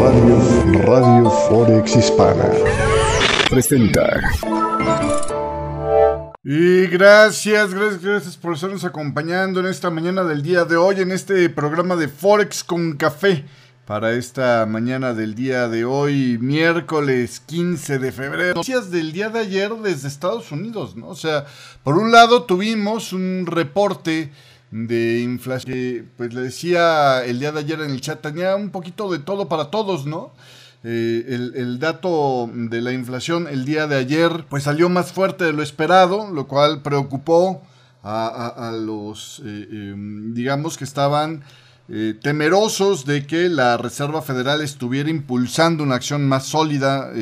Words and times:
Radio, 0.00 0.82
Radio 0.82 1.30
Forex 1.30 1.96
Hispana 1.96 2.50
presenta. 3.48 4.20
Y 6.42 6.86
gracias, 6.88 7.72
gracias, 7.72 8.02
gracias 8.02 8.36
por 8.36 8.54
estarnos 8.54 8.84
acompañando 8.84 9.60
en 9.60 9.66
esta 9.66 9.90
mañana 9.90 10.24
del 10.24 10.42
día 10.42 10.64
de 10.64 10.76
hoy, 10.76 11.00
en 11.00 11.10
este 11.10 11.48
programa 11.48 11.96
de 11.96 12.08
Forex 12.08 12.64
con 12.64 12.96
Café. 12.96 13.44
Para 13.86 14.12
esta 14.12 14.66
mañana 14.66 15.14
del 15.14 15.34
día 15.34 15.68
de 15.68 15.84
hoy, 15.84 16.38
miércoles 16.38 17.40
15 17.46 17.98
de 17.98 18.12
febrero. 18.12 18.54
Noticias 18.54 18.90
del 18.90 19.12
día 19.12 19.28
de 19.28 19.40
ayer 19.40 19.70
desde 19.74 20.08
Estados 20.08 20.52
Unidos, 20.52 20.96
¿no? 20.96 21.08
O 21.08 21.16
sea, 21.16 21.46
por 21.82 21.96
un 21.96 22.10
lado 22.10 22.44
tuvimos 22.44 23.12
un 23.12 23.46
reporte 23.46 24.32
de 24.74 25.20
inflación 25.20 26.10
pues 26.16 26.34
le 26.34 26.40
decía 26.40 27.24
el 27.24 27.38
día 27.38 27.52
de 27.52 27.60
ayer 27.60 27.80
en 27.80 27.92
el 27.92 28.00
chat, 28.00 28.20
tenía 28.20 28.56
un 28.56 28.70
poquito 28.70 29.08
de 29.08 29.20
todo 29.20 29.48
para 29.48 29.66
todos, 29.70 30.04
¿no? 30.04 30.32
Eh, 30.82 31.52
el, 31.54 31.78
dato 31.78 32.50
de 32.52 32.82
la 32.82 32.92
inflación 32.92 33.46
el 33.48 33.64
día 33.64 33.86
de 33.86 33.96
ayer 33.96 34.44
pues 34.50 34.64
salió 34.64 34.88
más 34.88 35.12
fuerte 35.12 35.44
de 35.44 35.52
lo 35.52 35.62
esperado, 35.62 36.28
lo 36.28 36.48
cual 36.48 36.82
preocupó 36.82 37.62
a, 38.02 38.72
los, 38.76 39.40
eh, 39.46 39.68
em, 39.70 40.34
digamos 40.34 40.76
que 40.76 40.84
estaban 40.84 41.44
eh, 41.88 42.18
temerosos 42.20 43.06
de 43.06 43.26
que 43.26 43.48
la 43.48 43.76
Reserva 43.76 44.22
Federal 44.22 44.60
estuviera 44.60 45.08
impulsando 45.08 45.84
una 45.84 45.94
acción 45.94 46.26
más 46.28 46.46
sólida 46.46 47.12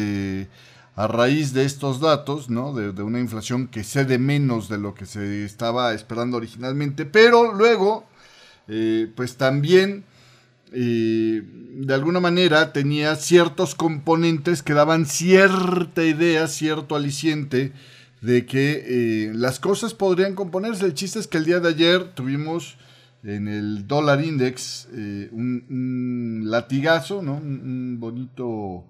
a 0.95 1.07
raíz 1.07 1.53
de 1.53 1.65
estos 1.65 2.01
datos, 2.01 2.51
¿no? 2.51 2.75
De, 2.75 3.03
una 3.03 3.21
inflación 3.21 3.69
que 3.69 3.85
cede 3.85 4.19
menos 4.19 4.69
de 4.69 4.79
lo 4.79 4.95
que 4.95 5.07
se 5.07 5.45
estaba 5.45 5.95
esperando 5.95 6.37
originalmente, 6.37 7.07
pero 7.07 7.53
luego, 7.53 8.05
eh, 8.69 9.11
pues 9.15 9.37
también, 9.37 10.05
de 10.71 11.93
alguna 11.93 12.21
manera, 12.21 12.73
tenía 12.73 13.15
ciertos 13.17 13.75
componentes 13.75 14.63
que 14.63 14.73
daban 14.73 15.05
cierta 15.05 16.03
idea, 16.03 16.47
cierto 16.47 16.97
aliciente 16.97 17.73
de 18.23 18.47
que 18.47 19.31
las 19.35 19.61
cosas 19.61 19.93
podrían 19.93 20.35
componerse. 20.35 20.87
El 20.87 20.95
chiste 20.95 21.19
es 21.19 21.27
que 21.27 21.39
el 21.39 21.45
día 21.45 21.61
de 21.61 21.69
ayer 21.69 22.15
tuvimos 22.15 22.77
en 23.25 23.49
el 23.49 23.87
dólar 23.87 24.25
index 24.25 24.89
eh, 24.93 25.29
un, 25.33 26.43
latigazo, 26.45 27.23
¿no? 27.23 27.35
Un, 27.37 27.99
bonito, 28.01 28.85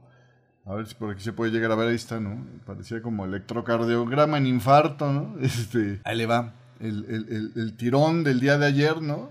a 0.64 0.74
ver 0.74 0.86
si 0.86 0.94
por 0.94 1.10
aquí 1.10 1.22
se 1.22 1.32
puede 1.32 1.50
llegar 1.50 1.72
a 1.72 1.74
ver, 1.74 1.88
ahí 1.88 1.96
está, 1.96 2.20
¿no? 2.20 2.46
Parecía 2.64 3.02
como 3.02 3.24
electrocardiograma 3.24 4.38
en 4.38 4.46
infarto, 4.46 5.12
¿no? 5.12 5.36
Este, 5.42 6.00
ahí 6.04 6.16
le 6.16 6.26
va, 6.26 6.54
el, 6.80 7.74
tirón 7.76 8.24
del 8.24 8.40
día 8.40 8.58
de 8.58 8.66
ayer, 8.66 9.02
¿no? 9.02 9.30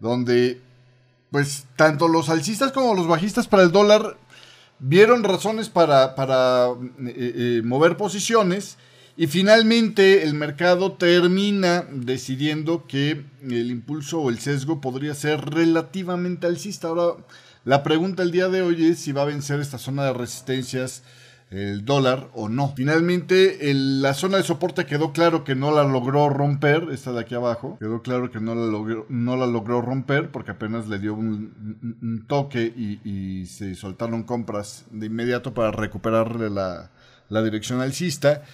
Donde, 0.00 0.60
pues, 1.30 1.66
tanto 1.76 2.08
los 2.08 2.28
alcistas 2.28 2.72
como 2.72 2.94
los 2.94 3.06
bajistas 3.06 3.48
para 3.48 3.62
el 3.62 3.72
dólar 3.72 4.16
vieron 4.78 5.24
razones 5.24 5.68
para, 5.68 6.14
para 6.14 6.68
eh, 6.68 7.14
eh, 7.58 7.62
mover 7.64 7.96
posiciones 7.96 8.78
y 9.16 9.26
finalmente 9.26 10.22
el 10.22 10.34
mercado 10.34 10.92
termina 10.92 11.84
decidiendo 11.90 12.86
que 12.86 13.24
el 13.42 13.70
impulso 13.70 14.20
o 14.20 14.30
el 14.30 14.38
sesgo 14.38 14.80
podría 14.80 15.12
ser 15.14 15.40
relativamente 15.40 16.46
alcista. 16.46 16.86
Ahora, 16.86 17.16
la 17.68 17.82
pregunta 17.82 18.22
el 18.22 18.30
día 18.30 18.48
de 18.48 18.62
hoy 18.62 18.86
es 18.86 18.98
si 18.98 19.12
va 19.12 19.20
a 19.20 19.26
vencer 19.26 19.60
esta 19.60 19.76
zona 19.76 20.04
de 20.04 20.14
resistencias 20.14 21.02
el 21.50 21.84
dólar 21.84 22.30
o 22.32 22.48
no. 22.48 22.72
Finalmente, 22.74 23.58
la 23.74 24.14
zona 24.14 24.38
de 24.38 24.42
soporte 24.42 24.86
quedó 24.86 25.12
claro 25.12 25.44
que 25.44 25.54
no 25.54 25.70
la 25.70 25.84
logró 25.84 26.30
romper, 26.30 26.88
esta 26.90 27.12
de 27.12 27.20
aquí 27.20 27.34
abajo, 27.34 27.76
quedó 27.78 28.00
claro 28.00 28.30
que 28.30 28.40
no 28.40 28.54
la 28.54 28.64
logró, 28.64 29.04
no 29.10 29.36
la 29.36 29.46
logró 29.46 29.82
romper 29.82 30.30
porque 30.30 30.52
apenas 30.52 30.88
le 30.88 30.98
dio 30.98 31.12
un, 31.12 32.24
toque 32.26 32.62
y, 32.64 33.44
se 33.44 33.74
soltaron 33.74 34.22
compras 34.22 34.86
de 34.90 35.04
inmediato 35.04 35.52
para 35.52 35.70
recuperarle 35.70 36.48
la, 36.48 36.90
la 37.28 37.42
dirección 37.42 37.82
alcista. 37.82 38.44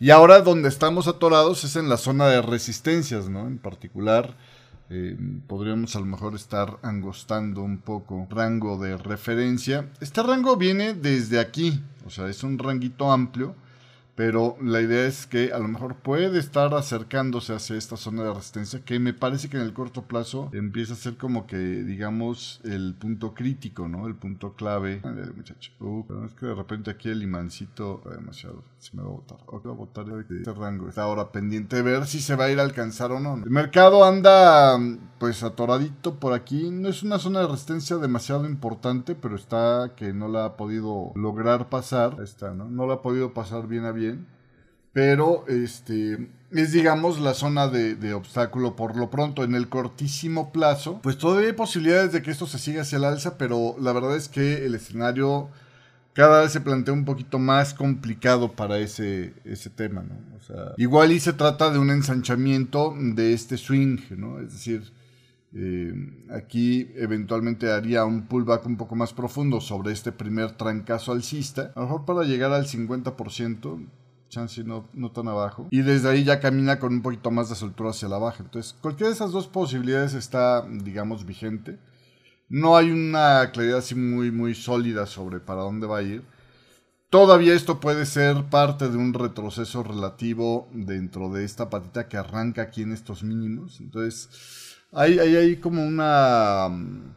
Y 0.00 0.10
ahora 0.10 0.40
donde 0.40 0.68
estamos 0.68 1.06
atorados 1.06 1.62
es 1.62 1.76
en 1.76 1.88
la 1.88 1.96
zona 1.96 2.26
de 2.26 2.42
resistencias, 2.42 3.28
¿no? 3.28 3.46
En 3.46 3.58
particular, 3.58 4.34
eh, 4.90 5.16
podríamos 5.46 5.96
a 5.96 6.00
lo 6.00 6.06
mejor 6.06 6.34
estar 6.34 6.78
angostando 6.82 7.62
un 7.62 7.78
poco 7.78 8.26
rango 8.30 8.78
de 8.78 8.96
referencia. 8.96 9.90
Este 10.00 10.22
rango 10.22 10.56
viene 10.56 10.94
desde 10.94 11.40
aquí, 11.40 11.82
o 12.06 12.10
sea, 12.10 12.28
es 12.28 12.42
un 12.42 12.58
ranguito 12.58 13.10
amplio 13.10 13.54
pero 14.14 14.56
la 14.62 14.80
idea 14.80 15.06
es 15.06 15.26
que 15.26 15.52
a 15.52 15.58
lo 15.58 15.66
mejor 15.66 15.96
puede 15.96 16.38
estar 16.38 16.72
acercándose 16.74 17.52
hacia 17.52 17.76
esta 17.76 17.96
zona 17.96 18.22
de 18.22 18.32
resistencia 18.32 18.84
que 18.84 19.00
me 19.00 19.12
parece 19.12 19.48
que 19.48 19.56
en 19.56 19.64
el 19.64 19.72
corto 19.72 20.02
plazo 20.02 20.50
empieza 20.52 20.92
a 20.92 20.96
ser 20.96 21.16
como 21.16 21.46
que 21.46 21.56
digamos 21.56 22.60
el 22.64 22.94
punto 22.94 23.34
crítico, 23.34 23.88
¿no? 23.88 24.06
El 24.06 24.14
punto 24.14 24.54
clave. 24.54 25.00
muchacho. 25.34 25.72
Uh, 25.80 26.04
es 26.26 26.34
que 26.34 26.46
de 26.46 26.54
repente 26.54 26.90
aquí 26.92 27.08
el 27.08 27.22
imancito 27.22 28.02
demasiado. 28.08 28.62
Se 28.84 28.94
me 28.94 29.02
va 29.02 29.08
a 29.08 29.12
botar. 29.12 29.38
O 29.46 29.62
va 29.62 29.70
a 29.70 29.74
botar 29.74 30.04
de 30.04 30.20
este 30.20 30.52
rango. 30.52 30.90
Está 30.90 31.04
ahora 31.04 31.32
pendiente 31.32 31.76
de 31.76 31.82
ver 31.82 32.06
si 32.06 32.20
se 32.20 32.36
va 32.36 32.44
a 32.44 32.50
ir 32.50 32.60
a 32.60 32.64
alcanzar 32.64 33.12
o 33.12 33.18
no. 33.18 33.36
El 33.36 33.48
mercado 33.48 34.04
anda 34.04 34.78
pues 35.18 35.42
atoradito 35.42 36.16
por 36.20 36.34
aquí. 36.34 36.70
No 36.70 36.90
es 36.90 37.02
una 37.02 37.18
zona 37.18 37.40
de 37.40 37.46
resistencia 37.46 37.96
demasiado 37.96 38.44
importante, 38.44 39.14
pero 39.14 39.36
está 39.36 39.92
que 39.96 40.12
no 40.12 40.28
la 40.28 40.44
ha 40.44 40.56
podido 40.58 41.12
lograr 41.14 41.70
pasar. 41.70 42.20
Está, 42.22 42.52
¿no? 42.52 42.68
No 42.68 42.86
la 42.86 42.94
ha 42.94 43.02
podido 43.02 43.32
pasar 43.32 43.68
bien 43.68 43.86
a 43.86 43.92
bien 43.92 44.26
pero 44.92 45.44
este 45.48 46.30
es 46.52 46.70
digamos 46.70 47.20
la 47.20 47.34
zona 47.34 47.66
de, 47.66 48.14
obstáculo 48.14 48.76
por 48.76 48.96
lo 48.96 49.10
pronto 49.10 49.42
en 49.42 49.56
el 49.56 49.68
cortísimo 49.68 50.52
plazo 50.52 51.00
pues 51.02 51.18
todavía 51.18 51.48
hay 51.48 51.54
posibilidades 51.54 52.12
de 52.12 52.22
que 52.22 52.30
esto 52.30 52.46
se 52.46 52.58
siga 52.58 52.82
hacia 52.82 52.98
el 52.98 53.04
alza 53.04 53.36
pero 53.36 53.74
la 53.80 53.92
verdad 53.92 54.16
es 54.16 54.28
que 54.28 54.64
el 54.64 54.76
escenario 54.76 55.48
cada 56.14 56.40
vez 56.40 56.52
se 56.52 56.60
plantea 56.60 56.94
un 56.94 57.04
poquito 57.04 57.38
más 57.38 57.74
complicado 57.74 58.52
para 58.52 58.78
ese, 58.78 59.34
ese 59.44 59.68
tema 59.68 60.02
¿no? 60.02 60.16
o 60.36 60.40
sea, 60.40 60.72
igual 60.78 61.12
y 61.12 61.20
se 61.20 61.34
trata 61.34 61.70
de 61.70 61.78
un 61.78 61.90
ensanchamiento 61.90 62.94
de 62.98 63.34
este 63.34 63.58
swing 63.58 63.98
no 64.16 64.40
es 64.40 64.52
decir 64.52 64.92
eh, 65.56 65.94
aquí 66.30 66.90
eventualmente 66.96 67.70
haría 67.70 68.04
un 68.04 68.26
pullback 68.26 68.66
un 68.66 68.76
poco 68.76 68.96
más 68.96 69.12
profundo 69.12 69.60
sobre 69.60 69.92
este 69.92 70.10
primer 70.10 70.56
trancazo 70.56 71.12
alcista, 71.12 71.70
a 71.76 71.80
lo 71.80 71.86
mejor 71.86 72.04
para 72.04 72.24
llegar 72.24 72.52
al 72.52 72.66
50%, 72.66 73.86
chance 74.28 74.64
no, 74.64 74.88
no 74.92 75.12
tan 75.12 75.28
abajo. 75.28 75.68
Y 75.70 75.82
desde 75.82 76.10
ahí 76.10 76.24
ya 76.24 76.40
camina 76.40 76.80
con 76.80 76.94
un 76.94 77.02
poquito 77.02 77.30
más 77.30 77.48
de 77.50 77.54
soltura 77.54 77.90
hacia 77.90 78.08
la 78.08 78.18
baja. 78.18 78.42
Entonces, 78.42 78.74
cualquiera 78.80 79.10
de 79.10 79.14
esas 79.14 79.30
dos 79.30 79.46
posibilidades 79.46 80.14
está, 80.14 80.66
digamos, 80.68 81.24
vigente. 81.24 81.78
No 82.48 82.76
hay 82.76 82.90
una 82.90 83.50
claridad 83.52 83.78
así 83.78 83.94
muy, 83.94 84.30
muy 84.30 84.54
sólida 84.54 85.06
sobre 85.06 85.40
para 85.40 85.62
dónde 85.62 85.86
va 85.86 85.98
a 85.98 86.02
ir. 86.02 86.22
Todavía 87.10 87.54
esto 87.54 87.78
puede 87.78 88.06
ser 88.06 88.44
parte 88.50 88.88
de 88.88 88.96
un 88.96 89.14
retroceso 89.14 89.82
relativo 89.82 90.68
dentro 90.72 91.32
de 91.32 91.44
esta 91.44 91.70
patita 91.70 92.08
que 92.08 92.16
arranca 92.16 92.62
aquí 92.62 92.82
en 92.82 92.92
estos 92.92 93.22
mínimos. 93.22 93.80
Entonces, 93.80 94.28
hay, 94.90 95.18
hay, 95.18 95.56
como 95.56 95.84
una 95.84 96.68
mm, 96.68 97.14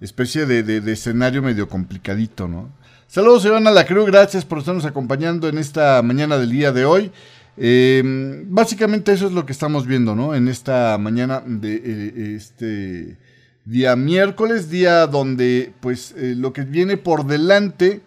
especie 0.00 0.44
de, 0.44 0.62
de, 0.62 0.92
escenario 0.92 1.42
medio 1.42 1.68
complicadito, 1.68 2.46
¿no? 2.46 2.76
Saludos, 3.06 3.46
Iván 3.46 3.64
la 3.64 3.86
Cruz, 3.86 4.06
gracias 4.06 4.44
por 4.44 4.58
estarnos 4.58 4.84
acompañando 4.84 5.48
en 5.48 5.56
esta 5.56 6.02
mañana 6.02 6.36
del 6.36 6.50
día 6.50 6.72
de 6.72 6.84
hoy. 6.84 7.10
Eh, 7.56 8.44
básicamente 8.46 9.12
eso 9.12 9.26
es 9.26 9.32
lo 9.32 9.46
que 9.46 9.52
estamos 9.52 9.86
viendo, 9.86 10.14
¿no? 10.14 10.34
En 10.34 10.46
esta 10.46 10.96
mañana 10.98 11.42
de 11.44 11.74
eh, 11.74 12.36
este 12.36 13.18
día 13.68 13.96
miércoles, 13.96 14.70
día 14.70 15.06
donde 15.06 15.74
pues 15.80 16.14
eh, 16.16 16.34
lo 16.34 16.52
que 16.52 16.62
viene 16.62 16.96
por 16.96 17.26
delante, 17.26 18.00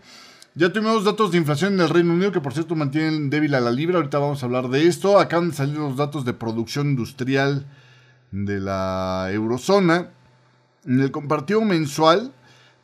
ya 0.56 0.74
tuvimos 0.74 1.06
datos 1.06 1.32
de 1.32 1.38
inflación 1.38 1.76
en 1.76 1.82
el 1.82 1.90
Reino 1.90 2.14
Unido 2.14 2.32
que 2.32 2.42
por 2.42 2.54
cierto 2.54 2.76
mantienen 2.76 3.30
débil 3.30 3.54
a 3.54 3.62
la 3.62 3.72
libra, 3.72 3.98
ahorita 3.98 4.18
vamos 4.18 4.42
a 4.42 4.48
hablar 4.48 4.70
de 4.70 4.88
esto, 4.88 5.20
acaban 5.20 5.52
de 5.52 5.56
salir 5.56 5.78
los 5.78 5.96
datos 5.96 6.26
de 6.26 6.34
producción 6.34 6.88
industrial 6.88 7.66
de 8.32 8.60
la 8.60 9.30
eurozona. 9.32 10.10
En 10.86 11.00
el 11.00 11.12
compartido 11.12 11.62
mensual, 11.62 12.34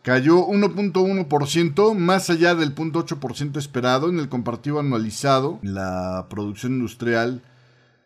Cayó 0.07 0.47
1.1%, 0.47 1.93
más 1.93 2.29
allá 2.29 2.55
del 2.55 2.73
0.8% 2.73 3.57
esperado. 3.57 4.07
En 4.07 4.19
el 4.19 4.29
compartido 4.29 4.79
anualizado, 4.79 5.59
la 5.63 6.27
producción 6.29 6.75
industrial 6.75 7.41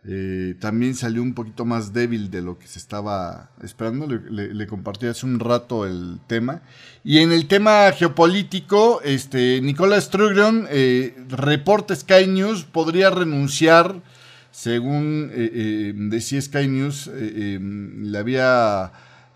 eh, 0.04 0.56
también 0.60 0.96
salió 0.96 1.22
un 1.22 1.34
poquito 1.34 1.64
más 1.64 1.94
débil 1.94 2.32
de 2.32 2.42
lo 2.42 2.58
que 2.58 2.68
se 2.68 2.80
estaba 2.80 3.52
esperando. 3.62 4.08
Le, 4.08 4.68
compartí 4.68 5.08
hace 5.08 5.26
un 5.26 5.40
rato 5.40 5.86
el 5.86 6.20
tema. 6.28 6.62
Y 7.04 7.20
en 7.20 7.32
el 7.32 7.48
tema 7.48 7.92
geopolítico, 7.92 9.02
este, 9.04 9.62
Nicolás 9.62 10.06
Strugron, 10.06 10.68
eh, 10.70 11.16
reporta 11.30 11.96
Sky 11.96 12.28
News, 12.28 12.64
podría 12.64 13.10
renunciar, 13.10 14.02
según 14.52 15.30
eh, 15.34 15.94
decía 15.96 16.42
Sky 16.42 16.68
News, 16.68 17.08
le 17.08 18.18
había 18.18 18.92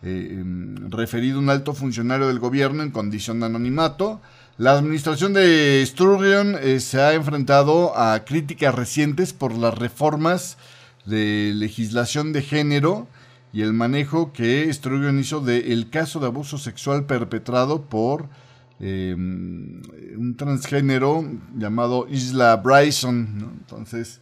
eh, 0.06 0.38
em, 0.39 0.91
referido 0.91 1.39
un 1.39 1.50
alto 1.50 1.73
funcionario 1.73 2.27
del 2.27 2.38
gobierno 2.38 2.83
en 2.83 2.91
condición 2.91 3.39
de 3.39 3.47
anonimato. 3.47 4.21
La 4.57 4.71
administración 4.71 5.33
de 5.33 5.83
Sturgeon 5.85 6.55
eh, 6.61 6.79
se 6.79 7.01
ha 7.01 7.13
enfrentado 7.13 7.97
a 7.97 8.23
críticas 8.23 8.73
recientes 8.73 9.33
por 9.33 9.53
las 9.53 9.77
reformas 9.77 10.57
de 11.05 11.51
legislación 11.53 12.31
de 12.31 12.41
género 12.41 13.05
y 13.51 13.63
el 13.63 13.73
manejo 13.73 14.31
que 14.31 14.71
Sturgeon 14.71 15.19
hizo 15.19 15.41
del 15.41 15.89
caso 15.89 16.21
de 16.21 16.27
abuso 16.27 16.57
sexual 16.57 17.05
perpetrado 17.05 17.81
por 17.81 18.29
em, 18.79 19.81
un 20.17 20.35
transgénero 20.37 21.29
llamado 21.57 22.07
Isla 22.09 22.55
Bryson. 22.55 23.57
Entonces, 23.59 24.21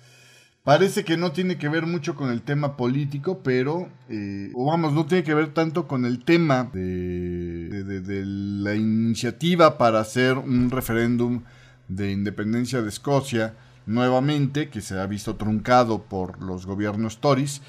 parece 0.64 1.04
que 1.04 1.18
no 1.18 1.32
tiene 1.32 1.58
que 1.58 1.70
ver 1.70 1.86
mucho 1.86 2.16
con 2.16 2.30
el 2.32 2.42
tema 2.42 2.78
político, 2.78 3.42
pero, 3.44 3.90
eh, 4.10 4.52
o 4.54 4.66
vamos, 4.66 4.94
no 4.94 5.06
tiene 5.06 5.24
que 5.24 5.34
ver 5.34 5.54
tanto 5.54 5.88
con 5.88 6.06
el 6.06 6.24
tema 6.24 6.70
de, 6.74 7.84
de 7.84 8.26
la 8.26 8.76
iniciativa 8.76 9.78
para 9.78 10.00
hacer 10.00 10.38
un 10.38 10.70
referéndum 10.70 11.44
de 11.88 12.12
independencia 12.12 12.82
de 12.82 12.90
Escocia 12.90 13.56
nuevamente, 13.86 14.70
que 14.70 14.82
se 14.82 14.98
ha 14.98 15.06
visto 15.06 15.36
truncado 15.36 16.04
por 16.04 16.42
los 16.42 16.66
gobiernos 16.66 17.20
Tories, 17.20 17.62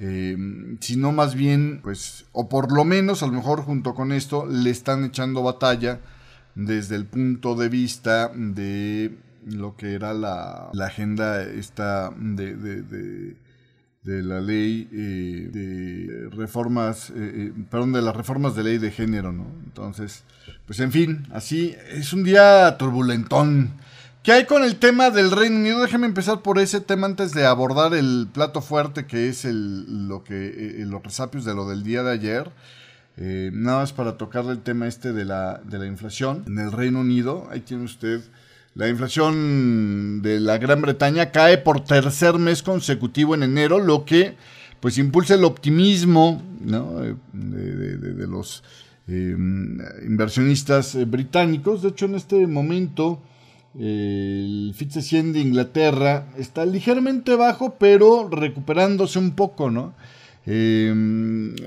eh, 0.00 0.36
sino 0.80 1.12
más 1.12 1.34
bien, 1.34 1.80
pues, 1.82 2.26
o 2.32 2.48
por 2.48 2.72
lo 2.72 2.84
menos, 2.84 3.22
a 3.22 3.26
lo 3.26 3.32
mejor 3.32 3.62
junto 3.62 3.94
con 3.94 4.10
esto, 4.10 4.46
le 4.46 4.70
están 4.70 5.04
echando 5.04 5.42
batalla 5.42 6.00
desde 6.54 6.96
el 6.96 7.06
punto 7.06 7.54
de 7.54 7.68
vista 7.68 8.32
de 8.34 9.16
lo 9.46 9.76
que 9.76 9.94
era 9.94 10.14
la, 10.14 10.70
agenda 10.80 11.42
esta 11.42 12.10
de, 12.16 12.56
de, 12.56 13.36
la 14.22 14.40
ley 14.40 14.88
eh, 14.92 15.48
de 15.52 16.28
reformas, 16.30 17.12
eh, 17.14 17.52
perdón, 17.70 17.92
de 17.92 18.02
las 18.02 18.16
reformas 18.16 18.54
de 18.56 18.64
ley 18.64 18.78
de 18.78 18.90
género, 18.90 19.32
¿no? 19.32 19.46
Entonces, 19.64 20.24
pues 20.66 20.80
en 20.80 20.92
fin, 20.92 21.26
así 21.32 21.76
es 21.90 22.12
un 22.12 22.24
día 22.24 22.76
turbulentón 22.78 23.72
¿Qué 24.22 24.32
hay 24.32 24.44
con 24.44 24.62
el 24.64 24.76
tema 24.76 25.08
del 25.08 25.30
Reino 25.30 25.56
Unido? 25.56 25.80
Déjeme 25.80 26.06
empezar 26.06 26.42
por 26.42 26.58
ese 26.58 26.82
tema 26.82 27.06
antes 27.06 27.32
de 27.32 27.46
abordar 27.46 27.94
el 27.94 28.28
plato 28.30 28.60
fuerte 28.60 29.06
que 29.06 29.30
es 29.30 29.46
el, 29.46 30.08
lo 30.08 30.24
que, 30.24 30.48
eh, 30.82 30.84
los 30.84 31.02
resapios 31.02 31.46
de 31.46 31.54
lo 31.54 31.66
del 31.66 31.82
día 31.82 32.02
de 32.02 32.12
ayer. 32.12 32.50
Eh, 33.16 33.50
nada 33.54 33.78
más 33.78 33.94
para 33.94 34.18
tocar 34.18 34.44
el 34.44 34.60
tema 34.60 34.86
este 34.88 35.14
de 35.14 35.24
la, 35.24 35.62
de 35.64 35.78
la 35.78 35.86
inflación 35.86 36.44
en 36.46 36.58
el 36.58 36.70
Reino 36.70 37.00
Unido. 37.00 37.48
Ahí 37.50 37.60
tiene 37.60 37.84
usted. 37.84 38.20
La 38.74 38.88
inflación 38.88 40.22
de 40.22 40.38
la 40.40 40.58
Gran 40.58 40.80
Bretaña 40.80 41.32
cae 41.32 41.58
por 41.58 41.84
tercer 41.84 42.38
mes 42.38 42.62
consecutivo 42.62 43.34
en 43.34 43.42
enero, 43.42 43.78
lo 43.80 44.04
que 44.04 44.36
pues 44.78 44.96
impulsa 44.96 45.34
el 45.34 45.44
optimismo 45.44 46.40
de, 46.60 47.96
de, 47.96 48.26
los 48.26 48.62
eh, 49.08 49.34
inversionistas 50.06 50.96
británicos. 51.08 51.82
De 51.82 51.88
hecho, 51.88 52.06
en 52.06 52.14
este 52.14 52.46
momento 52.46 53.20
el 53.78 54.72
FTSE 54.74 55.02
100 55.02 55.32
de 55.32 55.40
Inglaterra 55.40 56.26
está 56.36 56.64
ligeramente 56.64 57.34
bajo, 57.34 57.76
pero 57.78 58.28
recuperándose 58.28 59.18
un 59.18 59.32
poco, 59.32 59.70
¿no? 59.70 59.94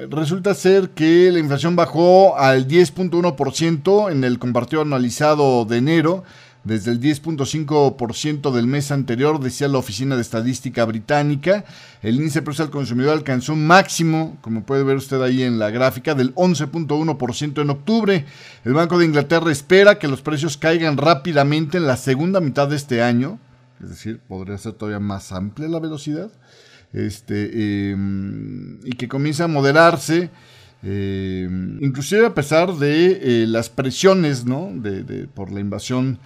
Resulta 0.09 0.53
ser 0.55 0.89
que 0.89 1.31
la 1.31 1.39
inflación 1.39 1.75
bajó 1.75 2.38
al 2.38 2.67
10.1% 2.67 4.11
en 4.11 4.23
el 4.23 4.39
compartido 4.39 4.81
anualizado 4.81 5.63
de 5.63 5.77
enero, 5.77 6.23
desde 6.63 6.92
el 6.92 7.01
10.5% 7.01 8.51
del 8.51 8.68
mes 8.68 8.92
anterior, 8.92 9.39
decía 9.39 9.68
la 9.68 9.80
Oficina 9.80 10.15
de 10.15 10.21
Estadística 10.21 10.86
Británica. 10.86 11.65
El 12.01 12.15
índice 12.15 12.39
de 12.39 12.44
precios 12.44 12.68
al 12.68 12.71
consumidor 12.71 13.13
alcanzó 13.13 13.54
un 13.54 13.68
máximo, 13.68 14.38
como 14.42 14.63
puede 14.63 14.83
ver 14.83 14.95
usted 14.95 15.21
ahí 15.21 15.44
en 15.44 15.60
la 15.60 15.71
gráfica, 15.71 16.15
del 16.15 16.33
11.1% 16.36 17.62
en 17.62 17.69
octubre. 17.69 18.25
El 18.63 18.74
Banco 18.74 18.98
de 18.98 19.06
Inglaterra 19.06 19.51
espera 19.51 20.00
que 20.00 20.07
los 20.07 20.21
precios 20.21 20.57
caigan 20.57 20.95
rápidamente 20.95 21.77
en 21.77 21.86
la 21.86 21.98
segunda 21.98 22.39
mitad 22.39 22.69
de 22.69 22.77
este 22.77 23.01
año, 23.01 23.39
es 23.81 23.89
decir, 23.89 24.21
podría 24.25 24.57
ser 24.57 24.74
todavía 24.74 25.00
más 25.00 25.33
amplia 25.33 25.68
la 25.68 25.80
velocidad, 25.80 26.31
este, 26.94 27.92
em, 27.92 28.80
y 28.86 28.92
que 28.92 29.10
comience 29.10 29.44
a 29.44 29.48
moderarse. 29.48 30.30
Em, 30.81 31.81
inclusive 31.81 32.25
a 32.25 32.33
pesar 32.33 32.74
de 32.75 33.44
eh, 33.44 33.48
las 33.48 33.69
presiones 33.69 34.45
¿no? 34.45 34.69
de, 34.74 35.27
por 35.33 35.51
la 35.51 35.62
invasión 35.62 36.19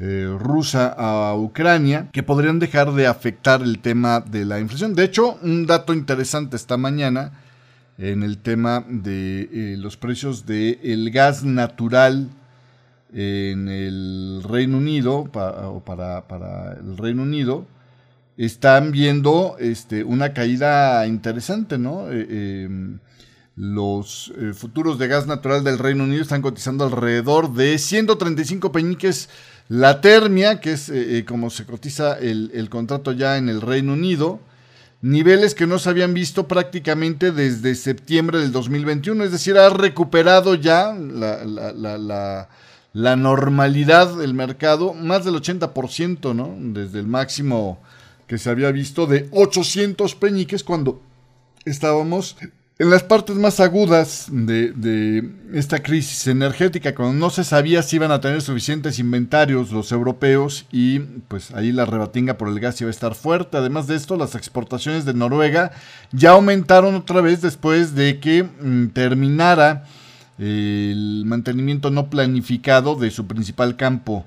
eh, 0.00 0.26
rusa 0.36 0.88
a 0.98 1.36
Ucrania 1.36 2.08
que 2.12 2.24
podrían 2.24 2.58
dejar 2.58 2.92
de 2.92 3.06
afectar 3.06 3.62
el 3.62 3.78
tema 3.78 4.18
de 4.20 4.44
la 4.44 4.58
inflación. 4.58 4.94
De 4.94 5.04
hecho, 5.04 5.38
un 5.42 5.64
dato 5.64 5.94
interesante 5.94 6.56
esta 6.56 6.76
mañana 6.76 7.32
en 7.98 8.24
el 8.24 8.38
tema 8.38 8.84
de 8.88 9.42
eh, 9.52 9.76
los 9.78 9.96
precios 9.96 10.44
del 10.44 11.10
gas 11.12 11.44
natural 11.44 12.30
en 13.14 13.68
el 13.68 14.42
Reino 14.42 14.78
Unido 14.78 15.30
o 15.32 15.82
para, 15.84 16.26
para, 16.26 16.72
el 16.72 16.96
Reino 16.96 17.22
Unido 17.22 17.66
están 18.36 18.90
viendo 18.90 19.56
este, 19.60 20.02
una 20.02 20.32
caída 20.32 21.06
interesante, 21.06 21.78
¿no? 21.78 22.10
Eh, 22.10 22.64
em, 22.64 22.98
los 23.54 24.32
futuros 24.54 24.98
de 24.98 25.08
gas 25.08 25.26
natural 25.26 25.62
del 25.62 25.78
Reino 25.78 26.04
Unido 26.04 26.22
están 26.22 26.40
cotizando 26.40 26.84
alrededor 26.84 27.52
de 27.52 27.78
135 27.78 28.72
peñiques 28.72 29.28
la 29.68 30.00
termia, 30.00 30.60
que 30.60 30.72
es 30.72 30.88
eh, 30.88 31.18
eh, 31.18 31.24
como 31.24 31.50
se 31.50 31.64
cotiza 31.64 32.18
el, 32.18 32.68
contrato 32.70 33.12
ya 33.12 33.36
en 33.36 33.48
el 33.48 33.60
Reino 33.60 33.94
Unido, 33.94 34.40
niveles 35.00 35.54
que 35.54 35.66
no 35.66 35.78
se 35.78 35.90
habían 35.90 36.14
visto 36.14 36.46
prácticamente 36.46 37.32
desde 37.32 37.74
septiembre 37.74 38.38
del 38.38 38.52
2021, 38.52 39.24
es 39.24 39.32
decir, 39.32 39.56
ha 39.56 39.68
recuperado 39.70 40.54
ya 40.54 40.94
la, 40.94 42.48
normalidad 43.16 44.16
del 44.16 44.34
mercado, 44.34 44.94
más 44.94 45.24
del 45.24 45.34
80%, 45.34 46.34
¿no? 46.34 46.54
Desde 46.58 47.00
el 47.00 47.06
máximo 47.06 47.80
que 48.26 48.38
se 48.38 48.50
había 48.50 48.70
visto 48.70 49.06
de 49.06 49.28
800 49.32 50.14
peñiques 50.14 50.64
cuando 50.64 51.00
estábamos 51.64 52.36
en 52.78 52.90
las 52.90 53.02
partes 53.02 53.36
más 53.36 53.60
agudas 53.60 54.26
de, 54.30 55.30
esta 55.52 55.82
crisis 55.82 56.26
energética, 56.26 56.94
cuando 56.94 57.14
no 57.14 57.30
se 57.30 57.44
sabía 57.44 57.82
si 57.82 57.96
iban 57.96 58.10
a 58.10 58.20
tener 58.20 58.40
suficientes 58.40 58.98
inventarios 58.98 59.70
los 59.70 59.92
europeos 59.92 60.66
y 60.72 60.98
pues 60.98 61.52
ahí 61.52 61.70
la 61.70 61.84
rebatinga 61.84 62.38
por 62.38 62.48
el 62.48 62.58
gas 62.58 62.80
iba 62.80 62.88
a 62.88 62.90
estar 62.90 63.14
fuerte. 63.14 63.58
Además 63.58 63.86
de 63.86 63.96
esto, 63.96 64.16
las 64.16 64.34
exportaciones 64.34 65.04
de 65.04 65.14
Noruega 65.14 65.72
ya 66.12 66.30
aumentaron 66.30 66.94
otra 66.94 67.20
vez 67.20 67.42
después 67.42 67.94
de 67.94 68.18
que 68.20 68.44
mm, 68.44 68.88
terminara 68.88 69.84
el 70.38 71.24
mantenimiento 71.26 71.90
no 71.90 72.08
planificado 72.08 72.96
de 72.96 73.10
su 73.10 73.26
principal 73.26 73.76
campo 73.76 74.24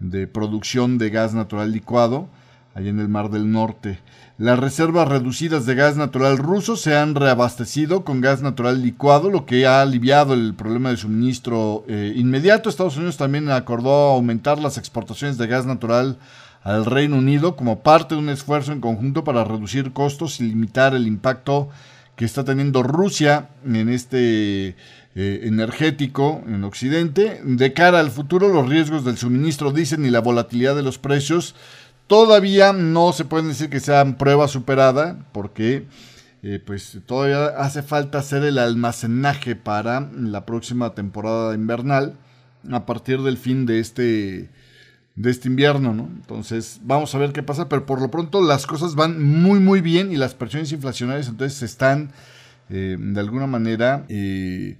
de 0.00 0.26
producción 0.26 0.98
de 0.98 1.10
gas 1.10 1.32
natural 1.32 1.70
licuado, 1.72 2.28
ahí 2.74 2.88
en 2.88 3.00
el 3.00 3.08
Mar 3.08 3.30
del 3.30 3.50
Norte. 3.50 4.00
Las 4.36 4.58
reservas 4.58 5.06
reducidas 5.06 5.64
de 5.64 5.76
gas 5.76 5.96
natural 5.96 6.38
ruso 6.38 6.76
se 6.76 6.96
han 6.96 7.14
reabastecido 7.14 8.04
con 8.04 8.20
gas 8.20 8.42
natural 8.42 8.82
licuado, 8.82 9.30
lo 9.30 9.46
que 9.46 9.66
ha 9.66 9.80
aliviado 9.80 10.34
el 10.34 10.54
problema 10.54 10.90
de 10.90 10.96
suministro 10.96 11.84
eh, 11.86 12.12
inmediato. 12.16 12.68
Estados 12.68 12.96
Unidos 12.96 13.16
también 13.16 13.48
acordó 13.50 14.10
aumentar 14.10 14.58
las 14.58 14.76
exportaciones 14.76 15.38
de 15.38 15.46
gas 15.46 15.66
natural 15.66 16.18
al 16.64 16.84
Reino 16.84 17.16
Unido 17.16 17.54
como 17.54 17.80
parte 17.80 18.16
de 18.16 18.20
un 18.20 18.28
esfuerzo 18.28 18.72
en 18.72 18.80
conjunto 18.80 19.22
para 19.22 19.44
reducir 19.44 19.92
costos 19.92 20.40
y 20.40 20.44
limitar 20.44 20.94
el 20.94 21.06
impacto 21.06 21.68
que 22.16 22.24
está 22.24 22.44
teniendo 22.44 22.82
Rusia 22.82 23.50
en 23.64 23.88
este 23.88 24.68
eh, 24.68 25.40
energético 25.44 26.42
en 26.46 26.64
Occidente. 26.64 27.40
De 27.44 27.72
cara 27.72 28.00
al 28.00 28.10
futuro, 28.10 28.48
los 28.48 28.68
riesgos 28.68 29.04
del 29.04 29.16
suministro, 29.16 29.70
dicen, 29.70 30.04
y 30.04 30.10
la 30.10 30.20
volatilidad 30.20 30.74
de 30.74 30.82
los 30.82 30.98
precios 30.98 31.54
Todavía 32.06 32.72
no 32.72 33.12
se 33.12 33.24
puede 33.24 33.48
decir 33.48 33.70
que 33.70 33.80
sea 33.80 34.04
prueba 34.18 34.46
superada 34.46 35.24
porque 35.32 35.86
eh, 36.42 36.60
pues 36.62 36.98
todavía 37.06 37.46
hace 37.56 37.82
falta 37.82 38.18
hacer 38.18 38.44
el 38.44 38.58
almacenaje 38.58 39.56
para 39.56 40.10
la 40.14 40.44
próxima 40.44 40.94
temporada 40.94 41.54
invernal 41.54 42.18
a 42.70 42.84
partir 42.84 43.22
del 43.22 43.38
fin 43.38 43.64
de 43.64 43.80
este 43.80 44.50
de 45.16 45.30
este 45.30 45.48
invierno, 45.48 45.94
¿no? 45.94 46.10
Entonces, 46.14 46.80
vamos 46.82 47.14
a 47.14 47.18
ver 47.18 47.32
qué 47.32 47.42
pasa, 47.42 47.68
pero 47.68 47.86
por 47.86 48.02
lo 48.02 48.10
pronto 48.10 48.42
las 48.42 48.66
cosas 48.66 48.94
van 48.94 49.22
muy 49.22 49.58
muy 49.58 49.80
bien 49.80 50.12
y 50.12 50.16
las 50.16 50.34
presiones 50.34 50.70
inflacionarias 50.72 51.28
entonces 51.28 51.62
están 51.62 52.10
eh, 52.68 52.98
de 52.98 53.20
alguna 53.20 53.46
manera 53.46 54.04
eh, 54.10 54.76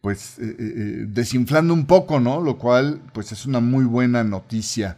pues 0.00 0.36
desinflando 0.38 1.74
un 1.74 1.84
poco, 1.84 2.20
¿no? 2.20 2.40
Lo 2.40 2.56
cual 2.56 3.02
pues 3.12 3.32
es 3.32 3.44
una 3.44 3.60
muy 3.60 3.84
buena 3.84 4.24
noticia. 4.24 4.96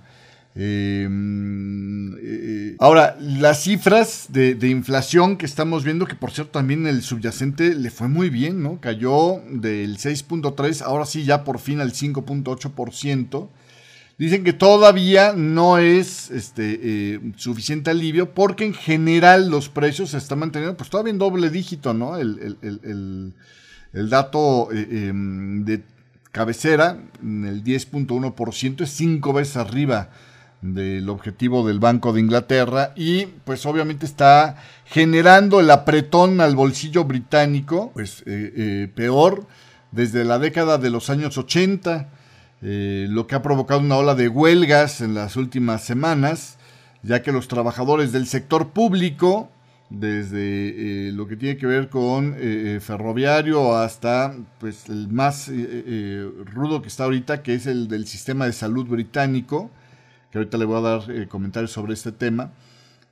Em, 0.60 2.16
eh, 2.20 2.74
ahora, 2.80 3.16
las 3.20 3.62
cifras 3.62 4.26
de, 4.30 4.56
inflación 4.68 5.36
que 5.36 5.46
estamos 5.46 5.84
viendo, 5.84 6.04
que 6.04 6.16
por 6.16 6.32
cierto 6.32 6.50
también 6.50 6.84
el 6.88 7.02
subyacente 7.02 7.76
le 7.76 7.90
fue 7.92 8.08
muy 8.08 8.28
bien, 8.28 8.60
¿no? 8.60 8.80
Cayó 8.80 9.40
del 9.48 9.98
6.3, 9.98 10.82
ahora 10.82 11.06
sí 11.06 11.24
ya 11.24 11.44
por 11.44 11.60
fin 11.60 11.80
al 11.80 11.92
5.8%. 11.92 13.50
Dicen 14.18 14.42
que 14.42 14.52
todavía 14.52 15.32
no 15.32 15.78
es 15.78 16.32
este, 16.32 16.80
eh, 16.82 17.20
suficiente 17.36 17.90
alivio 17.90 18.34
porque 18.34 18.64
en 18.64 18.74
general 18.74 19.50
los 19.50 19.68
precios 19.68 20.10
se 20.10 20.18
están 20.18 20.40
manteniendo 20.40 20.76
pues 20.76 20.90
todavía 20.90 21.12
en 21.12 21.18
doble 21.18 21.50
dígito, 21.50 21.94
¿no? 21.94 22.16
El, 22.16 23.32
dato 23.92 24.72
eh, 24.72 25.06
em, 25.06 25.64
de 25.64 25.84
cabecera, 26.32 26.98
el 27.22 27.62
10.1%, 27.62 28.82
es 28.82 28.90
cinco 28.90 29.32
veces 29.32 29.56
arriba 29.56 30.10
del 30.60 31.08
objetivo 31.08 31.66
del 31.66 31.78
Banco 31.78 32.12
de 32.12 32.20
Inglaterra 32.20 32.92
y 32.96 33.26
pues 33.26 33.64
obviamente 33.64 34.06
está 34.06 34.56
generando 34.84 35.60
el 35.60 35.70
apretón 35.70 36.40
al 36.40 36.56
bolsillo 36.56 37.04
británico, 37.04 37.92
pues 37.94 38.22
eh, 38.26 38.52
eh, 38.56 38.92
peor 38.94 39.46
desde 39.92 40.24
la 40.24 40.38
década 40.38 40.78
de 40.78 40.90
los 40.90 41.10
años 41.10 41.38
80, 41.38 42.08
eh, 42.60 43.06
lo 43.08 43.26
que 43.26 43.36
ha 43.36 43.42
provocado 43.42 43.80
una 43.80 43.96
ola 43.96 44.14
de 44.14 44.28
huelgas 44.28 45.00
en 45.00 45.14
las 45.14 45.36
últimas 45.36 45.84
semanas, 45.84 46.58
ya 47.02 47.22
que 47.22 47.30
los 47.30 47.46
trabajadores 47.46 48.10
del 48.10 48.26
sector 48.26 48.70
público, 48.70 49.50
desde 49.90 51.12
lo 51.12 51.28
que 51.28 51.36
tiene 51.36 51.56
que 51.56 51.66
ver 51.66 51.88
con 51.88 52.36
ferroviario 52.82 53.74
hasta 53.74 54.34
pues 54.60 54.90
el 54.90 55.08
más 55.08 55.50
rudo 56.44 56.82
que 56.82 56.88
está 56.88 57.04
ahorita, 57.04 57.42
que 57.42 57.54
es 57.54 57.66
el 57.66 57.88
del 57.88 58.06
sistema 58.06 58.44
de 58.44 58.52
salud 58.52 58.84
británico, 58.84 59.70
que 60.30 60.38
ahorita 60.38 60.58
le 60.58 60.64
voy 60.64 60.78
a 60.78 60.80
dar 60.80 61.10
eh, 61.10 61.26
comentarios 61.28 61.72
sobre 61.72 61.94
este 61.94 62.12
tema, 62.12 62.52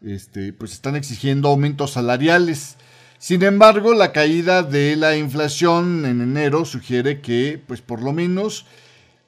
este, 0.02 0.52
pues 0.52 0.72
están 0.72 0.96
exigiendo 0.96 1.48
aumentos 1.48 1.92
salariales. 1.92 2.76
Sin 3.18 3.42
embargo, 3.42 3.94
la 3.94 4.12
caída 4.12 4.62
de 4.62 4.96
la 4.96 5.16
inflación 5.16 6.04
en 6.04 6.20
enero 6.20 6.64
sugiere 6.64 7.20
que, 7.20 7.62
pues 7.66 7.80
por 7.80 8.02
lo 8.02 8.12
menos, 8.12 8.66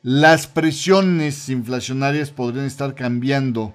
las 0.02 0.46
presiones 0.46 1.48
inflacionarias 1.48 2.30
podrían 2.30 2.66
estar 2.66 2.94
cambiando, 2.94 3.74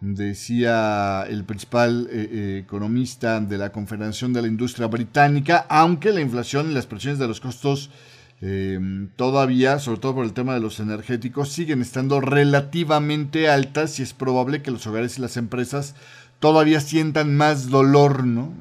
decía 0.00 1.26
el 1.28 1.44
principal 1.44 2.08
eh, 2.10 2.28
eh, 2.30 2.62
economista 2.64 3.40
de 3.40 3.58
la 3.58 3.72
Confederación 3.72 4.32
de 4.32 4.42
la 4.42 4.48
Industria 4.48 4.86
Británica, 4.86 5.66
aunque 5.68 6.12
la 6.12 6.20
inflación 6.20 6.70
y 6.70 6.74
las 6.74 6.86
presiones 6.86 7.18
de 7.18 7.26
los 7.26 7.40
costos 7.40 7.90
Em, 8.40 9.08
todavía, 9.16 9.80
sobre 9.80 10.00
todo 10.00 10.14
por 10.16 10.24
el 10.24 10.32
tema 10.32 10.54
de 10.54 10.60
los 10.60 10.78
energéticos, 10.78 11.48
siguen 11.48 11.82
estando 11.82 12.20
relativamente 12.20 13.48
altas 13.48 13.98
y 13.98 14.02
es 14.02 14.14
probable 14.14 14.62
que 14.62 14.70
los 14.70 14.86
hogares 14.86 15.18
y 15.18 15.22
las 15.22 15.36
empresas 15.36 15.96
todavía 16.38 16.80
sientan 16.80 17.36
más 17.36 17.68
dolor, 17.68 18.24
¿no? 18.24 18.52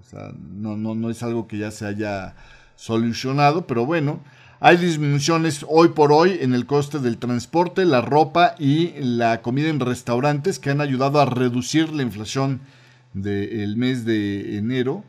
O 0.00 0.10
sea, 0.10 0.32
no, 0.54 0.76
no, 0.76 0.94
no 0.94 1.08
es 1.08 1.22
algo 1.22 1.48
que 1.48 1.56
ya 1.56 1.70
se 1.70 1.86
haya 1.86 2.34
solucionado, 2.76 3.66
pero 3.66 3.86
bueno, 3.86 4.20
hay 4.60 4.76
disminuciones 4.76 5.64
hoy 5.68 5.88
por 5.88 6.12
hoy 6.12 6.38
en 6.40 6.54
el 6.54 6.66
coste 6.66 6.98
del 6.98 7.18
transporte, 7.18 7.84
la 7.84 8.00
ropa 8.00 8.54
y 8.58 8.92
la 8.98 9.42
comida 9.42 9.68
en 9.68 9.80
restaurantes 9.80 10.58
que 10.58 10.70
han 10.70 10.80
ayudado 10.80 11.20
a 11.20 11.26
reducir 11.26 11.90
la 11.92 12.02
inflación 12.02 12.60
del 13.14 13.76
mes 13.76 14.04
de 14.04 14.58
enero. 14.58 15.04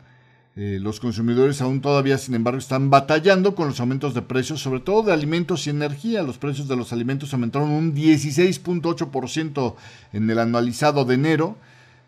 Eh, 0.58 0.80
los 0.82 1.02
consumidores 1.02 1.62
aún 1.62 1.82
todavía, 1.82 2.18
sin 2.18 2.34
embargo, 2.34 2.60
están 2.60 2.90
batallando 2.90 3.56
con 3.56 3.68
los 3.68 3.82
aumentos 3.82 4.14
de 4.14 4.22
precios, 4.22 4.62
sobre 4.62 4.80
todo 4.80 5.04
de 5.04 5.12
alimentos 5.12 5.68
y 5.68 5.70
energía. 5.70 6.24
Los 6.24 6.38
precios 6.38 6.70
de 6.70 6.78
los 6.78 6.94
alimentos 6.94 7.34
aumentaron 7.34 7.72
un 7.72 7.94
16.8% 7.94 9.76
en 10.14 10.30
el 10.30 10.40
anualizado 10.40 11.04
de 11.04 11.16
enero, 11.16 11.58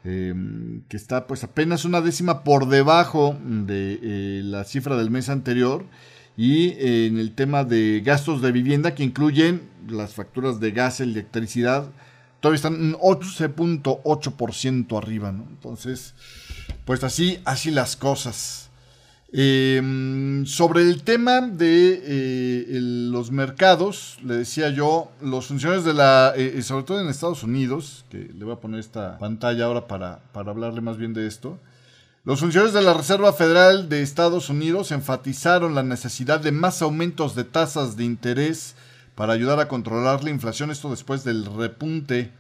em, 0.06 0.80
que 0.88 0.96
está 0.96 1.28
pues 1.28 1.44
apenas 1.44 1.84
una 1.84 2.00
décima 2.00 2.46
por 2.46 2.70
debajo 2.70 3.38
de 3.44 4.00
eh, 4.02 4.42
la 4.46 4.64
cifra 4.64 4.96
del 4.96 5.12
mes 5.12 5.28
anterior. 5.28 5.84
Y 6.38 6.70
eh, 6.70 7.08
en 7.08 7.18
el 7.18 7.34
tema 7.34 7.66
de 7.66 8.02
gastos 8.06 8.42
de 8.42 8.54
vivienda, 8.54 8.96
que 8.96 9.04
incluyen 9.04 9.64
las 9.90 10.14
facturas 10.14 10.62
de 10.62 10.72
gas, 10.72 11.02
electricidad, 11.02 11.90
todavía 12.40 12.56
están 12.56 12.94
11.8% 12.94 14.98
arriba, 14.98 15.34
¿no? 15.34 15.46
Entonces, 15.50 16.16
pues 16.88 17.04
así, 17.04 17.40
así 17.44 17.70
las 17.70 17.98
cosas. 17.98 18.70
Em, 19.34 20.46
sobre 20.46 20.84
el 20.84 21.04
tema 21.04 21.42
de 21.42 22.02
eh, 22.02 22.66
los 22.80 23.30
mercados, 23.30 24.18
le 24.24 24.36
decía 24.36 24.70
yo, 24.70 25.12
los 25.22 25.48
funcionarios 25.48 25.84
de 25.84 25.94
la, 25.94 26.32
eh, 26.38 26.54
eh, 26.56 26.62
sobre 26.62 26.86
todo 26.86 27.02
en 27.02 27.10
Estados 27.10 27.44
Unidos, 27.44 28.06
que 28.10 28.32
le 28.34 28.46
voy 28.46 28.54
a 28.54 28.62
poner 28.62 28.80
esta 28.80 29.18
pantalla 29.18 29.66
ahora 29.66 29.86
para, 29.86 30.22
para 30.32 30.52
hablarle 30.52 30.80
más 30.80 30.96
bien 30.96 31.14
de 31.14 31.28
esto, 31.28 31.60
los 32.24 32.40
funcionarios 32.40 32.74
de 32.74 32.82
la 32.82 32.94
Reserva 32.94 33.34
Federal 33.34 33.90
de 33.90 34.02
Estados 34.02 34.50
Unidos 34.50 34.94
enfatizaron 34.94 35.76
la 35.76 35.84
necesidad 35.84 36.40
de 36.40 36.54
más 36.54 36.82
aumentos 36.82 37.36
de 37.36 37.44
tasas 37.44 37.98
de 37.98 38.06
interés 38.06 38.76
para 39.14 39.34
ayudar 39.34 39.60
a 39.60 39.68
controlar 39.68 40.24
la 40.24 40.30
inflación, 40.30 40.72
esto 40.72 40.90
después 40.90 41.26
del 41.26 41.48
repunte 41.48 42.32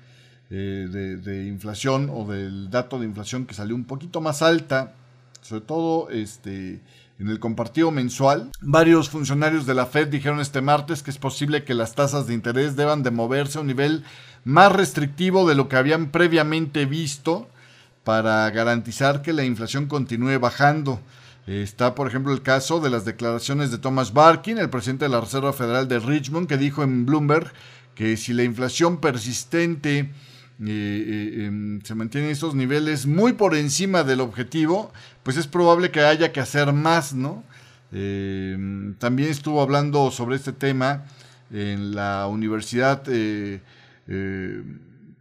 eh, 0.49 1.17
de, 1.23 1.47
inflación 1.47 2.09
o 2.09 2.25
del 2.25 2.69
dato 2.69 2.99
de 2.99 3.05
inflación 3.05 3.45
que 3.45 3.53
salió 3.53 3.75
un 3.75 3.83
poquito 3.83 4.21
más 4.21 4.41
alta, 4.41 4.93
sobre 5.41 5.61
todo 5.61 6.09
este, 6.09 6.79
en 7.19 7.27
el 7.29 7.39
compartido 7.39 7.91
mensual. 7.91 8.49
Varios 8.61 9.09
funcionarios 9.09 9.65
de 9.65 9.73
la 9.73 9.87
Fed 9.87 10.07
dijeron 10.07 10.39
este 10.39 10.61
martes 10.61 11.03
que 11.03 11.11
es 11.11 11.17
posible 11.17 11.63
que 11.65 11.73
las 11.73 11.95
tasas 11.95 12.27
de 12.27 12.33
interés 12.33 12.75
deban 12.77 13.03
de 13.03 13.11
moverse 13.11 13.57
a 13.57 13.61
un 13.61 13.67
nivel 13.67 14.05
más 14.45 14.71
restrictivo 14.71 15.47
de 15.47 15.55
lo 15.55 15.67
que 15.67 15.75
habían 15.75 16.11
previamente 16.11 16.85
visto 16.85 17.49
para 18.05 18.49
garantizar 18.49 19.21
que 19.21 19.33
la 19.33 19.43
inflación 19.43 19.87
continúe 19.87 20.39
bajando. 20.39 21.01
Está, 21.45 21.93
por 21.93 22.07
ejemplo, 22.07 22.31
el 22.31 22.41
caso 22.41 22.79
de 22.79 22.89
las 22.89 23.03
declaraciones 23.03 23.69
de 23.71 23.77
Thomas 23.79 24.13
Barkin, 24.13 24.57
el 24.57 24.69
presidente 24.69 25.05
de 25.05 25.09
la 25.09 25.19
Reserva 25.19 25.51
Federal 25.51 25.89
de 25.89 25.99
Richmond, 25.99 26.47
que 26.47 26.57
dijo 26.57 26.83
en 26.83 27.05
Bloomberg 27.05 27.51
que 27.95 28.15
si 28.15 28.31
la 28.31 28.43
inflación 28.43 29.01
persistente 29.01 30.11
Em, 30.59 31.81
se 31.83 31.93
mantienen 31.93 32.31
estos 32.31 32.55
niveles 32.55 33.05
muy 33.05 33.33
por 33.33 33.55
encima 33.55 34.03
del 34.03 34.21
objetivo, 34.21 34.91
pues 35.23 35.37
es 35.37 35.47
probable 35.47 35.91
que 35.91 36.01
haya 36.01 36.31
que 36.31 36.39
hacer 36.39 36.73
más, 36.73 37.13
¿no? 37.13 37.43
Em, 37.91 38.95
también 38.95 39.29
estuvo 39.29 39.61
hablando 39.61 40.11
sobre 40.11 40.35
este 40.35 40.53
tema 40.53 41.05
en 41.51 41.95
la 41.95 42.27
Universidad 42.27 43.03
eh, 43.07 43.61
eh, 44.07 44.63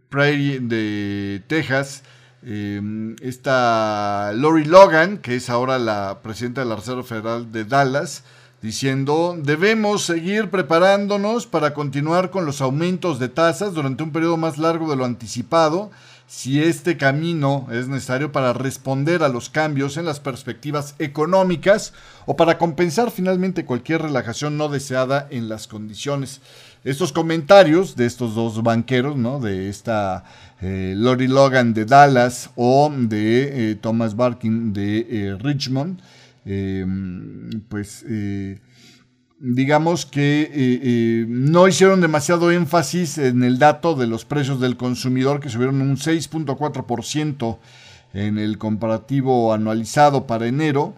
Prairie 0.09 0.59
de 0.59 1.43
Texas. 1.47 2.03
Em, 2.43 3.15
esta 3.21 4.31
Lori 4.33 4.65
Logan, 4.65 5.17
que 5.19 5.35
es 5.35 5.49
ahora 5.49 5.79
la 5.79 6.21
presidenta 6.23 6.61
de 6.61 6.67
la 6.67 6.75
Reserva 6.77 7.03
Federal 7.03 7.51
de 7.51 7.65
Dallas, 7.65 8.23
diciendo, 8.61 9.37
debemos 9.37 10.03
seguir 10.03 10.49
preparándonos 10.49 11.45
para 11.45 11.73
continuar 11.73 12.31
con 12.31 12.45
los 12.45 12.61
aumentos 12.61 13.19
de 13.19 13.29
tasas 13.29 13.73
durante 13.73 14.03
un 14.03 14.11
periodo 14.11 14.37
más 14.37 14.57
largo 14.57 14.89
de 14.89 14.95
lo 14.95 15.05
anticipado, 15.05 15.91
si 16.27 16.61
este 16.61 16.97
camino 16.97 17.67
es 17.71 17.87
necesario 17.87 18.33
para 18.33 18.51
responder 18.51 19.23
a 19.23 19.29
los 19.29 19.49
cambios 19.49 19.95
en 19.95 20.05
las 20.05 20.19
perspectivas 20.19 20.95
económicas 20.99 21.93
o 22.25 22.35
para 22.35 22.57
compensar 22.57 23.11
finalmente 23.11 23.63
cualquier 23.63 24.01
relajación 24.01 24.57
no 24.57 24.67
deseada 24.67 25.27
en 25.29 25.47
las 25.47 25.67
condiciones. 25.67 26.41
Estos 26.83 27.13
comentarios 27.13 27.95
de 27.95 28.05
estos 28.05 28.35
dos 28.35 28.61
banqueros, 28.61 29.15
¿no? 29.15 29.39
de 29.39 29.69
esta 29.69 30.25
eh, 30.61 30.93
Lori 30.97 31.27
Logan 31.27 31.73
de 31.73 31.85
Dallas 31.85 32.49
o 32.55 32.91
de 32.93 33.71
eh, 33.71 33.75
Thomas 33.75 34.15
Barkin 34.15 34.73
de 34.73 35.07
eh, 35.09 35.37
Richmond, 35.39 36.01
Em, 36.49 37.61
pues 37.67 38.05
eh, 38.07 38.61
digamos 39.37 40.05
que 40.05 40.43
eh, 40.43 40.49
eh, 40.53 41.25
no 41.27 41.67
hicieron 41.67 41.99
demasiado 41.99 42.51
énfasis 42.51 43.17
en 43.17 43.43
el 43.43 43.59
dato 43.59 43.95
de 43.95 44.07
los 44.07 44.23
precios 44.23 44.61
del 44.61 44.77
consumidor 44.77 45.41
que 45.41 45.49
subieron 45.49 45.81
un 45.81 45.97
6.4% 45.97 47.57
en 48.13 48.37
el 48.37 48.57
comparativo 48.57 49.53
anualizado 49.53 50.25
para 50.25 50.47
enero, 50.47 50.95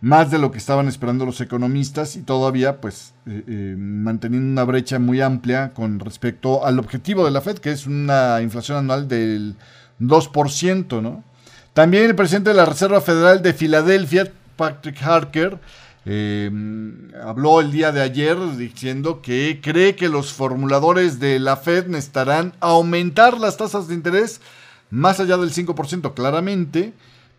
más 0.00 0.30
de 0.30 0.38
lo 0.38 0.52
que 0.52 0.58
estaban 0.58 0.86
esperando 0.86 1.26
los 1.26 1.40
economistas 1.40 2.14
y 2.14 2.22
todavía 2.22 2.80
pues 2.80 3.12
manteniendo 3.26 4.48
una 4.52 4.64
brecha 4.64 5.00
muy 5.00 5.20
amplia 5.20 5.72
con 5.74 5.98
respecto 5.98 6.64
al 6.64 6.78
objetivo 6.78 7.24
de 7.24 7.32
la 7.32 7.40
Fed, 7.40 7.58
que 7.58 7.72
es 7.72 7.88
una 7.88 8.40
inflación 8.40 8.78
anual 8.78 9.08
del 9.08 9.56
2%, 10.00 11.02
¿no? 11.02 11.24
También 11.72 12.04
el 12.04 12.14
presidente 12.14 12.50
de 12.50 12.56
la 12.56 12.66
Reserva 12.66 13.00
Federal 13.00 13.42
de 13.42 13.54
Filadelfia 13.54 14.30
Patrick 14.62 15.02
Harker, 15.02 15.58
em, 16.04 17.10
habló 17.20 17.60
el 17.60 17.72
día 17.72 17.90
de 17.90 18.00
ayer 18.00 18.36
diciendo 18.56 19.20
que 19.20 19.58
cree 19.60 19.96
que 19.96 20.08
los 20.08 20.32
formuladores 20.32 21.18
de 21.18 21.40
la 21.40 21.56
Fed 21.56 21.88
necesitarán 21.88 22.52
aumentar 22.60 23.40
las 23.40 23.56
tasas 23.56 23.88
de 23.88 23.94
interés 23.94 24.40
más 24.88 25.18
allá 25.18 25.36
del 25.36 25.50
5% 25.50 26.14
claramente 26.14 26.92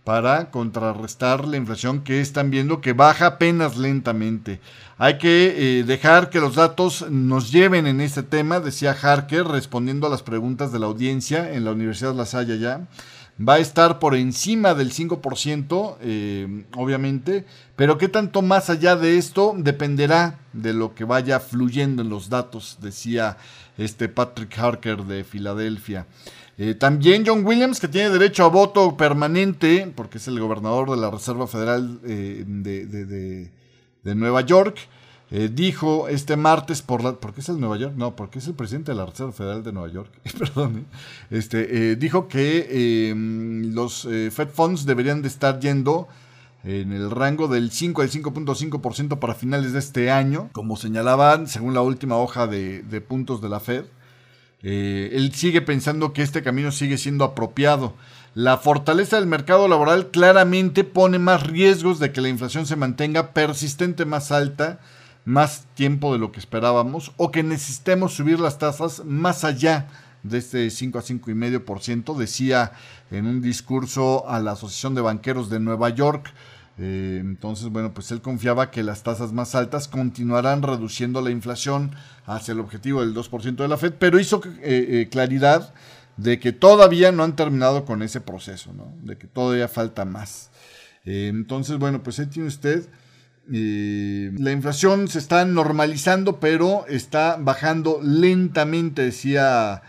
para 0.04 0.52
contrarrestar 0.52 1.48
la 1.48 1.56
inflación 1.56 2.02
que 2.04 2.20
están 2.20 2.52
viendo 2.52 2.82
que 2.82 2.92
baja 2.92 3.28
apenas 3.28 3.78
lentamente. 3.78 4.60
Hay 4.98 5.18
que 5.18 5.80
eh, 5.80 5.84
dejar 5.86 6.30
que 6.30 6.42
los 6.42 6.56
datos 6.56 7.10
nos 7.10 7.54
lleven 7.54 7.88
en 7.88 8.02
este 8.02 8.22
tema, 8.22 8.60
decía 8.60 8.98
Harker, 9.02 9.46
respondiendo 9.46 10.08
a 10.08 10.10
las 10.10 10.24
preguntas 10.24 10.74
de 10.74 10.80
la 10.80 10.88
audiencia 10.88 11.54
en 11.54 11.64
la 11.64 11.72
Universidad 11.72 12.12
de 12.12 12.18
La 12.18 12.26
Salle 12.26 12.60
ya 12.60 12.82
va 13.40 13.56
a 13.56 13.60
estar 13.60 14.00
por 14.00 14.16
encima 14.16 14.74
del 14.74 14.92
5%, 14.92 15.98
eh, 16.02 16.66
obviamente, 16.76 17.46
pero 17.76 17.98
qué 17.98 18.08
tanto 18.08 18.42
más 18.42 18.70
allá 18.70 18.96
de 18.96 19.18
esto 19.18 19.54
dependerá 19.58 20.40
de 20.54 20.74
lo 20.74 20.94
que 20.94 21.04
vaya 21.04 21.40
fluyendo 21.40 22.02
en 22.02 22.10
los 22.10 22.30
datos, 22.30 22.78
decía 22.82 23.38
este 23.78 24.08
Patrick 24.08 24.58
Harker 24.58 25.04
de 25.04 25.24
Filadelfia. 25.24 26.06
Eh, 26.60 26.76
también 26.76 27.24
John 27.26 27.44
Williams, 27.44 27.80
que 27.80 27.88
tiene 27.88 28.12
derecho 28.12 28.46
a 28.46 28.50
voto 28.50 28.96
permanente, 28.96 29.92
porque 29.96 30.20
es 30.20 30.28
el 30.28 30.40
gobernador 30.40 30.92
de 30.92 30.98
la 30.98 31.10
Reserva 31.10 31.48
Federal 31.48 32.00
eh, 32.06 32.44
de, 32.46 33.50
de 34.04 34.16
Nueva 34.16 34.42
York, 34.42 34.78
eh, 35.36 35.50
dijo 35.52 36.10
este 36.10 36.38
martes 36.38 36.84
por 36.84 37.04
la... 37.04 37.14
¿Por 37.14 37.34
qué 37.34 37.42
es 37.42 37.50
el 37.50 37.60
Nueva 37.60 37.76
York? 37.78 37.96
No, 37.98 38.16
porque 38.16 38.38
es 38.38 38.46
el 38.46 38.54
presidente 38.54 38.92
de 38.92 39.00
la 39.00 39.08
Reserva 39.08 39.32
Federal 39.32 39.64
de 39.64 39.74
Nueva 39.74 39.92
York. 39.92 40.12
Perdón. 40.38 40.78
¿eh? 40.78 40.96
Este, 41.32 41.92
eh, 41.92 41.96
dijo 41.96 42.28
que 42.28 43.10
em, 43.10 43.74
los 43.74 44.04
Fed 44.04 44.50
Funds 44.50 44.86
deberían 44.86 45.24
de 45.24 45.30
estar 45.30 45.60
yendo 45.60 46.08
en 46.64 46.94
el 46.94 47.10
rango 47.10 47.48
del 47.48 47.72
5 47.72 48.04
al 48.04 48.12
5.5% 48.12 49.18
para 49.18 49.34
finales 49.34 49.74
de 49.74 49.80
este 49.80 50.12
año, 50.12 50.52
como 50.52 50.78
señalaban 50.78 51.48
según 51.48 51.74
la 51.74 51.82
última 51.82 52.18
hoja 52.18 52.46
de, 52.46 52.84
de 52.84 53.02
puntos 53.02 53.42
de 53.42 53.50
la 53.50 53.60
Fed. 53.60 53.86
él 54.62 55.32
sigue 55.34 55.64
pensando 55.64 56.14
que 56.14 56.22
este 56.22 56.44
camino 56.44 56.72
sigue 56.72 57.00
siendo 57.00 57.26
apropiado. 57.26 57.96
La 58.36 58.58
fortaleza 58.58 59.16
del 59.16 59.26
mercado 59.26 59.68
laboral 59.68 60.12
claramente 60.12 60.84
pone 60.84 61.18
más 61.18 61.48
riesgos 61.48 61.98
de 61.98 62.12
que 62.12 62.22
la 62.22 62.30
inflación 62.30 62.68
se 62.68 62.76
mantenga 62.76 63.34
persistente 63.34 64.06
más 64.06 64.32
alta 64.32 64.80
más 65.26 65.66
tiempo 65.76 66.14
de 66.14 66.20
lo 66.20 66.32
que 66.32 66.40
esperábamos 66.40 67.14
o 67.18 67.32
que 67.32 67.44
necesitemos 67.44 68.14
subir 68.14 68.40
las 68.40 68.58
tasas 68.58 69.04
más 69.06 69.44
allá 69.44 69.88
de 70.24 70.38
este 70.38 70.70
5 70.70 70.98
a 70.98 71.02
5,5%, 71.02 72.16
decía 72.16 72.72
en 73.12 73.28
un 73.28 73.42
discurso 73.42 74.28
a 74.28 74.40
la 74.40 74.52
Asociación 74.54 74.96
de 74.96 75.02
Banqueros 75.02 75.50
de 75.50 75.60
Nueva 75.60 75.90
York. 75.90 76.34
Eh, 76.80 77.20
entonces, 77.22 77.70
bueno, 77.70 77.94
pues 77.94 78.12
él 78.12 78.22
confiaba 78.22 78.72
que 78.72 78.84
las 78.84 79.04
tasas 79.04 79.32
más 79.32 79.54
altas 79.54 79.88
continuarán 79.88 80.64
reduciendo 80.64 81.22
la 81.22 81.30
inflación 81.30 81.92
hacia 82.26 82.54
el 82.54 82.60
objetivo 82.60 83.02
del 83.02 83.14
2% 83.14 83.56
de 83.56 83.68
la 83.68 83.78
Fed, 83.78 83.94
pero 84.00 84.20
hizo 84.20 84.42
eh, 84.46 84.62
eh, 84.90 85.10
claridad 85.12 85.74
de 86.18 86.40
que 86.40 86.52
todavía 86.52 87.12
no 87.12 87.24
han 87.24 87.36
terminado 87.36 87.86
con 87.86 88.02
ese 88.02 88.22
proceso, 88.22 88.74
¿no? 88.74 88.94
de 89.04 89.18
que 89.18 89.28
todavía 89.28 89.68
falta 89.68 90.06
más. 90.06 90.52
entonces, 91.06 91.78
bueno, 91.78 92.02
pues 92.02 92.20
ahí 92.20 92.28
tiene 92.28 92.48
usted 92.48 92.88
la 93.48 94.52
inflación 94.52 95.08
se 95.08 95.20
está 95.20 95.46
normalizando, 95.46 96.40
pero 96.40 96.86
está 96.88 97.38
bajando 97.40 98.00
lentamente, 98.02 99.04
decía 99.04 99.82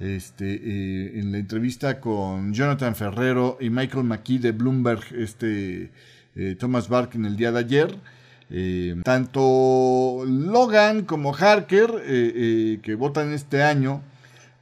este, 0.00 0.54
eh, 0.54 1.20
en 1.20 1.30
la 1.30 1.38
entrevista 1.38 2.00
con 2.00 2.54
Jonathan 2.54 2.96
Ferrero 2.96 3.58
y 3.60 3.68
Michael 3.68 4.04
McKee 4.04 4.38
de 4.38 4.52
Bloomberg, 4.52 5.02
este, 5.14 5.90
eh, 6.34 6.56
Thomas 6.58 6.88
Bark 6.88 7.14
en 7.14 7.26
el 7.26 7.36
día 7.36 7.52
de 7.52 7.58
ayer. 7.58 7.96
Eh, 8.48 8.96
tanto 9.04 10.24
Logan 10.26 11.04
como 11.04 11.34
Harker, 11.34 12.02
que 12.82 12.94
votan 12.98 13.32
este 13.32 13.62
año, 13.62 14.02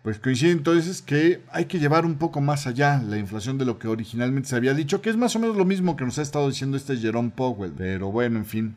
pues 0.09 0.21
coincide 0.21 0.53
entonces 0.53 1.03
que 1.03 1.43
hay 1.53 1.67
que 1.67 1.79
llevar 1.79 2.07
un 2.07 2.15
poco 2.15 2.41
más 2.41 2.67
allá 2.67 3.03
la 3.07 3.19
inflación 3.19 3.59
de 3.59 3.67
lo 3.67 3.79
que 3.79 3.89
originalmente 3.89 4.49
se 4.49 4.57
había 4.57 4.73
dicho, 4.73 5.03
que 5.03 5.11
es 5.11 5.19
más 5.19 5.37
o 5.37 5.39
menos 5.39 5.55
lo 5.55 5.67
mismo 5.67 5.97
que 5.97 6.07
nos 6.07 6.19
ha 6.19 6.23
estado 6.23 6.49
diciendo 6.49 6.79
este 6.79 6.97
Jerome 6.97 7.29
Powell. 7.29 7.75
Pero 7.77 8.11
bueno, 8.11 8.39
en 8.39 8.47
fin. 8.47 8.75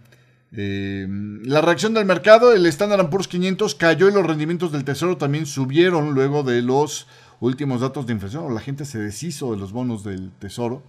Eh, 0.51 1.07
la 1.45 1.61
reacción 1.61 1.93
del 1.93 2.03
mercado, 2.03 2.51
el 2.51 2.65
Standard 2.65 3.09
Poor's 3.09 3.29
500 3.29 3.75
cayó 3.75 4.09
y 4.09 4.13
los 4.13 4.27
rendimientos 4.27 4.73
del 4.73 4.83
tesoro 4.83 5.15
también 5.15 5.45
subieron 5.45 6.13
luego 6.13 6.43
de 6.43 6.61
los 6.61 7.07
últimos 7.39 7.79
datos 7.79 8.07
de 8.07 8.11
inflación. 8.11 8.53
La 8.53 8.59
gente 8.59 8.83
se 8.83 8.99
deshizo 8.99 9.53
de 9.53 9.57
los 9.57 9.71
bonos 9.71 10.03
del 10.03 10.31
tesoro. 10.31 10.83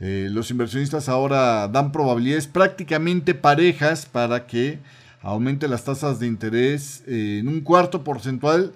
Eh, 0.00 0.26
los 0.28 0.50
inversionistas 0.50 1.08
ahora 1.08 1.68
dan 1.68 1.92
probabilidades 1.92 2.48
prácticamente 2.48 3.32
parejas 3.32 4.06
para 4.06 4.48
que 4.48 4.80
aumente 5.22 5.68
las 5.68 5.84
tasas 5.84 6.18
de 6.18 6.26
interés 6.26 7.04
en 7.06 7.46
un 7.46 7.60
cuarto 7.60 8.02
porcentual 8.02 8.72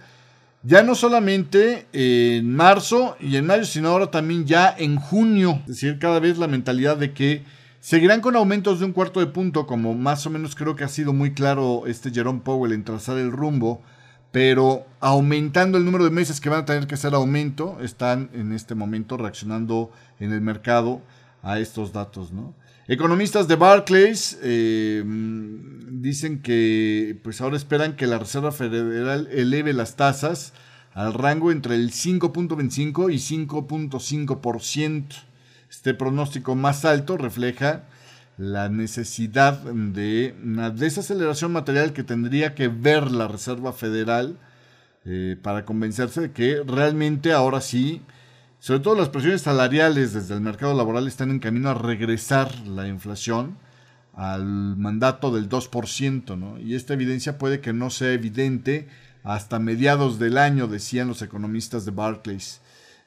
ya 0.62 0.83
no 0.83 0.95
solamente 0.95 1.87
en 1.93 2.55
marzo 2.55 3.17
y 3.21 3.37
en 3.37 3.47
mayo, 3.47 3.65
sino 3.65 3.88
ahora 3.88 4.11
también 4.11 4.47
ya 4.47 4.75
en 4.77 4.97
junio. 4.97 5.61
Es 5.62 5.81
decir, 5.81 5.99
cada 5.99 6.19
vez 6.21 6.38
la 6.38 6.49
mentalidad 6.49 6.97
de 6.97 7.12
que 7.12 7.45
seguirán 7.81 8.21
con 8.21 8.37
aumentos 8.37 8.81
de 8.81 8.87
un 8.87 8.93
cuarto 8.93 9.21
de 9.21 9.27
punto, 9.27 9.67
como 9.67 9.95
más 9.95 10.27
o 10.27 10.31
menos 10.31 10.55
creo 10.55 10.77
que 10.77 10.85
ha 10.85 10.88
sido 10.88 11.12
muy 11.12 11.33
claro 11.33 11.87
este 11.87 12.11
Jerome 12.11 12.41
Powell 12.41 12.73
en 12.73 12.85
trazar 12.85 13.19
el 13.19 13.31
rumbo, 13.31 13.83
pero 14.33 14.85
aumentando 15.00 15.79
el 15.79 15.85
número 15.85 16.05
de 16.05 16.11
meses 16.11 16.41
que 16.41 16.50
van 16.50 16.61
a 16.61 16.65
tener 16.65 16.87
que 16.87 16.97
hacer 16.97 17.15
aumento, 17.15 17.79
están 17.81 18.31
en 18.35 18.53
este 18.53 18.75
momento 18.75 19.17
reaccionando 19.17 19.91
en 20.21 20.33
el 20.33 20.41
mercado 20.41 21.00
a 21.43 21.61
estos 21.61 21.93
datos, 21.93 22.33
¿no? 22.33 22.53
Economistas 22.90 23.47
de 23.49 23.57
Barclays 23.57 24.38
eh, 24.42 25.04
dicen 25.04 26.40
que 26.40 27.21
pues 27.23 27.42
ahora 27.42 27.59
esperan 27.59 27.97
que 27.97 28.07
la 28.07 28.18
Reserva 28.18 28.50
Federal 28.50 29.28
eleve 29.30 29.75
las 29.75 29.97
tasas 29.97 30.54
al 30.94 31.12
rango 31.12 31.53
entre 31.53 31.74
el 31.74 31.92
5.25 31.92 33.12
y 33.12 33.18
5.5%. 33.46 35.05
Este 35.68 35.92
pronóstico 35.92 36.55
más 36.55 36.87
alto 36.87 37.18
refleja 37.18 37.85
la 38.38 38.70
necesidad 38.70 39.59
de 39.59 40.35
una 40.42 40.70
desaceleración 40.70 41.53
material 41.53 41.92
que 41.92 42.05
tendría 42.05 42.55
que 42.55 42.68
ver 42.68 43.12
la 43.12 43.29
Reserva 43.29 43.74
Federal 43.74 44.38
eh, 45.05 45.37
para 45.42 45.66
convencerse 45.66 46.22
de 46.22 46.33
que 46.33 46.62
realmente 46.66 47.35
ahora 47.35 47.61
sí 47.61 48.01
sobre 48.61 48.81
todo 48.81 48.97
las 48.97 49.09
presiones 49.09 49.42
salariales 49.42 50.12
desde 50.12 50.35
el 50.35 50.40
mercado 50.40 50.75
laboral 50.75 51.07
están 51.07 51.31
en 51.31 51.38
camino 51.38 51.71
a 51.71 51.75
regresar 51.75 52.53
la 52.66 52.88
inflación 52.88 53.57
al 54.14 54.77
mandato 54.77 55.31
del 55.31 55.49
2%, 55.49 56.37
¿no? 56.37 56.59
Y 56.59 56.75
esta 56.75 56.94
evidencia 56.94 57.38
puede 57.38 57.61
que 57.61 57.73
no 57.73 57.88
sea 57.88 58.12
evidente 58.12 58.88
hasta 59.23 59.61
mediados 59.61 60.18
del 60.18 60.38
año, 60.38 60.66
decían 60.66 61.07
los 61.07 61.23
economistas 61.23 61.85
de 61.85 61.92
Barclays. 61.92 62.61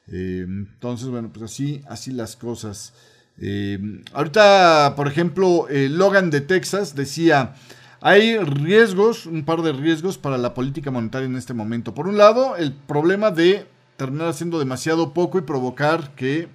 Eh, 0.08 0.44
entonces, 0.46 1.08
bueno, 1.08 1.30
pues 1.30 1.44
así, 1.44 1.82
así 1.86 2.12
las 2.12 2.34
cosas. 2.36 2.94
Eh, 3.38 3.78
ahorita, 4.14 4.94
por 4.96 5.06
ejemplo, 5.06 5.66
Logan 5.70 6.30
de 6.30 6.40
Texas 6.40 6.94
decía, 6.94 7.54
hay 8.00 8.38
riesgos, 8.38 9.26
un 9.26 9.44
par 9.44 9.60
de 9.60 9.72
riesgos 9.72 10.16
para 10.16 10.38
la 10.38 10.54
política 10.54 10.90
monetaria 10.90 11.26
en 11.26 11.36
este 11.36 11.54
momento. 11.54 11.94
Por 11.94 12.08
un 12.08 12.16
lado, 12.16 12.56
el 12.56 12.72
problema 12.72 13.30
de 13.30 13.66
terminar 13.96 14.28
haciendo 14.28 14.58
demasiado 14.58 15.12
poco 15.12 15.38
y 15.38 15.42
provocar 15.42 16.14
que 16.14 16.48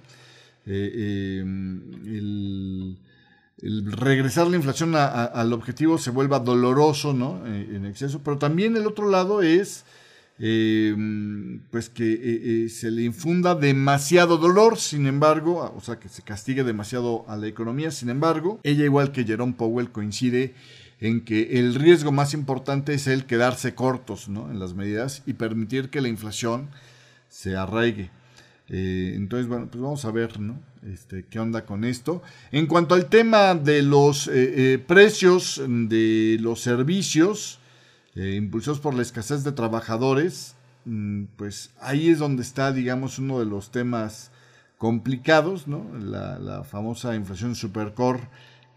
eh, 0.66 1.40
em, 1.40 1.80
el, 2.06 2.96
regresar 3.90 4.46
la 4.46 4.56
inflación 4.56 4.94
al 4.94 5.52
objetivo 5.52 5.98
se 5.98 6.10
vuelva 6.10 6.38
doloroso 6.38 7.12
¿no? 7.12 7.42
Eh, 7.46 7.70
en 7.74 7.86
exceso. 7.86 8.20
Pero 8.22 8.38
también 8.38 8.76
el 8.76 8.86
otro 8.86 9.10
lado 9.10 9.42
es 9.42 9.84
em, 10.38 11.60
pues 11.70 11.88
que 11.88 12.64
eh, 12.64 12.68
se 12.68 12.90
le 12.90 13.02
infunda 13.02 13.54
demasiado 13.54 14.38
dolor, 14.38 14.78
sin 14.78 15.06
embargo, 15.06 15.74
o 15.76 15.80
sea, 15.80 15.98
que 15.98 16.08
se 16.08 16.22
castigue 16.22 16.62
demasiado 16.62 17.24
a 17.28 17.36
la 17.36 17.48
economía. 17.48 17.90
Sin 17.90 18.10
embargo, 18.10 18.60
ella 18.62 18.84
igual 18.84 19.10
que 19.10 19.24
Jerome 19.24 19.54
Powell 19.54 19.90
coincide 19.90 20.54
en 21.00 21.24
que 21.24 21.58
el 21.58 21.74
riesgo 21.74 22.12
más 22.12 22.34
importante 22.34 22.94
es 22.94 23.06
el 23.06 23.24
quedarse 23.24 23.74
cortos 23.74 24.28
¿no? 24.28 24.50
en 24.50 24.58
las 24.58 24.74
medidas 24.74 25.22
y 25.26 25.34
permitir 25.34 25.90
que 25.90 26.00
la 26.00 26.08
inflación 26.08 26.68
se 27.38 27.56
arraigue. 27.56 28.10
Eh, 28.68 29.12
entonces, 29.14 29.46
bueno, 29.46 29.68
pues 29.70 29.80
vamos 29.80 30.04
a 30.04 30.10
ver, 30.10 30.40
¿no? 30.40 30.60
Este, 30.82 31.24
¿Qué 31.24 31.38
onda 31.38 31.64
con 31.64 31.84
esto? 31.84 32.20
En 32.50 32.66
cuanto 32.66 32.96
al 32.96 33.06
tema 33.06 33.54
de 33.54 33.82
los 33.82 34.26
eh, 34.26 34.32
eh, 34.74 34.78
precios 34.78 35.62
de 35.64 36.36
los 36.40 36.60
servicios 36.60 37.60
impulsados 38.16 38.80
por 38.80 38.94
la 38.94 39.02
escasez 39.02 39.44
de 39.44 39.52
trabajadores, 39.52 40.56
mm, 40.84 41.26
pues 41.36 41.70
ahí 41.80 42.08
es 42.08 42.18
donde 42.18 42.42
está, 42.42 42.72
digamos, 42.72 43.20
uno 43.20 43.38
de 43.38 43.46
los 43.46 43.70
temas 43.70 44.32
complicados, 44.76 45.68
¿no? 45.68 45.86
La, 46.00 46.40
la 46.40 46.64
famosa 46.64 47.14
inflación 47.14 47.54
supercore 47.54 48.28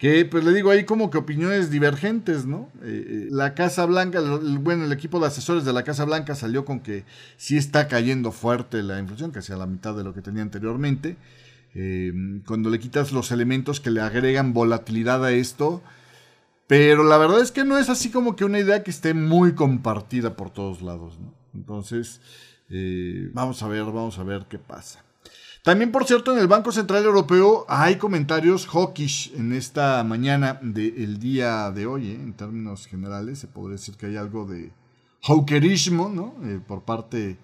que 0.01 0.25
pues 0.25 0.43
le 0.43 0.51
digo 0.51 0.71
ahí 0.71 0.83
como 0.83 1.11
que 1.11 1.19
opiniones 1.19 1.69
divergentes, 1.69 2.47
¿no? 2.47 2.71
Eh, 2.81 3.05
eh, 3.07 3.27
la 3.29 3.53
Casa 3.53 3.85
Blanca, 3.85 4.19
bueno, 4.59 4.85
el 4.85 4.91
equipo 4.91 5.19
de 5.19 5.27
asesores 5.27 5.63
de 5.63 5.73
la 5.73 5.83
Casa 5.83 6.05
Blanca 6.05 6.33
salió 6.33 6.65
con 6.65 6.79
que 6.79 7.05
sí 7.37 7.55
está 7.55 7.87
cayendo 7.87 8.31
fuerte 8.31 8.81
la 8.81 8.97
inflación, 8.97 9.29
casi 9.29 9.53
a 9.53 9.57
la 9.57 9.67
mitad 9.67 9.95
de 9.95 10.03
lo 10.03 10.15
que 10.15 10.23
tenía 10.23 10.41
anteriormente. 10.41 11.17
Eh, 11.75 12.11
cuando 12.47 12.71
le 12.71 12.79
quitas 12.79 13.11
los 13.11 13.31
elementos 13.31 13.79
que 13.79 13.91
le 13.91 14.01
agregan 14.01 14.53
volatilidad 14.53 15.23
a 15.23 15.33
esto, 15.33 15.83
pero 16.65 17.03
la 17.03 17.19
verdad 17.19 17.39
es 17.39 17.51
que 17.51 17.63
no 17.63 17.77
es 17.77 17.87
así 17.87 18.09
como 18.09 18.35
que 18.35 18.43
una 18.43 18.57
idea 18.57 18.81
que 18.81 18.89
esté 18.89 19.13
muy 19.13 19.53
compartida 19.53 20.35
por 20.35 20.49
todos 20.49 20.81
lados, 20.81 21.19
¿no? 21.19 21.31
Entonces, 21.53 22.21
vamos 23.33 23.61
a 23.61 23.67
ver, 23.67 23.83
vamos 23.83 24.17
a 24.17 24.23
ver 24.23 24.47
qué 24.49 24.57
pasa. 24.57 25.03
También, 25.63 25.91
por 25.91 26.05
cierto, 26.05 26.33
en 26.33 26.39
el 26.39 26.47
Banco 26.47 26.71
Central 26.71 27.05
Europeo 27.05 27.65
hay 27.69 27.97
comentarios 27.97 28.65
hawkish 28.65 29.31
en 29.35 29.53
esta 29.53 30.03
mañana 30.03 30.59
del 30.63 31.19
día 31.19 31.69
de 31.69 31.85
hoy, 31.85 32.07
¿eh? 32.07 32.15
en 32.15 32.33
términos 32.33 32.87
generales. 32.87 33.37
Se 33.37 33.47
podría 33.47 33.73
decir 33.73 33.95
que 33.95 34.07
hay 34.07 34.17
algo 34.17 34.45
de 34.45 34.71
hawkerismo. 35.21 36.35
Eh, 36.45 36.59
por 36.65 36.81
parte 36.81 37.37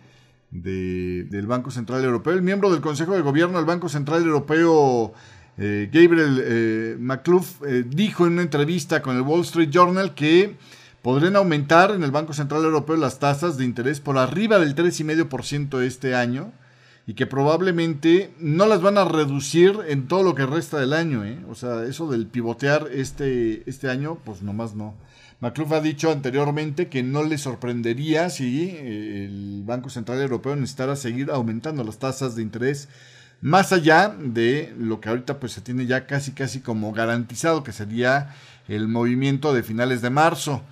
del 0.49 1.45
Banco 1.45 1.69
Central 1.69 2.03
Europeo. 2.03 2.34
El 2.34 2.41
miembro 2.41 2.71
del 2.71 2.82
Consejo 2.82 3.13
de 3.13 3.21
Gobierno 3.21 3.58
del 3.58 3.65
Banco 3.65 3.88
Central 3.88 4.23
Europeo, 4.23 5.13
eh, 5.60 5.88
Gabriel 5.93 6.97
McClough, 6.99 7.45
dijo 7.86 8.25
en 8.25 8.34
una 8.34 8.41
entrevista 8.41 9.03
con 9.03 9.15
el 9.15 9.21
Wall 9.21 9.41
Street 9.41 9.69
Journal 9.69 10.15
que 10.15 10.56
podrían 11.03 11.36
aumentar 11.36 11.91
en 11.91 12.01
el 12.01 12.10
Banco 12.10 12.34
Central 12.34 12.63
Europeo 12.63 12.95
las 12.95 13.19
tasas 13.19 13.58
de 13.58 13.65
interés 13.65 13.99
por 13.99 14.17
arriba 14.17 14.58
del 14.58 14.73
3,5% 14.73 15.82
este 15.82 16.15
año 16.15 16.51
y 17.08 17.13
que 17.13 17.26
probablemente 17.26 18.32
no 18.38 18.67
las 18.67 18.82
van 18.82 18.98
a 18.98 19.06
reducir 19.06 19.80
en 19.88 20.10
todo 20.10 20.24
lo 20.24 20.36
que 20.36 20.46
resta 20.46 20.78
del 20.78 20.91
año. 20.91 21.24
¿eh? 21.24 21.39
O 21.50 21.56
sea, 21.56 21.86
eso 21.86 22.12
del 22.12 22.28
pivotear 22.28 22.89
este, 22.91 23.63
este 23.67 23.89
año, 23.89 24.17
pues 24.26 24.41
nomás 24.41 24.76
no. 24.76 24.93
McClough 25.39 25.74
ha 25.74 25.80
dicho 25.80 26.12
anteriormente 26.12 26.89
que 26.89 27.04
no 27.04 27.24
le 27.24 27.38
sorprendería 27.38 28.30
si 28.30 28.70
eh, 28.72 29.26
el 29.26 29.63
Banco 29.65 29.89
Central 29.89 30.20
Europeo 30.22 30.56
necesitara 30.56 30.98
seguir 30.98 31.32
aumentando 31.32 31.84
las 31.84 31.98
tasas 31.98 32.36
de 32.36 32.41
interés 32.41 32.89
más 33.39 33.72
allá 33.72 34.15
de 34.20 34.74
lo 34.78 35.00
que 35.00 35.10
ahorita 35.10 35.39
pues 35.39 35.52
se 35.52 35.62
tiene 35.62 35.86
ya 35.86 36.08
casi 36.08 36.32
casi 36.32 36.60
como 36.60 36.91
garantizado 36.91 37.63
que 37.63 37.72
sería 37.72 38.36
el 38.67 38.88
movimiento 38.88 39.54
de 39.54 39.63
finales 39.63 40.02
de 40.02 40.10
marzo. 40.10 40.63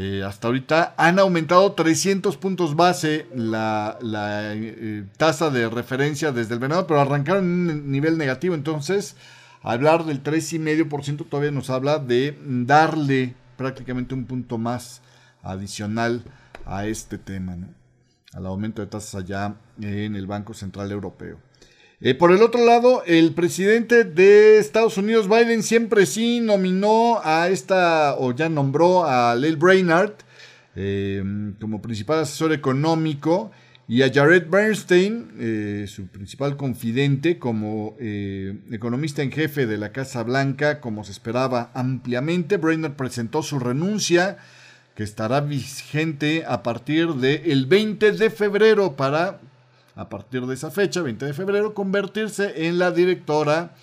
Eh, 0.00 0.22
hasta 0.22 0.46
ahorita 0.46 0.94
han 0.96 1.18
aumentado 1.18 1.72
300 1.72 2.36
puntos 2.36 2.76
base 2.76 3.26
la, 3.34 3.98
eh, 4.00 5.04
tasa 5.16 5.50
de 5.50 5.68
referencia 5.68 6.30
desde 6.30 6.54
el 6.54 6.60
verano, 6.60 6.86
pero 6.86 7.00
arrancaron 7.00 7.42
en 7.44 7.80
un 7.80 7.90
nivel 7.90 8.16
negativo. 8.16 8.54
Entonces, 8.54 9.16
hablar 9.60 10.04
del 10.04 10.22
3,5% 10.22 11.26
todavía 11.28 11.50
nos 11.50 11.68
habla 11.68 11.98
de 11.98 12.38
darle 12.44 13.34
prácticamente 13.56 14.14
un 14.14 14.26
punto 14.26 14.56
más 14.56 15.02
adicional 15.42 16.22
a 16.64 16.86
este 16.86 17.18
tema, 17.18 17.56
al 18.34 18.46
aumento 18.46 18.82
de 18.82 18.86
tasas 18.86 19.16
allá 19.16 19.56
en 19.80 20.14
el 20.14 20.28
Banco 20.28 20.54
Central 20.54 20.92
Europeo. 20.92 21.40
Eh, 22.00 22.14
por 22.14 22.30
el 22.30 22.42
otro 22.42 22.64
lado, 22.64 23.02
el 23.06 23.34
presidente 23.34 24.04
de 24.04 24.58
Estados 24.58 24.96
Unidos, 24.98 25.28
Biden, 25.28 25.64
siempre 25.64 26.06
sí 26.06 26.38
nominó 26.38 27.20
a 27.24 27.48
esta, 27.48 28.14
o 28.16 28.32
ya 28.32 28.48
nombró 28.48 29.04
a 29.04 29.34
Lil 29.34 29.56
Brainard 29.56 30.12
eh, 30.76 31.20
como 31.60 31.82
principal 31.82 32.20
asesor 32.20 32.52
económico 32.52 33.50
y 33.88 34.02
a 34.02 34.12
Jared 34.12 34.48
Bernstein, 34.48 35.32
eh, 35.40 35.86
su 35.88 36.06
principal 36.06 36.56
confidente, 36.56 37.40
como 37.40 37.96
economista 37.98 39.22
en 39.22 39.32
jefe 39.32 39.66
de 39.66 39.78
la 39.78 39.90
Casa 39.90 40.22
Blanca, 40.22 40.80
como 40.80 41.02
se 41.02 41.10
esperaba 41.10 41.72
ampliamente. 41.74 42.58
Brainard 42.58 42.94
presentó 42.94 43.42
su 43.42 43.58
renuncia, 43.58 44.36
que 44.94 45.02
estará 45.02 45.40
vigente 45.40 46.44
a 46.46 46.62
partir 46.62 47.14
del 47.14 47.66
20 47.66 48.12
de 48.12 48.30
febrero 48.30 48.94
para 48.94 49.40
a 49.98 50.08
partir 50.08 50.46
de 50.46 50.54
esa 50.54 50.70
fecha, 50.70 51.02
20 51.02 51.26
de 51.26 51.34
febrero, 51.34 51.74
convertirse 51.74 52.68
en 52.68 52.78
la 52.78 52.92
directora 52.92 53.74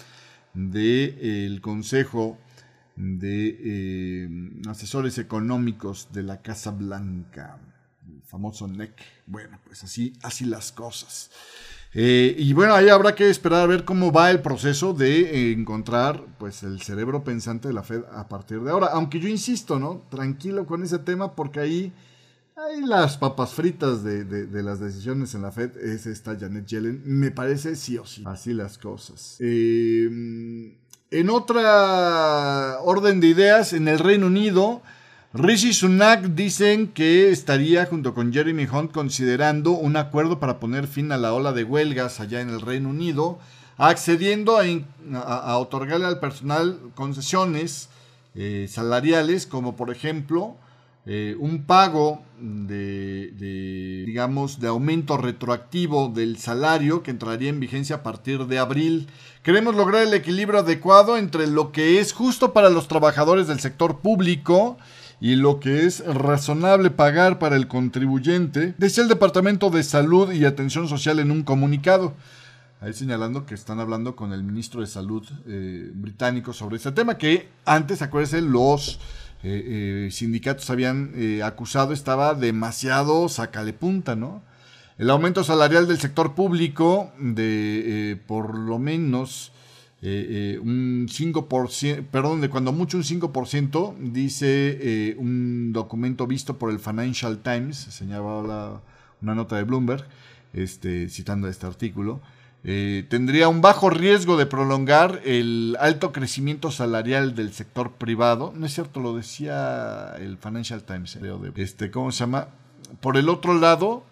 del 0.53 1.59
Consejo 1.59 2.37
de 2.95 3.57
eh, 3.59 4.29
Asesores 4.69 5.17
Económicos 5.17 6.07
de 6.13 6.23
la 6.23 6.41
Casa 6.41 6.71
Blanca, 6.71 7.59
el 8.07 8.21
famoso 8.23 8.65
NEC. 8.65 8.93
Bueno, 9.25 9.59
pues 9.65 9.83
así, 9.83 10.13
así 10.23 10.45
las 10.45 10.71
cosas. 10.71 11.31
Eh, 11.93 12.33
y 12.37 12.53
bueno, 12.53 12.75
ahí 12.75 12.87
habrá 12.87 13.13
que 13.13 13.29
esperar 13.29 13.63
a 13.63 13.67
ver 13.67 13.83
cómo 13.83 14.13
va 14.13 14.31
el 14.31 14.41
proceso 14.41 14.93
de 14.93 15.51
encontrar 15.51 16.23
pues 16.37 16.63
el 16.63 16.81
cerebro 16.81 17.25
pensante 17.25 17.67
de 17.67 17.73
la 17.73 17.83
Fed 17.83 18.03
a 18.13 18.29
partir 18.29 18.61
de 18.61 18.71
ahora. 18.71 18.87
Aunque 18.93 19.19
yo 19.19 19.27
insisto, 19.27 19.79
¿no? 19.79 20.05
Tranquilo 20.09 20.65
con 20.65 20.81
ese 20.81 20.99
tema 20.99 21.35
porque 21.35 21.59
ahí 21.59 21.93
hay 22.57 22.81
las 22.81 23.17
papas 23.17 23.53
fritas 23.53 24.03
de, 24.03 24.47
las 24.63 24.79
decisiones 24.79 25.35
en 25.35 25.41
la 25.41 25.51
Fed 25.51 25.75
es 25.77 26.05
esta 26.05 26.37
Janet 26.39 26.65
Yellen. 26.65 27.01
Me 27.05 27.31
parece 27.31 27.75
sí 27.75 27.97
o 27.97 28.05
sí. 28.05 28.23
Así 28.25 28.53
las 28.53 28.77
cosas. 28.77 29.37
Em, 29.39 30.73
en 31.11 31.29
otra 31.29 32.79
orden 32.81 33.19
de 33.19 33.27
ideas, 33.27 33.73
en 33.73 33.89
el 33.89 33.99
Reino 33.99 34.27
Unido, 34.27 34.81
Rishi 35.33 35.73
Sunak 35.73 36.21
dicen 36.29 36.87
que 36.87 37.29
estaría 37.29 37.85
junto 37.87 38.13
con 38.13 38.31
Jeremy 38.31 38.67
Hunt 38.71 38.93
considerando 38.93 39.71
un 39.71 39.97
acuerdo 39.97 40.39
para 40.39 40.59
poner 40.59 40.87
fin 40.87 41.11
a 41.11 41.17
la 41.17 41.33
ola 41.33 41.51
de 41.51 41.65
huelgas 41.65 42.21
allá 42.21 42.39
en 42.39 42.49
el 42.49 42.61
Reino 42.61 42.89
Unido, 42.89 43.37
accediendo 43.77 44.57
a, 44.57 45.57
otorgarle 45.57 46.05
al 46.05 46.21
personal 46.21 46.79
concesiones 46.95 47.89
eh, 48.33 48.67
salariales, 48.69 49.45
como 49.45 49.75
por 49.75 49.91
ejemplo 49.91 50.55
eh, 51.05 51.35
un 51.39 51.65
pago 51.65 52.23
de, 52.39 54.03
digamos, 54.05 54.59
de 54.59 54.67
aumento 54.67 55.17
retroactivo 55.17 56.09
del 56.09 56.37
salario 56.37 57.03
que 57.03 57.11
entraría 57.11 57.49
en 57.49 57.59
vigencia 57.59 57.97
a 57.97 58.03
partir 58.03 58.45
de 58.47 58.59
abril. 58.59 59.07
Queremos 59.43 59.75
lograr 59.75 60.03
el 60.03 60.13
equilibrio 60.13 60.59
adecuado 60.59 61.17
entre 61.17 61.47
lo 61.47 61.71
que 61.71 61.99
es 61.99 62.11
justo 62.11 62.53
para 62.53 62.69
los 62.69 62.87
trabajadores 62.87 63.47
del 63.47 63.59
sector 63.59 63.99
público 63.99 64.77
y 65.21 65.35
lo 65.35 65.59
que 65.59 65.85
es 65.85 66.05
razonable 66.05 66.89
pagar 66.89 67.39
para 67.39 67.55
el 67.55 67.67
contribuyente, 67.67 68.75
decía 68.77 69.03
el 69.03 69.09
Departamento 69.09 69.69
de 69.69 69.83
Salud 69.83 70.31
y 70.31 70.45
Atención 70.45 70.87
Social 70.87 71.19
en 71.19 71.31
un 71.31 71.43
comunicado. 71.43 72.13
Ahí 72.81 72.93
señalando 72.93 73.45
que 73.45 73.55
están 73.55 73.79
hablando 73.79 74.15
con 74.15 74.33
el 74.33 74.43
ministro 74.43 74.81
de 74.81 74.87
Salud 74.87 75.25
eh, 75.47 75.89
británico 75.93 76.51
sobre 76.51 76.75
este 76.75 76.91
tema, 76.91 77.17
que 77.17 77.49
antes, 77.63 78.01
acuérdense, 78.01 78.41
los 78.41 78.99
eh, 79.43 80.05
eh, 80.07 80.11
sindicatos 80.11 80.69
habían 80.69 81.11
eh, 81.15 81.43
acusado 81.43 81.93
estaba 81.93 82.33
demasiado 82.33 83.29
sacale 83.29 83.73
punta, 83.73 84.15
¿no? 84.15 84.41
El 84.97 85.09
aumento 85.09 85.43
salarial 85.43 85.87
del 85.87 85.99
sector 85.99 86.35
público 86.35 87.11
de 87.19 88.19
por 88.27 88.57
lo 88.57 88.79
menos 88.79 89.51
un 90.01 91.07
5%, 91.09 92.05
perdón, 92.11 92.39
de 92.39 92.49
cuando 92.49 92.71
mucho 92.71 92.97
un 92.97 93.03
5%, 93.03 93.95
dice 93.97 95.15
un 95.17 95.73
documento 95.73 96.27
visto 96.27 96.57
por 96.57 96.71
el 96.71 96.79
Financial 96.79 97.39
Times, 97.39 97.75
señalaba 97.75 98.81
una 99.21 99.35
nota 99.35 99.57
de 99.57 99.63
Bloomberg, 99.63 100.05
este, 100.53 101.09
citando 101.09 101.49
este 101.49 101.65
artículo, 101.65 102.21
eh, 102.67 103.05
tendría 103.09 103.47
un 103.47 103.61
bajo 103.61 103.91
riesgo 103.91 104.37
de 104.37 104.47
prolongar 104.47 105.21
el 105.23 105.77
alto 105.79 106.11
crecimiento 106.11 106.71
salarial 106.71 107.35
del 107.35 107.53
sector 107.53 107.91
privado. 107.91 108.53
No 108.55 108.65
es 108.65 108.73
cierto, 108.73 108.99
lo 108.99 109.15
decía 109.15 110.15
el 110.17 110.39
Financial 110.39 110.83
Times, 110.83 111.19
este, 111.57 111.91
¿cómo 111.91 112.11
se 112.11 112.21
llama? 112.21 112.47
Por 113.01 113.17
el 113.17 113.29
otro 113.29 113.53
lado, 113.53 114.03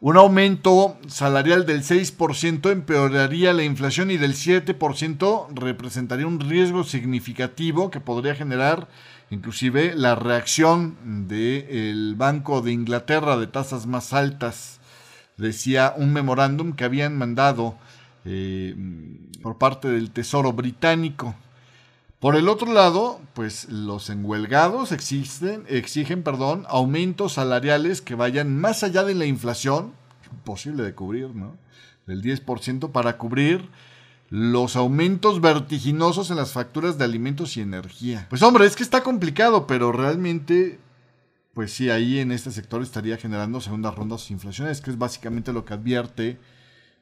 un 0.00 0.18
aumento 0.18 0.98
salarial 1.06 1.64
del 1.64 1.82
6% 1.82 2.70
empeoraría 2.70 3.54
la 3.54 3.64
inflación 3.64 4.10
y 4.10 4.18
del 4.18 4.34
7% 4.34 5.46
representaría 5.54 6.26
un 6.26 6.40
riesgo 6.40 6.84
significativo 6.84 7.90
que 7.90 8.00
podría 8.00 8.34
generar 8.34 8.88
inclusive 9.30 9.94
la 9.96 10.14
reacción 10.14 11.26
del 11.26 12.16
Banco 12.16 12.60
de 12.60 12.72
Inglaterra 12.72 13.38
de 13.38 13.46
tasas 13.46 13.86
más 13.86 14.12
altas 14.12 14.77
decía 15.38 15.94
un 15.96 16.12
memorándum 16.12 16.72
que 16.72 16.84
habían 16.84 17.16
mandado 17.16 17.76
eh, 18.24 18.74
por 19.42 19.56
parte 19.56 19.88
del 19.88 20.10
Tesoro 20.10 20.52
británico. 20.52 21.34
Por 22.18 22.34
el 22.34 22.48
otro 22.48 22.72
lado, 22.72 23.20
pues 23.32 23.68
los 23.70 24.10
enhuelgados 24.10 24.90
exigen 24.90 26.22
perdón, 26.24 26.66
aumentos 26.68 27.34
salariales 27.34 28.02
que 28.02 28.16
vayan 28.16 28.58
más 28.58 28.82
allá 28.82 29.04
de 29.04 29.14
la 29.14 29.24
inflación, 29.24 29.92
imposible 30.32 30.82
de 30.82 30.94
cubrir, 30.94 31.28
¿no? 31.34 31.56
Del 32.06 32.20
10% 32.22 32.90
para 32.90 33.18
cubrir 33.18 33.68
los 34.30 34.76
aumentos 34.76 35.40
vertiginosos 35.40 36.30
en 36.30 36.36
las 36.36 36.52
facturas 36.52 36.98
de 36.98 37.04
alimentos 37.04 37.56
y 37.56 37.60
energía. 37.60 38.26
Pues 38.28 38.42
hombre, 38.42 38.66
es 38.66 38.76
que 38.76 38.82
está 38.82 39.02
complicado, 39.02 39.66
pero 39.66 39.92
realmente 39.92 40.80
pues 41.58 41.72
sí, 41.72 41.90
ahí 41.90 42.20
en 42.20 42.30
este 42.30 42.52
sector 42.52 42.82
estaría 42.82 43.16
generando 43.16 43.60
segundas 43.60 43.92
rondas 43.92 44.30
inflaciones, 44.30 44.80
que 44.80 44.92
es 44.92 44.96
básicamente 44.96 45.52
lo 45.52 45.64
que 45.64 45.74
advierte 45.74 46.38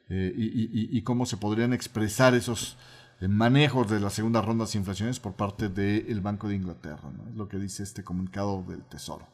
eh, 0.09 0.33
y, 0.35 0.99
cómo 1.03 1.27
se 1.27 1.37
podrían 1.37 1.73
expresar 1.73 2.33
esos 2.33 2.75
eh, 3.21 3.27
manejos 3.27 3.87
de 3.87 3.99
las 3.99 4.13
segundas 4.13 4.43
rondas 4.43 4.73
inflaciones 4.73 5.19
por 5.19 5.33
parte 5.33 5.69
del 5.69 6.21
Banco 6.21 6.47
de 6.47 6.55
Inglaterra, 6.55 7.03
¿no? 7.15 7.29
es 7.29 7.35
lo 7.35 7.47
que 7.47 7.57
dice 7.59 7.83
este 7.83 8.03
comunicado 8.03 8.65
del 8.67 8.81
Tesoro. 8.81 9.27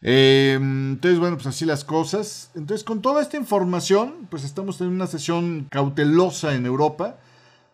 Em, 0.00 0.92
entonces, 0.92 1.18
bueno, 1.18 1.34
pues 1.34 1.48
así 1.48 1.64
las 1.64 1.82
cosas. 1.82 2.52
Entonces, 2.54 2.84
con 2.84 3.02
toda 3.02 3.22
esta 3.22 3.36
información, 3.36 4.28
pues 4.30 4.44
estamos 4.44 4.80
en 4.80 4.86
una 4.86 5.08
sesión 5.08 5.66
cautelosa 5.68 6.54
en 6.54 6.64
Europa. 6.64 7.18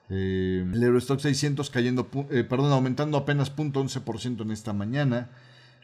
Eh, 0.09 0.65
el 0.73 0.83
Eurostock 0.83 1.21
600 1.21 1.69
cayendo, 1.69 2.07
perdón, 2.07 2.73
aumentando 2.73 3.19
apenas 3.19 3.55
0.11% 3.55 4.41
en 4.41 4.51
esta 4.51 4.73
mañana. 4.73 5.29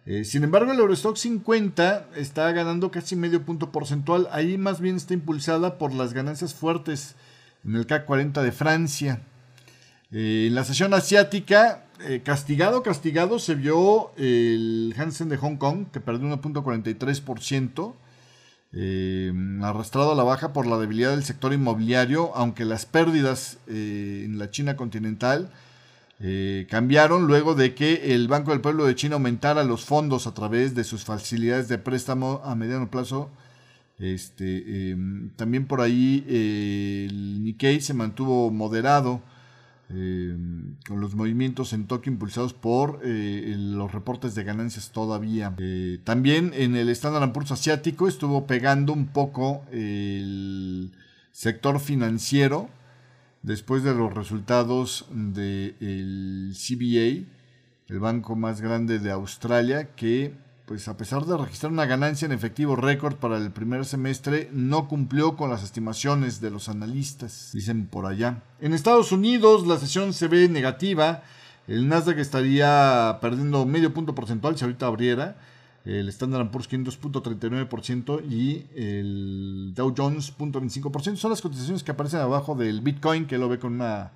Eh, 0.07 0.25
sin 0.25 0.45
embargo, 0.45 0.71
el 0.71 0.79
Eurostock 0.79 1.17
50 1.17 2.11
está 2.15 2.53
ganando 2.53 2.93
casi 2.93 3.17
medio 3.17 3.43
punto 3.43 3.73
porcentual. 3.73 4.29
Ahí 4.31 4.57
más 4.57 4.81
bien 4.81 4.95
está 4.97 5.15
impulsada 5.15 5.79
por 5.79 5.93
las 5.93 6.13
ganancias 6.13 6.55
fuertes 6.55 7.17
en 7.65 7.75
el 7.75 7.87
CAC 7.87 8.05
40 8.07 8.41
de 8.45 8.53
Francia. 8.53 9.21
Eh, 10.13 10.47
en 10.47 10.55
la 10.55 10.63
sesión 10.63 10.95
asiática, 10.95 11.87
eh, 12.07 12.23
castigado, 12.25 12.85
castigado, 12.85 13.41
se 13.41 13.57
vio 13.57 14.13
el 14.17 14.95
Hansen 14.97 15.29
de 15.29 15.39
Hong 15.39 15.57
Kong, 15.57 15.87
que 15.93 15.99
perdió 15.99 16.29
1.43%, 16.29 17.97
arrastrado 19.63 20.13
a 20.13 20.15
la 20.15 20.23
baja 20.23 20.53
por 20.53 20.67
la 20.67 20.79
debilidad 20.79 21.11
del 21.11 21.25
sector 21.25 21.53
inmobiliario, 21.53 22.31
aunque 22.37 22.65
las 22.65 22.87
pérdidas 22.87 23.59
en 23.67 24.39
la 24.39 24.51
China 24.51 24.77
continental 24.77 25.51
eh, 26.19 26.67
cambiaron 26.71 27.27
luego 27.27 27.55
de 27.55 27.75
que 27.75 28.15
el 28.15 28.27
Banco 28.29 28.53
del 28.53 28.61
Pueblo 28.61 28.87
de 28.87 28.95
China 28.95 29.15
aumentara 29.15 29.65
los 29.65 29.85
fondos 29.85 30.27
a 30.27 30.35
través 30.35 30.75
de 30.75 30.85
sus 30.85 31.05
facilidades 31.05 31.69
de 31.69 31.79
préstamo 31.79 32.41
a 32.45 32.55
mediano 32.55 32.91
plazo. 32.91 33.31
Este, 33.99 34.91
em, 34.91 35.31
también 35.37 35.67
por 35.67 35.81
ahí 35.81 36.25
eh, 36.29 37.07
el 37.09 37.43
Nikkei 37.43 37.81
se 37.81 37.95
mantuvo 37.95 38.51
moderado 38.51 39.23
eh, 39.89 40.37
con 40.87 41.01
los 41.01 41.15
movimientos 41.15 41.73
en 41.73 41.87
Tokio 41.87 42.13
impulsados 42.13 42.53
por 42.53 43.01
eh, 43.05 43.55
los 43.57 43.93
reportes 43.93 44.35
de 44.35 44.45
ganancias 44.45 44.91
todavía. 44.91 45.55
También 46.05 46.53
en 46.55 46.77
el 46.77 46.89
Standard 46.91 47.33
Poor's 47.33 47.53
asiático 47.53 48.09
estuvo 48.09 48.47
pegando 48.47 48.93
un 48.93 49.07
poco 49.07 49.65
el 49.71 50.93
sector 51.33 51.81
financiero 51.81 52.69
después 53.47 53.85
de 53.85 53.95
los 53.95 54.13
resultados 54.13 55.07
del 55.11 56.53
CBA, 56.53 57.25
el 57.89 58.01
banco 58.01 58.35
más 58.35 58.61
grande 58.61 58.99
de 58.99 59.13
Australia, 59.13 59.95
que 59.95 60.35
pues 60.67 60.89
a 60.89 60.97
pesar 60.97 61.25
de 61.27 61.37
registrar 61.37 61.71
una 61.71 61.87
ganancia 61.87 62.27
en 62.27 62.33
efectivo 62.33 62.75
récord 62.75 63.15
para 63.15 63.37
el 63.37 63.53
primer 63.53 63.85
semestre, 63.85 64.51
no 64.53 64.89
cumplió 64.89 65.37
con 65.37 65.49
las 65.49 65.63
estimaciones 65.63 66.41
de 66.41 66.51
los 66.51 66.69
analistas, 66.69 67.51
dicen 67.53 67.87
por 67.87 68.07
allá. 68.07 68.43
En 68.61 68.75
Estados 68.75 69.13
Unidos 69.13 69.65
la 69.65 69.79
sesión 69.79 70.13
se 70.13 70.27
ve 70.27 70.49
negativa, 70.49 71.23
el 71.69 71.87
Nasdaq 71.87 72.19
estaría 72.19 73.19
perdiendo 73.21 73.65
medio 73.65 73.95
punto 73.95 74.13
porcentual 74.13 74.59
si 74.59 74.65
ahorita 74.65 74.87
abriera, 74.87 75.37
el 75.87 76.09
Standard 76.09 76.51
Poor's 76.51 76.69
500.39% 76.69 78.29
y 78.29 78.67
el 78.75 79.73
Dow 79.75 79.95
Jones 79.97 80.37
0.25%. 80.37 81.17
Son 81.17 81.31
las 81.31 81.41
cotizaciones 81.41 81.85
que 81.85 81.93
aparecen 81.93 82.21
abajo 82.21 82.57
del 82.57 82.81
Bitcoin, 82.81 83.27
que 83.27 83.39
lo 83.39 83.49
ve 83.49 83.61
con 83.61 83.75
una 83.75 84.11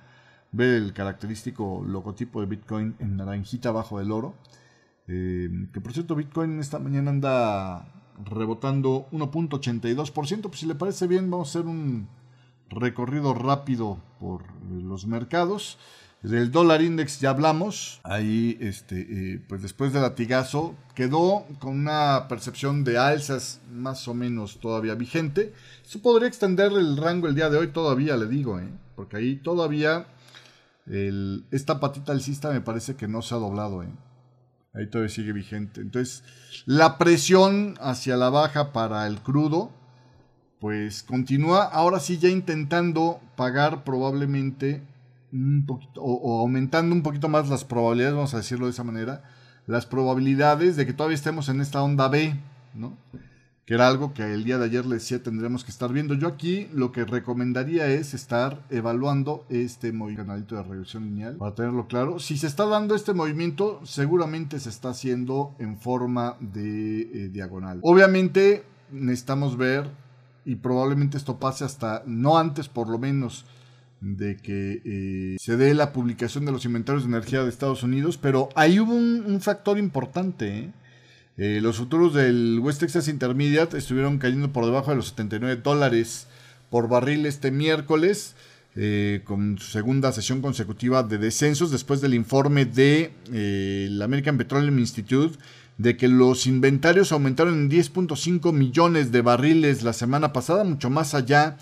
ve 0.52 0.76
el 0.76 0.92
característico 0.92 1.85
logotipo 1.87 2.40
de 2.40 2.46
Bitcoin 2.46 2.96
en 2.98 3.16
naranjita 3.16 3.68
abajo 3.68 4.00
del 4.00 4.11
oro. 4.11 4.35
Eh, 5.06 5.48
que 5.72 5.80
por 5.80 5.92
cierto, 5.92 6.16
Bitcoin 6.16 6.59
esta 6.59 6.80
mañana 6.80 7.11
anda 7.11 7.87
rebotando 8.24 9.06
1.82%. 9.12 10.42
Pues 10.42 10.59
si 10.59 10.66
le 10.66 10.74
parece 10.74 11.06
bien, 11.06 11.30
vamos 11.30 11.48
a 11.48 11.50
hacer 11.59 11.68
un 11.68 12.09
recorrido 12.68 13.33
rápido 13.33 13.98
por 14.18 14.42
los 14.70 15.06
mercados. 15.06 15.78
Del 16.22 16.50
dólar 16.50 16.83
index 16.83 17.18
ya 17.18 17.30
hablamos. 17.30 18.00
Ahí, 18.02 18.59
este, 18.61 19.00
eh, 19.00 19.42
pues 19.48 19.62
después 19.62 19.94
del 19.94 20.02
latigazo, 20.02 20.74
quedó 20.94 21.46
con 21.59 21.78
una 21.78 22.26
percepción 22.28 22.85
de 22.85 22.98
alzas 22.98 23.61
más 23.72 24.06
o 24.06 24.12
menos 24.12 24.61
todavía 24.61 24.94
vigente. 24.94 25.54
Eso 25.83 26.02
podría 26.02 26.28
extender 26.28 26.72
el 26.72 26.98
rango 26.98 27.26
el 27.26 27.35
día 27.35 27.48
de 27.48 27.56
hoy 27.56 27.68
todavía, 27.68 28.18
le 28.18 28.26
digo, 28.26 28.59
¿eh? 28.59 28.68
porque 28.96 29.16
ahí 29.16 29.37
todavía 29.37 30.06
esta 31.52 31.78
patita 31.78 32.11
alcista 32.11 32.50
me 32.50 32.61
parece 32.61 32.96
que 32.96 33.06
no 33.06 33.22
se 33.22 33.35
ha 33.35 33.38
doblado. 33.38 33.83
¿eh? 33.83 33.88
Ahí 34.74 34.88
todavía 34.88 35.14
sigue 35.14 35.33
vigente. 35.33 35.80
Entonces, 35.80 36.22
la 36.66 36.98
presión 36.98 37.76
hacia 37.80 38.16
la 38.16 38.28
baja 38.28 38.72
para 38.72 39.06
el 39.06 39.20
crudo, 39.20 39.72
pues 40.59 41.02
continúa. 41.02 41.64
Ahora 41.64 41.98
sí 42.00 42.18
ya 42.18 42.28
intentando 42.28 43.20
pagar 43.37 43.85
probablemente 43.85 44.83
un 45.32 45.64
poquito, 45.66 46.02
o, 46.02 46.40
aumentando 46.40 46.94
un 46.94 47.02
poquito 47.02 47.28
más 47.28 47.48
las 47.48 47.64
probabilidades, 47.64 48.14
vamos 48.14 48.34
a 48.34 48.38
decirlo 48.38 48.66
de 48.66 48.72
esa 48.72 48.84
manera, 48.84 49.22
las 49.66 49.86
probabilidades 49.86 50.76
de 50.76 50.86
que 50.86 50.92
todavía 50.92 51.14
estemos 51.14 51.48
en 51.48 51.60
esta 51.60 51.82
onda 51.82 52.08
B, 52.08 52.34
¿no? 52.74 52.96
que 53.70 53.74
era 53.74 53.86
algo 53.86 54.12
que 54.14 54.34
el 54.34 54.42
día 54.42 54.58
de 54.58 54.64
ayer 54.64 54.84
les 54.84 55.02
decía 55.02 55.22
tendremos 55.22 55.62
que 55.62 55.70
estar 55.70 55.92
viendo. 55.92 56.14
Yo 56.14 56.26
aquí 56.26 56.66
lo 56.74 56.90
que 56.90 57.04
recomendaría 57.04 57.86
es 57.86 58.14
estar 58.14 58.64
evaluando 58.68 59.46
este 59.48 59.92
canalito 59.92 60.56
de 60.56 60.64
regresión 60.64 61.04
lineal 61.04 61.36
para 61.36 61.54
tenerlo 61.54 61.86
claro. 61.86 62.18
Si 62.18 62.36
se 62.36 62.48
está 62.48 62.66
dando 62.66 62.96
este 62.96 63.14
movimiento, 63.14 63.78
seguramente 63.84 64.58
se 64.58 64.70
está 64.70 64.88
haciendo 64.88 65.54
en 65.60 65.78
forma 65.78 66.36
de 66.40 67.02
eh, 67.02 67.28
diagonal. 67.28 67.78
Obviamente 67.84 68.64
necesitamos 68.90 69.56
ver 69.56 69.88
y 70.44 70.56
probablemente 70.56 71.16
esto 71.16 71.38
pase 71.38 71.64
hasta, 71.64 72.02
no 72.06 72.38
antes 72.38 72.68
por 72.68 72.88
lo 72.88 72.98
menos, 72.98 73.46
de 74.00 74.36
que 74.36 74.82
eh, 74.84 75.36
se 75.38 75.56
dé 75.56 75.74
la 75.74 75.92
publicación 75.92 76.44
de 76.44 76.52
los 76.52 76.64
inventarios 76.64 77.04
de 77.04 77.10
energía 77.10 77.42
de 77.42 77.50
Estados 77.50 77.82
Unidos, 77.82 78.16
pero 78.16 78.48
ahí 78.54 78.80
hubo 78.80 78.94
un, 78.94 79.40
factor 79.40 79.78
importante, 79.78 80.58
¿eh? 80.58 80.70
Eh, 81.36 81.60
los 81.62 81.76
futuros 81.76 82.12
del 82.12 82.58
West 82.62 82.80
Texas 82.80 83.08
Intermediate 83.08 83.78
estuvieron 83.78 84.18
cayendo 84.18 84.52
por 84.52 84.66
debajo 84.66 84.90
de 84.90 84.96
los 84.96 85.08
79 85.08 85.62
dólares 85.62 86.26
por 86.68 86.88
barril 86.88 87.24
este 87.24 87.50
miércoles, 87.50 88.36
eh, 88.76 89.22
con 89.24 89.58
su 89.58 89.70
segunda 89.72 90.12
sesión 90.12 90.40
consecutiva 90.40 91.02
de 91.02 91.18
descensos 91.18 91.72
después 91.72 92.00
del 92.00 92.14
informe 92.14 92.66
de 92.66 93.12
eh, 93.32 93.98
American 94.00 94.38
Petroleum 94.38 94.78
Institute 94.78 95.36
de 95.76 95.96
que 95.96 96.06
los 96.06 96.46
inventarios 96.46 97.10
aumentaron 97.10 97.54
en 97.54 97.70
10.5 97.70 98.52
millones 98.52 99.10
de 99.10 99.22
barriles 99.22 99.82
la 99.82 99.92
semana 99.92 100.32
pasada, 100.32 100.62
mucho 100.62 100.88
más 100.88 101.14
allá 101.14 101.56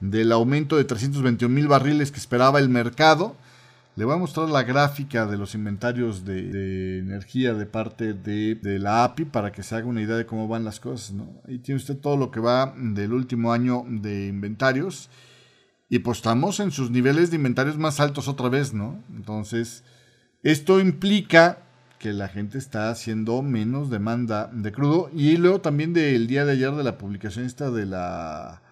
del 0.00 0.32
aumento 0.32 0.76
de 0.76 0.84
321 0.84 1.52
mil 1.52 1.68
barriles 1.68 2.12
que 2.12 2.18
esperaba 2.18 2.58
el 2.58 2.68
mercado. 2.68 3.36
Le 3.96 4.04
voy 4.04 4.14
a 4.14 4.18
mostrar 4.18 4.48
la 4.48 4.62
gráfica 4.62 5.26
de 5.26 5.36
los 5.36 5.56
inventarios 5.56 6.24
de, 6.24 7.00
energía 7.00 7.52
de 7.54 7.66
parte 7.66 8.14
de, 8.14 8.78
la 8.78 9.02
API 9.02 9.24
para 9.24 9.50
que 9.50 9.64
se 9.64 9.74
haga 9.74 9.88
una 9.88 10.02
idea 10.02 10.16
de 10.16 10.24
cómo 10.24 10.46
van 10.46 10.64
las 10.64 10.78
cosas. 10.78 11.12
¿no? 11.12 11.26
Ahí 11.48 11.58
tiene 11.58 11.78
usted 11.78 11.96
todo 11.96 12.16
lo 12.16 12.30
que 12.30 12.38
va 12.38 12.72
del 12.76 13.12
último 13.12 13.52
año 13.52 13.84
de 13.88 14.28
inventarios. 14.28 15.10
Y 15.88 15.98
pues 16.00 16.18
estamos 16.18 16.60
en 16.60 16.70
sus 16.70 16.90
niveles 16.90 17.30
de 17.30 17.36
inventarios 17.36 17.76
más 17.76 17.98
altos 17.98 18.28
otra 18.28 18.48
vez, 18.48 18.72
¿no? 18.74 19.02
Entonces, 19.16 19.82
esto 20.42 20.80
implica 20.80 21.62
que 21.98 22.12
la 22.12 22.28
gente 22.28 22.58
está 22.58 22.90
haciendo 22.90 23.42
menos 23.42 23.90
demanda 23.90 24.48
de 24.52 24.70
crudo. 24.70 25.10
Y 25.12 25.38
luego 25.38 25.60
también 25.60 25.92
del 25.92 26.26
día 26.26 26.44
de 26.44 26.52
ayer 26.52 26.72
de 26.72 26.84
la 26.84 26.98
publicación 26.98 27.46
esta 27.46 27.70
de 27.70 27.86
la 27.86 28.62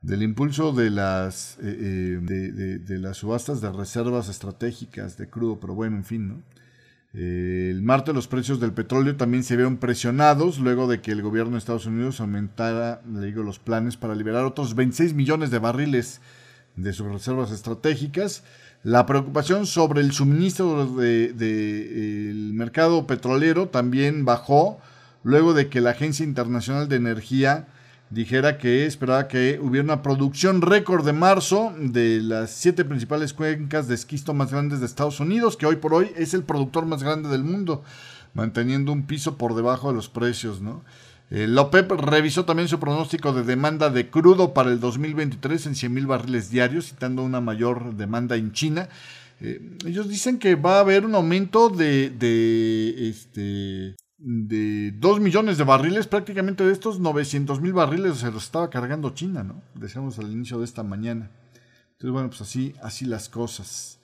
del 0.00 0.22
impulso 0.22 0.72
de 0.72 0.90
las, 0.90 1.58
eh, 1.62 2.20
eh, 2.28 2.78
de, 2.80 2.98
las 2.98 3.18
subastas 3.18 3.60
de 3.60 3.72
reservas 3.72 4.28
estratégicas 4.28 5.16
de 5.16 5.28
crudo, 5.28 5.58
pero 5.58 5.74
bueno, 5.74 5.96
en 5.96 6.04
fin, 6.04 6.28
¿no? 6.28 6.42
Eh, 7.18 7.68
el 7.70 7.82
martes 7.82 8.14
los 8.14 8.28
precios 8.28 8.60
del 8.60 8.72
petróleo 8.72 9.16
también 9.16 9.42
se 9.42 9.56
vieron 9.56 9.78
presionados 9.78 10.58
luego 10.58 10.86
de 10.86 11.00
que 11.00 11.12
el 11.12 11.22
gobierno 11.22 11.52
de 11.52 11.58
Estados 11.58 11.86
Unidos 11.86 12.20
aumentara, 12.20 13.00
le 13.10 13.26
digo, 13.26 13.42
los 13.42 13.58
planes 13.58 13.96
para 13.96 14.14
liberar 14.14 14.44
otros 14.44 14.74
26 14.74 15.14
millones 15.14 15.50
de 15.50 15.58
barriles 15.58 16.20
de 16.76 16.92
sus 16.92 17.10
reservas 17.10 17.52
estratégicas. 17.52 18.44
La 18.82 19.06
preocupación 19.06 19.66
sobre 19.66 20.02
el 20.02 20.12
suministro 20.12 20.86
del 20.94 21.36
de, 21.38 22.32
mercado 22.52 23.06
petrolero 23.06 23.68
también 23.68 24.26
bajó 24.26 24.78
luego 25.24 25.54
de 25.54 25.68
que 25.68 25.80
la 25.80 25.90
Agencia 25.90 26.24
Internacional 26.24 26.86
de 26.86 26.96
Energía 26.96 27.66
dijera 28.10 28.58
que 28.58 28.86
esperaba 28.86 29.28
que 29.28 29.58
hubiera 29.60 29.84
una 29.84 30.02
producción 30.02 30.62
récord 30.62 31.04
de 31.04 31.12
marzo 31.12 31.74
de 31.78 32.20
las 32.22 32.50
siete 32.50 32.84
principales 32.84 33.32
cuencas 33.32 33.88
de 33.88 33.94
esquisto 33.94 34.32
más 34.32 34.52
grandes 34.52 34.80
de 34.80 34.86
Estados 34.86 35.20
Unidos, 35.20 35.56
que 35.56 35.66
hoy 35.66 35.76
por 35.76 35.94
hoy 35.94 36.12
es 36.16 36.34
el 36.34 36.44
productor 36.44 36.86
más 36.86 37.02
grande 37.02 37.28
del 37.28 37.42
mundo, 37.42 37.82
manteniendo 38.34 38.92
un 38.92 39.06
piso 39.06 39.36
por 39.36 39.54
debajo 39.54 39.88
de 39.88 39.94
los 39.94 40.08
precios, 40.08 40.60
¿no? 40.60 40.82
Eh, 41.30 41.52
OPEP 41.58 41.90
revisó 41.92 42.44
también 42.44 42.68
su 42.68 42.78
pronóstico 42.78 43.32
de 43.32 43.42
demanda 43.42 43.90
de 43.90 44.08
crudo 44.08 44.54
para 44.54 44.70
el 44.70 44.78
2023 44.78 45.66
en 45.66 45.74
100 45.74 45.92
mil 45.92 46.06
barriles 46.06 46.50
diarios, 46.50 46.86
citando 46.86 47.24
una 47.24 47.40
mayor 47.40 47.96
demanda 47.96 48.36
en 48.36 48.52
China. 48.52 48.88
Eh, 49.40 49.60
ellos 49.84 50.08
dicen 50.08 50.38
que 50.38 50.54
va 50.54 50.76
a 50.76 50.80
haber 50.80 51.04
un 51.04 51.16
aumento 51.16 51.68
de, 51.68 52.10
de 52.10 53.08
este, 53.08 53.96
de 54.28 54.90
2 54.98 55.20
millones 55.20 55.56
de 55.56 55.62
barriles, 55.62 56.08
prácticamente 56.08 56.64
de 56.64 56.72
estos 56.72 56.98
900 56.98 57.60
mil 57.60 57.72
barriles 57.72 58.18
se 58.18 58.32
los 58.32 58.42
estaba 58.42 58.68
cargando 58.68 59.10
China, 59.10 59.44
¿no? 59.44 59.62
Decíamos 59.76 60.18
al 60.18 60.32
inicio 60.32 60.58
de 60.58 60.64
esta 60.64 60.82
mañana. 60.82 61.30
Entonces, 61.92 62.10
bueno, 62.10 62.28
pues 62.28 62.40
así, 62.40 62.74
así 62.82 63.04
las 63.04 63.28
cosas. 63.28 64.00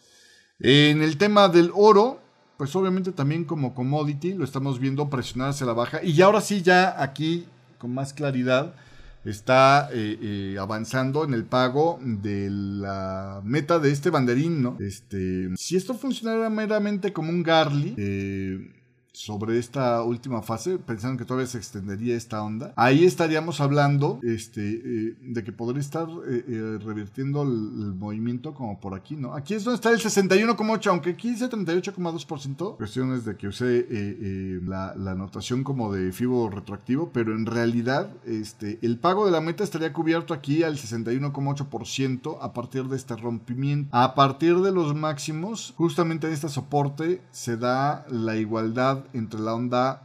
En 0.60 1.02
el 1.02 1.18
tema 1.18 1.48
del 1.48 1.72
oro, 1.74 2.20
pues 2.56 2.76
obviamente 2.76 3.10
también 3.10 3.44
como 3.44 3.74
commodity 3.74 4.34
lo 4.34 4.44
estamos 4.44 4.78
viendo 4.78 5.10
presionar 5.10 5.50
hacia 5.50 5.66
la 5.66 5.72
baja. 5.72 6.04
Y 6.04 6.22
ahora 6.22 6.40
sí, 6.40 6.62
ya 6.62 7.02
aquí, 7.02 7.48
con 7.78 7.92
más 7.92 8.12
claridad, 8.12 8.76
está 9.24 9.88
eh, 9.92 10.18
eh, 10.22 10.56
avanzando 10.60 11.24
en 11.24 11.34
el 11.34 11.46
pago 11.46 11.98
de 12.00 12.48
la 12.48 13.40
meta 13.42 13.80
de 13.80 13.90
este 13.90 14.10
banderín, 14.10 14.62
¿no? 14.62 14.76
Este, 14.78 15.48
si 15.56 15.74
esto 15.74 15.94
funcionara 15.94 16.48
meramente 16.48 17.12
como 17.12 17.30
un 17.30 17.42
Garly, 17.42 17.96
eh, 17.98 18.81
sobre 19.12 19.58
esta 19.58 20.02
última 20.02 20.42
fase, 20.42 20.78
pensando 20.78 21.18
que 21.18 21.24
todavía 21.24 21.46
se 21.46 21.58
extendería 21.58 22.16
esta 22.16 22.42
onda, 22.42 22.72
ahí 22.76 23.04
estaríamos 23.04 23.60
hablando 23.60 24.20
este, 24.22 24.62
eh, 24.62 25.16
de 25.20 25.44
que 25.44 25.52
podría 25.52 25.80
estar 25.80 26.08
eh, 26.08 26.44
eh, 26.48 26.78
revirtiendo 26.82 27.42
el, 27.42 27.92
movimiento 27.92 28.54
como 28.54 28.80
por 28.80 28.94
aquí, 28.94 29.16
¿no? 29.16 29.34
Aquí 29.34 29.54
es 29.54 29.64
donde 29.64 29.76
está 29.76 29.90
el 29.90 29.98
61,8, 29.98 30.86
aunque 30.88 31.10
aquí 31.10 31.30
dice 31.30 31.48
38,2%, 31.48 32.76
cuestiones 32.76 33.24
de 33.24 33.36
que 33.36 33.48
use 33.48 33.86
la, 34.64 34.94
la, 34.96 35.14
notación 35.14 35.62
como 35.62 35.92
de 35.92 36.10
FIBO 36.10 36.48
retroactivo, 36.48 37.10
pero 37.12 37.34
en 37.34 37.46
realidad 37.46 38.10
este, 38.24 38.78
el 38.82 38.98
pago 38.98 39.26
de 39.26 39.32
la 39.32 39.40
meta 39.40 39.62
estaría 39.62 39.92
cubierto 39.92 40.32
aquí 40.32 40.62
al 40.62 40.76
61,8% 40.76 42.38
a 42.40 42.52
partir 42.52 42.84
de 42.84 42.96
este 42.96 43.14
rompimiento. 43.16 43.94
A 43.94 44.14
partir 44.14 44.58
de 44.60 44.72
los 44.72 44.94
máximos, 44.94 45.74
justamente 45.76 46.26
en 46.26 46.32
este 46.32 46.48
soporte 46.48 47.20
se 47.30 47.56
da 47.56 48.06
la 48.08 48.36
igualdad 48.36 49.01
entre 49.12 49.40
la 49.40 49.54
onda 49.54 50.02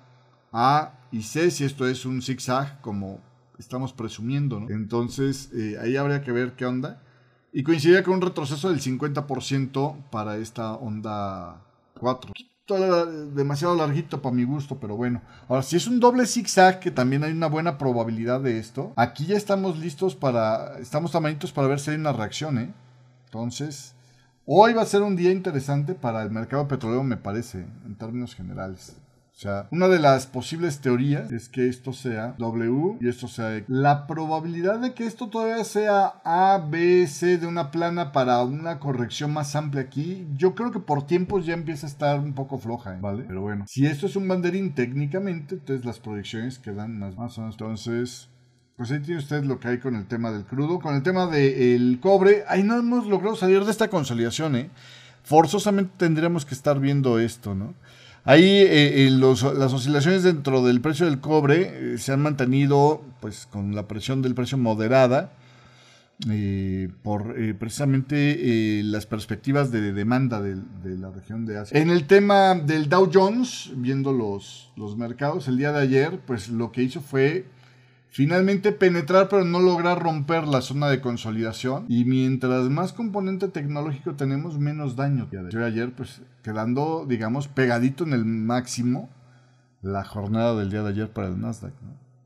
A 0.51 0.93
y 1.11 1.23
C, 1.23 1.51
si 1.51 1.63
esto 1.63 1.87
es 1.87 2.05
un 2.05 2.21
zigzag 2.21 2.81
como 2.81 3.19
estamos 3.57 3.91
presumiendo, 3.93 4.65
Entonces, 4.69 5.49
eh, 5.53 5.77
ahí 5.81 5.97
habría 5.97 6.21
que 6.21 6.31
ver 6.31 6.53
qué 6.55 6.65
onda. 6.65 7.01
y 7.53 7.63
coincidía 7.63 8.03
con 8.03 8.15
un 8.15 8.21
retroceso 8.21 8.69
del 8.69 8.79
50% 8.81 10.09
para 10.11 10.37
esta 10.37 10.73
onda 10.73 11.61
4. 11.99 12.31
Demasiado 13.33 13.75
larguito 13.75 14.21
para 14.21 14.35
mi 14.35 14.43
gusto, 14.43 14.77
pero 14.79 14.95
bueno. 14.97 15.21
Ahora, 15.47 15.63
si 15.63 15.77
es 15.77 15.87
un 15.87 15.99
doble 16.01 16.25
zigzag, 16.25 16.79
que 16.79 16.91
también 16.91 17.23
hay 17.23 17.31
una 17.31 17.47
buena 17.47 17.77
probabilidad 17.77 18.41
de 18.41 18.59
esto, 18.59 18.93
aquí 18.97 19.25
ya 19.25 19.37
estamos 19.37 19.79
listos 19.79 20.15
para, 20.15 20.77
estamos 20.79 21.11
tamanitos 21.13 21.51
para 21.53 21.67
ver 21.69 21.79
si 21.79 21.91
hay 21.91 21.95
una 21.97 22.11
reacción, 22.11 22.57
¿eh? 22.59 22.73
Entonces, 23.25 23.95
hoy 24.49 24.73
va 24.73 24.81
a 24.81 24.85
ser 24.85 25.01
un 25.01 25.15
día 25.15 25.31
interesante 25.31 25.93
para 25.93 26.23
el 26.23 26.31
mercado 26.31 26.67
petrolero, 26.67 27.03
me 27.03 27.17
parece, 27.17 27.65
en 27.85 27.95
términos 27.95 28.33
generales. 28.33 28.95
O 29.35 29.39
sea, 29.39 29.67
una 29.69 29.87
de 29.87 29.99
las 29.99 30.25
posibles 30.25 30.79
teorías 30.79 31.31
es 31.31 31.47
que 31.47 31.67
esto 31.67 31.93
sea 31.93 32.33
W 32.39 32.97
y 32.99 33.07
esto 33.07 33.27
sea 33.27 33.55
X. 33.57 33.69
La 33.69 34.07
probabilidad 34.07 34.79
de 34.79 34.95
que 34.95 35.05
esto 35.05 35.27
todavía 35.27 35.63
sea 35.63 36.21
A, 36.25 36.57
B, 36.71 37.05
C 37.05 37.37
de 37.37 37.45
una 37.45 37.69
plana 37.69 38.11
para 38.11 38.41
una 38.41 38.79
corrección 38.79 39.31
más 39.33 39.55
amplia 39.55 39.83
aquí, 39.83 40.27
yo 40.35 40.55
creo 40.55 40.71
que 40.71 40.79
por 40.79 41.05
tiempos 41.05 41.45
ya 41.45 41.53
empieza 41.53 41.85
a 41.85 41.89
estar 41.89 42.19
un 42.19 42.33
poco 42.33 42.57
floja, 42.57 42.95
¿eh? 42.95 42.99
¿vale? 42.99 43.25
Pero 43.27 43.41
bueno, 43.41 43.65
si 43.67 43.85
esto 43.85 44.07
es 44.07 44.15
un 44.15 44.27
banderín 44.27 44.73
técnicamente, 44.73 45.53
entonces 45.55 45.85
las 45.85 45.99
proyecciones 45.99 46.57
quedan 46.57 46.97
más, 46.97 47.15
más 47.15 47.37
o 47.37 47.41
menos. 47.41 47.53
Entonces, 47.53 48.29
pues 48.77 48.91
ahí 48.91 48.99
tiene 48.99 49.19
usted 49.19 49.43
lo 49.43 49.59
que 49.59 49.69
hay 49.69 49.79
con 49.79 49.95
el 49.95 50.05
tema 50.05 50.31
del 50.31 50.45
crudo. 50.45 50.79
Con 50.79 50.95
el 50.95 51.01
tema 51.01 51.25
del 51.25 51.97
cobre, 51.99 52.43
ahí 52.47 52.61
no 52.61 52.77
hemos 52.77 53.07
logrado 53.07 53.35
salir 53.35 53.65
de 53.65 53.71
esta 53.71 53.89
consolidación, 53.89 54.55
¿eh? 54.55 54.69
Forzosamente 55.23 55.91
tendríamos 55.97 56.45
que 56.45 56.53
estar 56.53 56.79
viendo 56.79 57.19
esto, 57.19 57.55
¿no? 57.55 57.73
Ahí 58.23 58.43
eh, 58.45 59.09
las 59.09 59.73
oscilaciones 59.73 60.21
dentro 60.21 60.63
del 60.63 60.79
precio 60.79 61.05
del 61.05 61.19
cobre 61.19 61.93
eh, 61.93 61.97
se 61.97 62.11
han 62.11 62.21
mantenido 62.21 63.01
pues 63.19 63.47
con 63.49 63.73
la 63.73 63.87
presión 63.87 64.21
del 64.21 64.35
precio 64.35 64.57
moderada 64.57 65.31
eh, 66.29 66.89
por 67.03 67.35
precisamente 67.57 68.81
las 68.83 69.05
perspectivas 69.05 69.71
de 69.71 69.93
demanda 69.93 70.41
de, 70.41 70.55
de, 70.55 70.97
la 70.97 71.09
región 71.09 71.45
de 71.45 71.57
Asia. 71.57 71.79
En 71.79 71.89
el 71.89 72.05
tema 72.05 72.53
del 72.53 72.89
Dow 72.89 73.09
Jones, 73.11 73.71
viendo 73.75 74.11
los, 74.11 74.71
los 74.75 74.97
mercados, 74.97 75.47
el 75.47 75.57
día 75.57 75.71
de 75.71 75.79
ayer, 75.79 76.19
pues 76.27 76.49
lo 76.49 76.71
que 76.71 76.83
hizo 76.83 76.99
fue 77.01 77.45
Finalmente 78.09 78.71
penetrar 78.71 79.29
pero 79.29 79.45
no 79.45 79.59
lograr 79.59 80.01
romper 80.01 80.47
la 80.47 80.61
zona 80.61 80.89
de 80.89 81.01
consolidación. 81.01 81.85
Y 81.87 82.05
mientras 82.05 82.69
más 82.69 82.93
componente 82.93 83.47
tecnológico 83.47 84.15
tenemos, 84.15 84.57
menos 84.57 84.95
daño. 84.95 85.29
Yo 85.49 85.65
ayer 85.65 85.93
pues 85.93 86.21
quedando, 86.43 87.05
digamos, 87.07 87.47
pegadito 87.47 88.03
en 88.03 88.13
el 88.13 88.25
máximo 88.25 89.09
la 89.81 90.03
jornada 90.03 90.55
del 90.55 90.69
día 90.69 90.83
de 90.83 90.89
ayer 90.89 91.09
para 91.09 91.27
el 91.27 91.39
Nasdaq. 91.39 91.73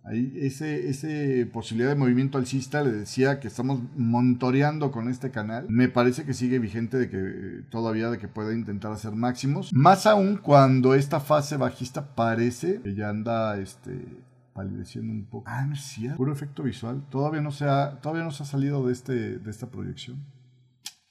Ahí 0.04 0.34
ese, 0.36 0.90
ese 0.90 1.46
posibilidad 1.46 1.90
de 1.90 1.96
movimiento 1.96 2.40
alcista 2.40 2.82
le 2.82 2.92
decía 2.92 3.40
que 3.40 3.48
estamos 3.48 3.82
monitoreando 3.96 4.92
con 4.92 5.08
este 5.10 5.30
canal. 5.30 5.66
Me 5.70 5.90
parece 5.90 6.24
que 6.24 6.34
sigue 6.34 6.58
vigente 6.58 6.98
de 6.98 7.10
que 7.10 7.64
todavía 7.70 8.10
de 8.10 8.18
que 8.18 8.28
pueda 8.28 8.52
intentar 8.54 8.92
hacer 8.92 9.12
máximos. 9.12 9.72
Más 9.74 10.08
aún 10.08 10.38
cuando 10.38 10.96
esta 10.96 11.20
fase 11.20 11.56
bajista 11.58 12.16
parece 12.16 12.82
que 12.82 12.96
ya 12.96 13.10
anda 13.10 13.60
este 13.60 14.08
palideciendo 14.54 15.12
un 15.12 15.26
poco. 15.26 15.46
Ah, 15.48 15.66
no 15.66 15.74
es 15.74 15.82
cierto. 15.82 16.18
Puro 16.18 16.34
efecto 16.34 16.64
visual. 16.64 17.04
Todavía 17.10 17.42
no 17.42 17.52
se 17.52 17.66
ha, 17.66 18.00
todavía 18.02 18.24
no 18.24 18.32
se 18.32 18.44
ha 18.44 18.46
salido 18.46 18.86
de, 18.86 18.94
este, 18.94 19.40
de 19.40 19.52
esta 19.52 19.68
proyección. 19.68 20.24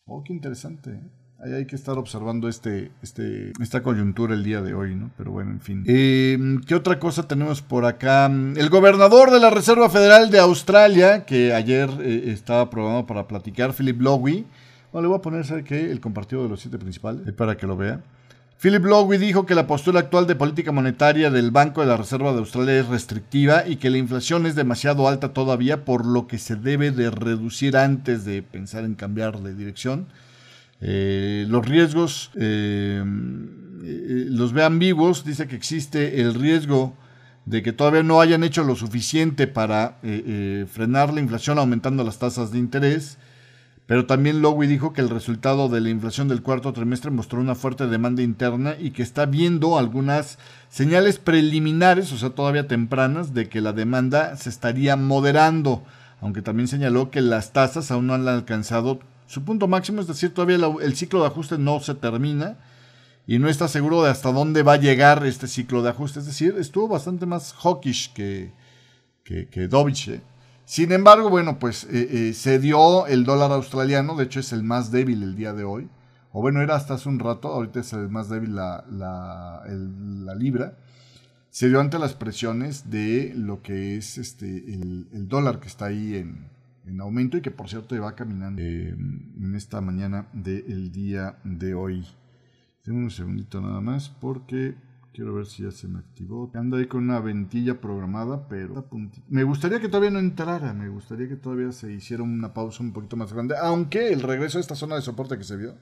Oh, 0.05 0.23
qué 0.25 0.33
interesante. 0.33 0.91
¿eh? 0.91 1.01
Ahí 1.43 1.53
hay 1.55 1.67
que 1.67 1.75
estar 1.75 1.97
observando 1.97 2.49
este, 2.49 2.91
este, 3.03 3.53
esta 3.61 3.83
coyuntura 3.83 4.35
el 4.35 4.45
día 4.45 4.61
de 4.61 4.75
hoy, 4.75 4.95
¿no? 4.95 5.11
Pero 5.17 5.31
bueno, 5.33 5.53
en 5.53 5.61
fin. 5.61 5.85
Em, 5.87 6.61
¿Qué 6.61 6.75
otra 6.75 6.99
cosa 6.99 7.27
tenemos 7.27 7.63
por 7.63 7.87
acá? 7.87 8.27
El 8.27 8.69
gobernador 8.69 9.31
de 9.31 9.41
la 9.41 9.49
Reserva 9.49 9.89
Federal 9.89 10.31
de 10.31 10.39
Australia, 10.39 11.25
que 11.25 11.55
ayer 11.55 11.89
eh, 12.01 12.25
estaba 12.27 12.69
programado 12.69 13.07
para 13.07 13.27
platicar, 13.27 13.73
Philip 13.73 14.03
Lowy. 14.03 14.47
Bueno, 14.93 15.03
le 15.03 15.09
voy 15.09 15.19
a 15.19 15.23
poner, 15.23 15.47
¿sabe 15.47 15.65
qué? 15.65 15.91
El 15.91 16.01
compartido 16.01 16.43
de 16.43 16.51
los 16.51 16.61
siete 16.61 16.79
principales, 16.79 17.33
para 17.33 17.57
que 17.57 17.67
lo 17.67 17.77
vea. 17.77 18.03
Philip 18.61 18.85
Lowy 18.85 19.17
dijo 19.17 19.47
que 19.47 19.55
la 19.55 19.67
postura 19.67 20.01
actual 20.01 20.27
de 20.27 20.37
política 20.37 20.71
monetaria 20.71 21.31
del 21.31 21.51
Banco 21.51 21.81
de 21.81 21.87
la 21.87 21.97
Reserva 21.97 22.33
de 22.33 22.41
Australia 22.41 22.79
es 22.79 22.89
restrictiva 22.89 23.67
y 23.67 23.77
que 23.77 23.89
la 23.89 23.97
inflación 23.97 24.45
es 24.45 24.55
demasiado 24.55 25.09
alta 25.09 25.33
todavía, 25.33 25.87
por 25.87 26.05
lo 26.05 26.27
que 26.27 26.37
se 26.37 26.57
debe 26.57 26.91
de 26.91 27.11
reducir 27.11 27.75
antes 27.75 28.27
de 28.27 28.43
pensar 28.43 28.85
en 28.85 28.97
cambiar 28.97 29.41
de 29.41 29.55
dirección. 29.55 30.09
Eh, 30.83 31.47
los 31.49 31.67
riesgos 31.67 32.33
eh, 32.35 33.03
eh, 33.03 34.25
los 34.29 34.53
vean 34.53 34.79
vivos, 34.79 35.25
dice 35.25 35.49
que 35.49 35.57
existe 35.57 36.21
el 36.21 36.35
riesgo 36.35 36.95
de 37.47 37.63
que 37.63 37.73
todavía 37.73 38.03
no 38.03 38.21
hayan 38.21 38.45
hecho 38.45 38.63
lo 38.63 38.77
suficiente 38.77 39.47
para 39.47 39.97
frenar 40.71 41.15
la 41.15 41.21
inflación 41.21 41.59
aumentando 41.59 42.05
las 42.05 42.19
tasas 42.19 42.53
de 42.53 42.59
interés 42.59 43.17
pero 43.91 44.07
también 44.07 44.41
Lowy 44.41 44.69
dijo 44.69 44.93
que 44.93 45.01
el 45.01 45.09
resultado 45.09 45.69
de 45.69 45.81
la 45.81 45.91
inflación 45.91 46.29
del 46.29 46.43
cuarto 46.43 46.73
trimestre 46.73 47.11
mostró 47.11 47.41
una 47.41 47.57
fuerte 47.57 47.89
demanda 47.89 48.23
interna 48.23 48.77
y 48.79 48.93
que 48.93 49.03
está 49.03 49.27
viendo 49.27 49.77
algunas 49.77 50.39
señales 50.69 51.19
preliminares, 51.19 52.13
o 52.13 52.17
sea, 52.17 52.31
todavía 52.31 52.69
tempranas, 52.69 53.35
de 53.35 53.49
que 53.49 53.61
la 53.61 53.73
demanda 53.73 54.37
se 54.37 54.49
estaría 54.49 54.95
moderando, 54.95 55.83
aunque 56.21 56.41
también 56.41 56.69
señaló 56.69 57.11
que 57.11 57.21
las 57.21 57.53
tasas 57.53 57.91
aún 57.91 58.07
no 58.07 58.15
han 58.15 58.29
alcanzado 58.29 59.01
su 59.27 59.43
punto 59.43 59.67
máximo, 59.67 60.01
es 60.01 60.07
decir, 60.07 60.33
todavía 60.33 60.65
el 60.83 60.95
ciclo 60.95 61.23
de 61.23 61.27
ajuste 61.27 61.59
no 61.59 61.81
se 61.81 61.97
termina 61.97 62.59
y 63.27 63.41
no 63.41 63.49
está 63.49 63.67
seguro 63.67 64.05
de 64.05 64.11
hasta 64.11 64.31
dónde 64.31 64.63
va 64.63 64.75
a 64.75 64.81
llegar 64.81 65.27
este 65.27 65.49
ciclo 65.49 65.83
de 65.83 65.91
ajuste, 65.91 66.21
es 66.21 66.27
decir, 66.27 66.55
estuvo 66.61 66.87
bastante 66.87 67.27
más 67.27 67.55
hawkish 67.55 68.13
que, 68.13 68.53
que, 69.25 69.49
¿eh? 69.51 70.21
Sin 70.71 70.93
embargo, 70.93 71.31
bueno, 71.31 71.59
pues 71.59 71.83
eh, 71.91 72.29
eh, 72.29 72.33
se 72.33 72.61
dio 72.61 73.09
el 73.09 73.25
dólar 73.25 73.51
australiano, 73.51 74.15
de 74.15 74.23
hecho 74.23 74.39
es 74.39 74.53
el 74.53 74.63
más 74.63 74.93
débil 74.93 75.25
el 75.25 75.35
día 75.35 75.53
de 75.53 75.65
hoy. 75.65 75.89
O 76.31 76.41
bueno, 76.43 76.63
era 76.63 76.77
hasta 76.77 76.95
hace 76.95 77.09
un 77.09 77.19
rato, 77.19 77.49
ahorita 77.49 77.81
es 77.81 77.93
el 77.93 78.09
más 78.09 78.29
débil 78.29 78.55
la, 78.55 78.85
la, 78.89 80.35
libra. 80.37 80.79
Se 81.51 81.69
dio 81.69 81.81
ante 81.81 81.99
las 81.99 82.15
presiones 82.15 82.89
de 82.89 83.33
lo 83.35 83.63
que 83.63 83.97
es 83.97 84.17
este 84.17 84.47
el, 84.47 85.27
dólar 85.27 85.59
que 85.59 85.67
está 85.67 85.87
ahí 85.87 86.15
en, 86.15 87.01
aumento 87.01 87.37
y 87.37 87.41
que 87.41 87.51
por 87.51 87.69
cierto 87.69 88.01
va 88.01 88.15
caminando 88.15 88.63
eh, 88.63 88.91
en 88.91 89.55
esta 89.57 89.81
mañana 89.81 90.29
del 90.33 90.93
día 90.93 91.37
de 91.43 91.75
hoy. 91.75 92.07
Tengo 92.85 93.01
un 93.01 93.11
segundito 93.11 93.61
nada 93.61 93.81
más 93.81 94.09
porque 94.09 94.77
Quiero 95.13 95.35
ver 95.35 95.47
si 95.47 95.65
ya 95.65 95.71
se 95.71 95.89
me 95.89 95.99
activó. 95.99 96.51
Anda 96.55 96.79
ahí 96.79 96.87
con 96.87 97.05
una 97.05 97.21
ventilla 97.21 97.81
programada, 97.81 98.49
pero 98.49 98.89
me 99.29 99.43
gustaría 99.45 99.81
que 99.81 99.89
todavía 99.89 100.11
no 100.11 100.19
entrara. 100.19 100.73
Me 100.73 100.89
gustaría 100.89 101.29
que 101.29 101.37
todavía 101.37 101.73
se 101.73 101.93
hiciera 101.93 102.23
una 102.23 102.55
pausa 102.55 102.83
un 102.83 102.93
poquito 102.93 103.17
más 103.17 103.33
grande. 103.33 103.57
Aunque 103.61 104.13
el 104.13 104.23
regreso 104.23 104.59
a 104.59 104.61
esta 104.61 104.75
zona 104.75 104.95
de 104.95 105.03
soporte 105.03 105.37
que 105.37 105.45
se 105.45 105.57
vio 105.57 105.75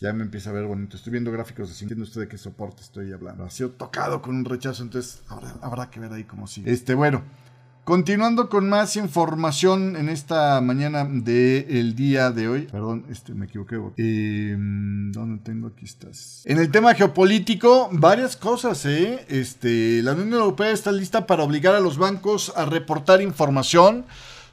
ya 0.00 0.12
me 0.12 0.22
empieza 0.22 0.50
a 0.50 0.52
ver 0.52 0.66
bonito. 0.66 0.96
Estoy 0.96 1.12
viendo 1.12 1.32
gráficos 1.32 1.68
de 1.68 1.84
entiende 1.84 2.04
usted 2.04 2.22
de 2.22 2.28
qué 2.28 2.38
soporte 2.38 2.82
estoy 2.82 3.12
hablando. 3.12 3.44
Ha 3.44 3.50
sido 3.50 3.70
tocado 3.70 4.22
con 4.22 4.36
un 4.36 4.44
rechazo, 4.44 4.82
entonces 4.82 5.22
habrá, 5.28 5.54
habrá 5.60 5.90
que 5.90 6.00
ver 6.00 6.12
ahí 6.12 6.24
cómo 6.24 6.46
sigue. 6.46 6.70
Este, 6.70 6.94
bueno. 6.94 7.22
Continuando 7.88 8.50
con 8.50 8.68
más 8.68 8.96
información 8.96 9.96
en 9.96 10.10
esta 10.10 10.60
mañana 10.60 11.06
del 11.06 11.94
día 11.94 12.30
de 12.30 12.46
hoy. 12.46 12.68
Perdón, 12.70 13.06
este, 13.10 13.32
me 13.32 13.46
equivoqué. 13.46 13.80
Eh, 13.96 14.54
¿Dónde 14.58 15.42
tengo? 15.42 15.68
Aquí 15.68 15.86
estás. 15.86 16.42
En 16.44 16.58
el 16.58 16.70
tema 16.70 16.92
geopolítico, 16.92 17.88
varias 17.90 18.36
cosas, 18.36 18.84
¿eh? 18.84 19.24
Este, 19.30 20.02
la 20.02 20.12
Unión 20.12 20.34
Europea 20.34 20.70
está 20.70 20.92
lista 20.92 21.26
para 21.26 21.42
obligar 21.42 21.74
a 21.74 21.80
los 21.80 21.96
bancos 21.96 22.52
a 22.56 22.66
reportar 22.66 23.22
información 23.22 24.04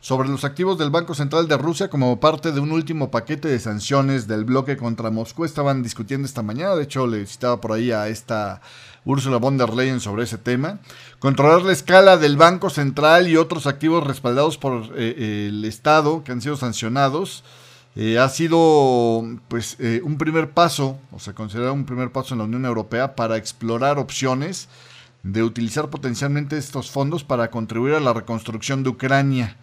sobre 0.05 0.29
los 0.29 0.43
activos 0.43 0.77
del 0.77 0.91
Banco 0.91 1.15
Central 1.15 1.47
de 1.47 1.57
Rusia 1.57 1.89
como 1.89 2.19
parte 2.19 2.51
de 2.51 2.59
un 2.59 2.71
último 2.71 3.09
paquete 3.09 3.47
de 3.47 3.59
sanciones 3.59 4.27
del 4.27 4.45
bloque 4.45 4.77
contra 4.77 5.09
Moscú. 5.09 5.45
Estaban 5.45 5.81
discutiendo 5.81 6.27
esta 6.27 6.43
mañana, 6.43 6.75
de 6.75 6.83
hecho 6.83 7.07
le 7.07 7.25
citaba 7.25 7.59
por 7.59 7.71
ahí 7.71 7.89
a 7.89 8.07
esta 8.07 8.61
Ursula 9.03 9.37
von 9.37 9.57
der 9.57 9.73
Leyen 9.73 9.99
sobre 9.99 10.25
ese 10.25 10.37
tema. 10.37 10.77
Controlar 11.17 11.63
la 11.63 11.73
escala 11.73 12.17
del 12.17 12.37
Banco 12.37 12.69
Central 12.69 13.27
y 13.27 13.35
otros 13.35 13.65
activos 13.65 14.05
respaldados 14.05 14.59
por 14.59 14.91
eh, 14.95 15.47
el 15.49 15.65
Estado 15.65 16.23
que 16.23 16.33
han 16.33 16.41
sido 16.41 16.55
sancionados. 16.55 17.43
Eh, 17.95 18.19
ha 18.19 18.29
sido 18.29 19.23
pues 19.47 19.75
eh, 19.79 20.01
un 20.03 20.19
primer 20.19 20.51
paso, 20.51 20.99
o 21.13 21.17
sea, 21.17 21.33
considerado 21.33 21.73
un 21.73 21.85
primer 21.85 22.11
paso 22.11 22.35
en 22.35 22.37
la 22.37 22.45
Unión 22.45 22.65
Europea 22.65 23.15
para 23.15 23.37
explorar 23.37 23.97
opciones 23.97 24.69
de 25.23 25.41
utilizar 25.41 25.89
potencialmente 25.89 26.59
estos 26.59 26.91
fondos 26.91 27.23
para 27.23 27.49
contribuir 27.49 27.95
a 27.95 27.99
la 27.99 28.13
reconstrucción 28.13 28.83
de 28.83 28.89
Ucrania. 28.89 29.57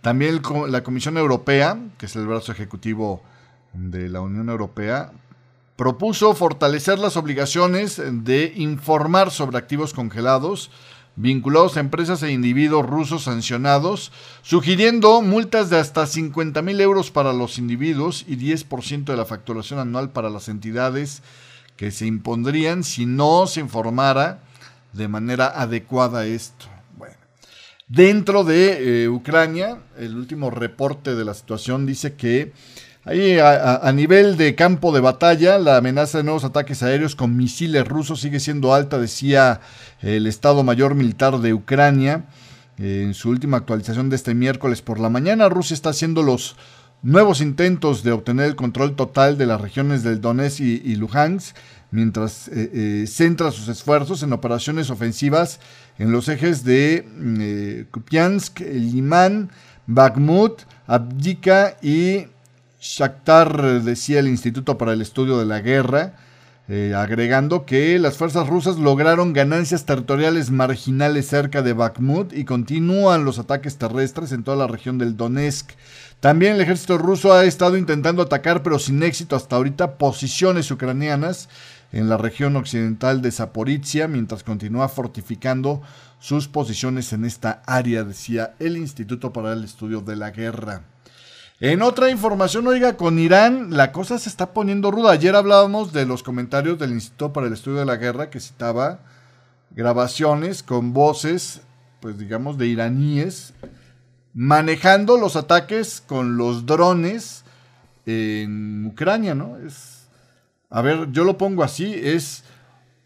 También 0.00 0.40
la 0.68 0.82
Comisión 0.82 1.16
Europea, 1.16 1.78
que 1.98 2.06
es 2.06 2.16
el 2.16 2.26
brazo 2.26 2.52
ejecutivo 2.52 3.22
de 3.72 4.08
la 4.08 4.20
Unión 4.20 4.48
Europea, 4.48 5.12
propuso 5.76 6.34
fortalecer 6.34 6.98
las 6.98 7.16
obligaciones 7.16 8.00
de 8.04 8.52
informar 8.56 9.30
sobre 9.30 9.58
activos 9.58 9.94
congelados 9.94 10.70
vinculados 11.18 11.76
a 11.76 11.80
empresas 11.80 12.22
e 12.22 12.30
individuos 12.30 12.86
rusos 12.86 13.24
sancionados, 13.24 14.12
sugiriendo 14.42 15.20
multas 15.20 15.68
de 15.68 15.78
hasta 15.78 16.06
50 16.06 16.62
mil 16.62 16.80
euros 16.80 17.10
para 17.10 17.32
los 17.32 17.58
individuos 17.58 18.24
y 18.28 18.36
10% 18.36 19.04
de 19.04 19.16
la 19.16 19.24
facturación 19.24 19.80
anual 19.80 20.10
para 20.10 20.30
las 20.30 20.48
entidades 20.48 21.22
que 21.76 21.90
se 21.90 22.06
impondrían 22.06 22.84
si 22.84 23.04
no 23.04 23.48
se 23.48 23.58
informara 23.58 24.42
de 24.92 25.08
manera 25.08 25.48
adecuada 25.48 26.24
esto. 26.24 26.66
Dentro 27.88 28.44
de 28.44 29.04
eh, 29.04 29.08
Ucrania, 29.08 29.78
el 29.98 30.14
último 30.14 30.50
reporte 30.50 31.14
de 31.14 31.24
la 31.24 31.34
situación 31.34 31.86
dice 31.86 32.14
que 32.14 32.52
Ahí 33.08 33.38
a, 33.38 33.90
nivel 33.94 34.36
de 34.36 34.54
campo 34.54 34.92
de 34.92 35.00
batalla, 35.00 35.58
la 35.58 35.78
amenaza 35.78 36.18
de 36.18 36.24
nuevos 36.24 36.44
ataques 36.44 36.82
aéreos 36.82 37.16
con 37.16 37.38
misiles 37.38 37.88
rusos 37.88 38.20
sigue 38.20 38.38
siendo 38.38 38.74
alta, 38.74 38.98
decía 38.98 39.62
el 40.02 40.26
Estado 40.26 40.62
Mayor 40.62 40.94
Militar 40.94 41.38
de 41.38 41.54
Ucrania. 41.54 42.26
en 42.76 43.14
su 43.14 43.30
última 43.30 43.56
actualización 43.56 44.10
de 44.10 44.16
este 44.16 44.34
miércoles 44.34 44.82
por 44.82 45.00
la 45.00 45.08
mañana, 45.08 45.48
Rusia 45.48 45.72
está 45.72 45.88
haciendo 45.88 46.22
los 46.22 46.56
nuevos 47.00 47.40
intentos 47.40 48.02
de 48.02 48.12
obtener 48.12 48.44
el 48.44 48.56
control 48.56 48.94
total 48.94 49.38
de 49.38 49.46
las 49.46 49.62
regiones 49.62 50.02
del 50.02 50.20
Donetsk 50.20 50.60
y, 50.60 50.94
Luhansk, 50.96 51.56
mientras 51.90 52.48
eh, 52.48 52.70
eh, 52.74 53.06
centra 53.06 53.52
sus 53.52 53.68
esfuerzos 53.68 54.22
en 54.22 54.34
operaciones 54.34 54.90
ofensivas 54.90 55.60
en 55.98 56.12
los 56.12 56.28
ejes 56.28 56.64
de 56.64 57.06
mm, 57.06 57.36
eh, 57.40 57.84
Kupiansk, 57.90 58.60
Limán, 58.60 59.50
Bakhmut, 59.86 60.62
Abdika 60.86 61.76
y 61.82 62.26
Shakhtar, 62.80 63.82
decía 63.82 64.20
el 64.20 64.28
Instituto 64.28 64.78
para 64.78 64.92
el 64.92 65.02
Estudio 65.02 65.38
de 65.38 65.46
la 65.46 65.60
Guerra, 65.60 66.14
eh, 66.68 66.92
agregando 66.94 67.64
que 67.64 67.98
las 67.98 68.18
fuerzas 68.18 68.46
rusas 68.46 68.76
lograron 68.76 69.32
ganancias 69.32 69.86
territoriales 69.86 70.50
marginales 70.50 71.26
cerca 71.26 71.62
de 71.62 71.72
Bakhmut 71.72 72.34
y 72.34 72.44
continúan 72.44 73.24
los 73.24 73.38
ataques 73.38 73.78
terrestres 73.78 74.32
en 74.32 74.44
toda 74.44 74.58
la 74.58 74.66
región 74.66 74.98
del 74.98 75.16
Donetsk. 75.16 75.70
También 76.20 76.54
el 76.54 76.60
ejército 76.60 76.98
ruso 76.98 77.32
ha 77.32 77.44
estado 77.44 77.78
intentando 77.78 78.20
atacar, 78.20 78.62
pero 78.62 78.78
sin 78.78 79.02
éxito 79.02 79.34
hasta 79.34 79.56
ahorita, 79.56 79.96
posiciones 79.96 80.70
ucranianas 80.70 81.48
en 81.92 82.08
la 82.08 82.16
región 82.16 82.56
occidental 82.56 83.22
de 83.22 83.32
Zaporizhia, 83.32 84.08
mientras 84.08 84.44
continúa 84.44 84.88
fortificando 84.88 85.80
sus 86.18 86.48
posiciones 86.48 87.12
en 87.12 87.24
esta 87.24 87.62
área, 87.66 88.04
decía 88.04 88.54
el 88.58 88.76
Instituto 88.76 89.32
para 89.32 89.52
el 89.52 89.64
Estudio 89.64 90.00
de 90.00 90.16
la 90.16 90.30
Guerra. 90.30 90.82
En 91.60 91.82
otra 91.82 92.10
información, 92.10 92.66
oiga, 92.66 92.96
con 92.96 93.18
Irán 93.18 93.76
la 93.76 93.90
cosa 93.90 94.18
se 94.18 94.28
está 94.28 94.52
poniendo 94.52 94.90
ruda. 94.90 95.12
Ayer 95.12 95.34
hablábamos 95.34 95.92
de 95.92 96.06
los 96.06 96.22
comentarios 96.22 96.78
del 96.78 96.92
Instituto 96.92 97.32
para 97.32 97.46
el 97.48 97.52
Estudio 97.52 97.78
de 97.78 97.86
la 97.86 97.96
Guerra 97.96 98.30
que 98.30 98.38
citaba 98.38 99.00
grabaciones 99.70 100.62
con 100.62 100.92
voces, 100.92 101.62
pues 102.00 102.18
digamos, 102.18 102.58
de 102.58 102.68
iraníes 102.68 103.54
manejando 104.34 105.18
los 105.18 105.34
ataques 105.34 106.00
con 106.06 106.36
los 106.36 106.64
drones 106.64 107.42
en 108.06 108.86
Ucrania, 108.86 109.34
¿no? 109.34 109.56
Es, 109.56 109.97
a 110.70 110.82
ver, 110.82 111.10
yo 111.12 111.24
lo 111.24 111.38
pongo 111.38 111.62
así, 111.62 111.94
es 111.94 112.44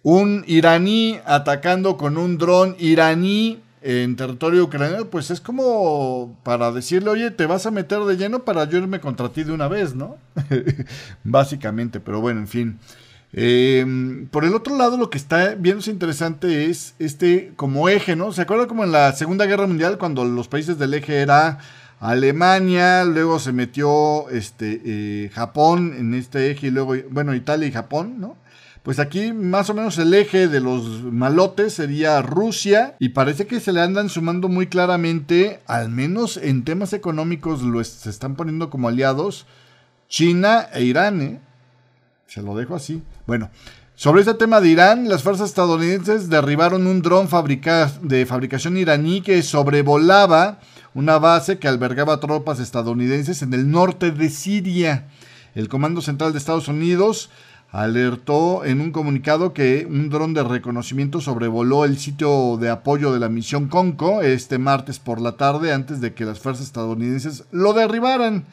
un 0.03 0.45
iraní 0.47 1.19
atacando 1.25 1.97
con 1.97 2.17
un 2.17 2.39
dron 2.39 2.77
iraní 2.79 3.61
en 3.83 4.15
territorio 4.17 4.65
ucraniano, 4.65 5.07
pues 5.07 5.31
es 5.31 5.41
como 5.41 6.39
para 6.45 6.71
decirle, 6.71 7.11
oye, 7.11 7.31
te 7.31 7.47
vas 7.47 7.67
a 7.67 7.71
meter 7.71 8.01
de 8.01 8.17
lleno 8.17 8.45
para 8.45 8.65
yo 8.65 8.79
irme 8.79 9.01
contra 9.01 9.29
ti 9.31 9.43
de 9.43 9.53
una 9.53 9.69
vez, 9.69 9.95
¿no? 9.95 10.17
Básicamente, 11.25 11.99
pero 11.99 12.21
bueno, 12.21 12.41
en 12.41 12.49
fin. 12.49 12.79
Em, 13.33 14.27
por 14.29 14.45
el 14.45 14.55
otro 14.55 14.77
lado, 14.77 14.97
lo 14.97 15.11
que 15.11 15.19
está 15.19 15.55
viendo 15.55 15.91
interesante 15.91 16.67
es 16.67 16.95
este 16.99 17.53
como 17.57 17.89
eje, 17.89 18.15
¿no? 18.15 18.33
¿Se 18.33 18.43
acuerdan 18.43 18.69
como 18.69 18.85
en 18.85 18.93
la 18.93 19.13
Segunda 19.13 19.47
Guerra 19.47 19.67
Mundial 19.67 19.99
cuando 19.99 20.25
los 20.25 20.49
países 20.49 20.79
del 20.79 20.95
eje 20.95 21.17
era 21.21 21.59
Alemania, 22.03 23.05
luego 23.05 23.39
se 23.39 23.53
metió 23.53 24.29
este 24.31 24.83
eh, 24.85 25.31
Japón 25.33 25.95
en 25.97 26.15
este 26.15 26.51
eje 26.51 26.67
y 26.67 26.71
luego, 26.73 26.97
bueno, 27.11 27.33
Italia 27.33 27.69
y 27.69 27.71
Japón, 27.71 28.17
¿no? 28.19 28.37
Pues 28.83 28.99
aquí 28.99 29.33
más 29.33 29.71
o 29.71 29.75
menos 29.75 29.97
el 29.99 30.13
eje 30.13 30.49
de 30.49 30.61
los 30.61 31.05
malotes 31.05 31.75
sería 31.75 32.21
Rusia 32.21 32.97
y 32.99 33.11
parece 33.11 33.47
que 33.47 33.61
se 33.61 33.73
le 33.73 33.83
andan 33.83 34.09
sumando 34.09 34.49
muy 34.49 34.67
claramente, 34.67 35.61
al 35.69 35.91
menos 35.91 36.39
en 36.39 36.65
temas 36.65 36.93
económicos 36.93 37.63
lo 37.63 37.83
se 37.85 38.11
están 38.11 38.35
poniendo 38.35 38.69
como 38.69 38.89
aliados, 38.89 39.47
China 40.09 40.67
e 40.75 40.83
Irán. 40.83 41.23
¿eh? 41.23 41.41
Se 42.27 42.43
lo 42.43 42.57
dejo 42.57 42.75
así. 42.75 43.01
Bueno, 43.29 43.49
sobre 43.95 44.23
este 44.23 44.35
tema 44.35 44.61
de 44.61 44.69
Irán, 44.69 45.09
las 45.09 45.23
fuerzas 45.23 45.51
estadounidenses 45.51 46.29
derribaron 46.29 46.87
un 46.87 47.03
dron 47.03 47.29
de 48.03 48.27
fabricación 48.27 48.77
iraní 48.77 49.21
que 49.21 49.43
sobrevolaba 49.43 50.59
una 50.95 51.19
base 51.19 51.59
que 51.59 51.69
albergaba 51.69 52.19
tropas 52.19 52.59
estadounidenses 52.59 53.43
en 53.43 53.53
el 53.55 53.71
norte 53.71 54.11
de 54.11 54.31
Siria. 54.31 55.09
El 55.55 55.69
Comando 55.69 56.01
Central 56.01 56.33
de 56.33 56.39
Estados 56.39 56.69
Unidos 56.69 57.31
alertó 57.71 58.65
en 58.65 58.81
un 58.81 58.93
comunicado 58.93 59.53
que 59.53 59.87
un 59.89 60.09
dron 60.09 60.35
de 60.35 60.43
reconocimiento 60.43 61.21
sobrevoló 61.21 61.85
el 61.85 61.99
sitio 61.99 62.57
de 62.59 62.71
apoyo 62.71 63.13
de 63.13 63.21
la 63.21 63.29
misión 63.29 63.69
Conco 63.69 64.23
este 64.23 64.59
martes 64.59 64.99
por 64.99 65.21
la 65.21 65.33
tarde 65.33 65.73
antes 65.73 66.01
de 66.01 66.13
que 66.15 66.25
las 66.25 66.41
fuerzas 66.41 66.67
estadounidenses 66.67 67.45
lo 67.51 67.73
derribaran. 67.75 68.47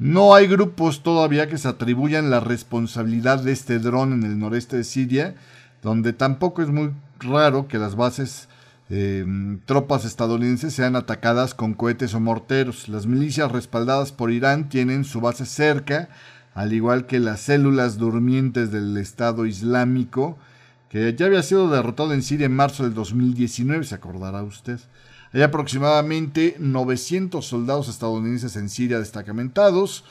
No 0.00 0.34
hay 0.34 0.46
grupos 0.46 1.02
todavía 1.02 1.46
que 1.46 1.58
se 1.58 1.68
atribuyan 1.68 2.30
la 2.30 2.40
responsabilidad 2.40 3.42
de 3.42 3.52
este 3.52 3.78
dron 3.78 4.14
en 4.14 4.22
el 4.22 4.38
noreste 4.38 4.78
de 4.78 4.84
Siria, 4.84 5.34
donde 5.82 6.14
tampoco 6.14 6.62
es 6.62 6.70
muy 6.70 6.92
raro 7.18 7.68
que 7.68 7.76
las 7.76 7.96
bases 7.96 8.48
eh, 8.88 9.26
tropas 9.66 10.06
estadounidenses 10.06 10.72
sean 10.72 10.96
atacadas 10.96 11.52
con 11.52 11.74
cohetes 11.74 12.14
o 12.14 12.20
morteros. 12.20 12.88
Las 12.88 13.06
milicias 13.06 13.52
respaldadas 13.52 14.10
por 14.10 14.30
Irán 14.30 14.70
tienen 14.70 15.04
su 15.04 15.20
base 15.20 15.44
cerca 15.44 16.08
al 16.54 16.72
igual 16.72 17.06
que 17.06 17.20
las 17.20 17.40
células 17.42 17.98
durmientes 17.98 18.72
del 18.72 18.96
Estado 18.96 19.44
Islámico, 19.44 20.38
que 20.88 21.14
ya 21.14 21.26
había 21.26 21.42
sido 21.42 21.68
derrotado 21.68 22.14
en 22.14 22.22
Siria 22.22 22.46
en 22.46 22.56
marzo 22.56 22.84
del 22.84 22.94
2019, 22.94 23.84
se 23.84 23.96
acordará 23.96 24.42
usted. 24.42 24.80
Hay 25.32 25.42
aproximadamente 25.42 26.56
900 26.58 27.46
soldados 27.46 27.88
estadounidenses 27.88 28.56
en 28.56 28.68
Siria 28.68 28.98
destacamentados, 28.98 30.04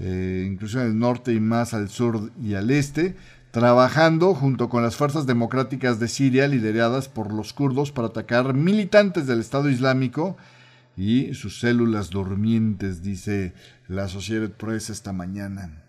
eh, 0.00 0.44
incluso 0.50 0.80
en 0.80 0.88
el 0.88 0.98
norte 0.98 1.32
y 1.32 1.40
más 1.40 1.74
al 1.74 1.88
sur 1.88 2.32
y 2.42 2.54
al 2.54 2.70
este, 2.70 3.14
trabajando 3.52 4.34
junto 4.34 4.68
con 4.68 4.82
las 4.82 4.96
fuerzas 4.96 5.26
democráticas 5.26 6.00
de 6.00 6.08
Siria 6.08 6.48
lideradas 6.48 7.08
por 7.08 7.32
los 7.32 7.52
kurdos 7.52 7.92
para 7.92 8.08
atacar 8.08 8.52
militantes 8.54 9.28
del 9.28 9.38
Estado 9.38 9.70
Islámico 9.70 10.36
y 10.96 11.34
sus 11.34 11.60
células 11.60 12.10
durmientes, 12.10 13.02
dice 13.02 13.52
la 13.86 14.04
Associated 14.04 14.50
Press 14.50 14.90
esta 14.90 15.12
mañana. 15.12 15.84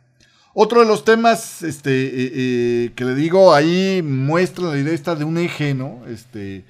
Otro 0.53 0.81
de 0.81 0.87
los 0.87 1.03
temas 1.03 1.63
este, 1.63 2.05
eh, 2.05 2.31
eh, 2.33 2.91
que 2.95 3.03
le 3.03 3.15
digo 3.15 3.53
ahí 3.53 4.01
muestra 4.03 4.65
la 4.65 4.77
idea 4.77 4.93
esta 4.93 5.15
de 5.15 5.25
un 5.25 5.37
eje, 5.37 5.73
¿no? 5.73 6.03
Este, 6.07 6.65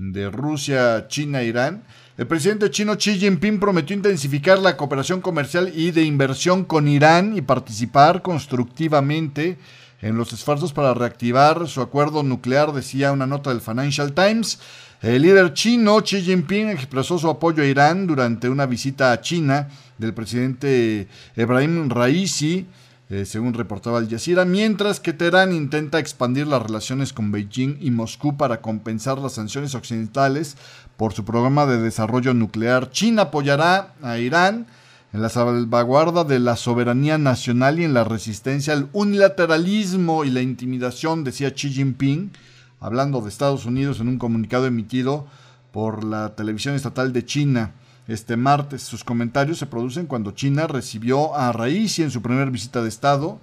de 0.00 0.30
Rusia, 0.30 1.06
China, 1.08 1.42
Irán. 1.42 1.84
El 2.16 2.26
presidente 2.26 2.70
chino 2.70 2.96
Xi 2.96 3.18
Jinping 3.18 3.60
prometió 3.60 3.94
intensificar 3.94 4.58
la 4.58 4.76
cooperación 4.76 5.20
comercial 5.20 5.70
y 5.74 5.90
de 5.90 6.04
inversión 6.04 6.64
con 6.64 6.88
Irán 6.88 7.36
y 7.36 7.42
participar 7.42 8.22
constructivamente 8.22 9.58
en 10.00 10.16
los 10.16 10.32
esfuerzos 10.32 10.72
para 10.72 10.94
reactivar 10.94 11.68
su 11.68 11.82
acuerdo 11.82 12.22
nuclear, 12.22 12.72
decía 12.72 13.12
una 13.12 13.26
nota 13.26 13.50
del 13.50 13.60
Financial 13.60 14.12
Times. 14.14 14.58
El 15.02 15.22
líder 15.22 15.52
chino 15.52 16.00
Xi 16.02 16.22
Jinping 16.22 16.70
expresó 16.70 17.18
su 17.18 17.28
apoyo 17.28 17.62
a 17.62 17.66
Irán 17.66 18.06
durante 18.06 18.48
una 18.48 18.64
visita 18.64 19.12
a 19.12 19.20
China 19.20 19.68
del 19.98 20.14
presidente 20.14 21.08
Ebrahim 21.36 21.90
Raisi 21.90 22.66
eh, 23.10 23.24
según 23.24 23.54
reportaba 23.54 23.98
Al 23.98 24.08
Jazeera, 24.08 24.44
mientras 24.44 25.00
que 25.00 25.12
Teherán 25.12 25.52
intenta 25.52 25.98
expandir 25.98 26.46
las 26.46 26.62
relaciones 26.62 27.12
con 27.12 27.32
Beijing 27.32 27.76
y 27.80 27.90
Moscú 27.90 28.36
para 28.36 28.60
compensar 28.60 29.18
las 29.18 29.32
sanciones 29.32 29.74
occidentales 29.74 30.56
por 30.96 31.12
su 31.12 31.24
programa 31.24 31.66
de 31.66 31.80
desarrollo 31.80 32.34
nuclear. 32.34 32.90
China 32.92 33.22
apoyará 33.22 33.94
a 34.00 34.18
Irán 34.18 34.68
en 35.12 35.22
la 35.22 35.28
salvaguarda 35.28 36.22
de 36.22 36.38
la 36.38 36.54
soberanía 36.54 37.18
nacional 37.18 37.80
y 37.80 37.84
en 37.84 37.94
la 37.94 38.04
resistencia 38.04 38.74
al 38.74 38.88
unilateralismo 38.92 40.24
y 40.24 40.30
la 40.30 40.42
intimidación, 40.42 41.24
decía 41.24 41.52
Xi 41.52 41.68
Jinping, 41.68 42.30
hablando 42.78 43.20
de 43.20 43.28
Estados 43.28 43.66
Unidos 43.66 43.98
en 43.98 44.06
un 44.06 44.18
comunicado 44.18 44.66
emitido 44.66 45.26
por 45.72 46.04
la 46.04 46.36
televisión 46.36 46.76
estatal 46.76 47.12
de 47.12 47.24
China 47.24 47.72
este 48.12 48.36
martes. 48.36 48.82
Sus 48.82 49.04
comentarios 49.04 49.58
se 49.58 49.66
producen 49.66 50.06
cuando 50.06 50.32
China 50.32 50.66
recibió 50.66 51.34
a 51.34 51.52
Raisi 51.52 52.02
en 52.02 52.10
su 52.10 52.22
primera 52.22 52.50
visita 52.50 52.82
de 52.82 52.88
Estado. 52.88 53.40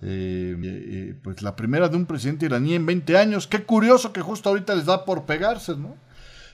Eh, 0.00 0.56
eh, 0.62 1.14
pues 1.22 1.42
la 1.42 1.56
primera 1.56 1.88
de 1.88 1.96
un 1.96 2.06
presidente 2.06 2.46
iraní 2.46 2.74
en 2.74 2.86
20 2.86 3.18
años. 3.18 3.46
Qué 3.46 3.62
curioso 3.64 4.12
que 4.12 4.20
justo 4.20 4.48
ahorita 4.48 4.74
les 4.74 4.86
da 4.86 5.04
por 5.04 5.24
pegarse, 5.24 5.76
¿no? 5.76 5.96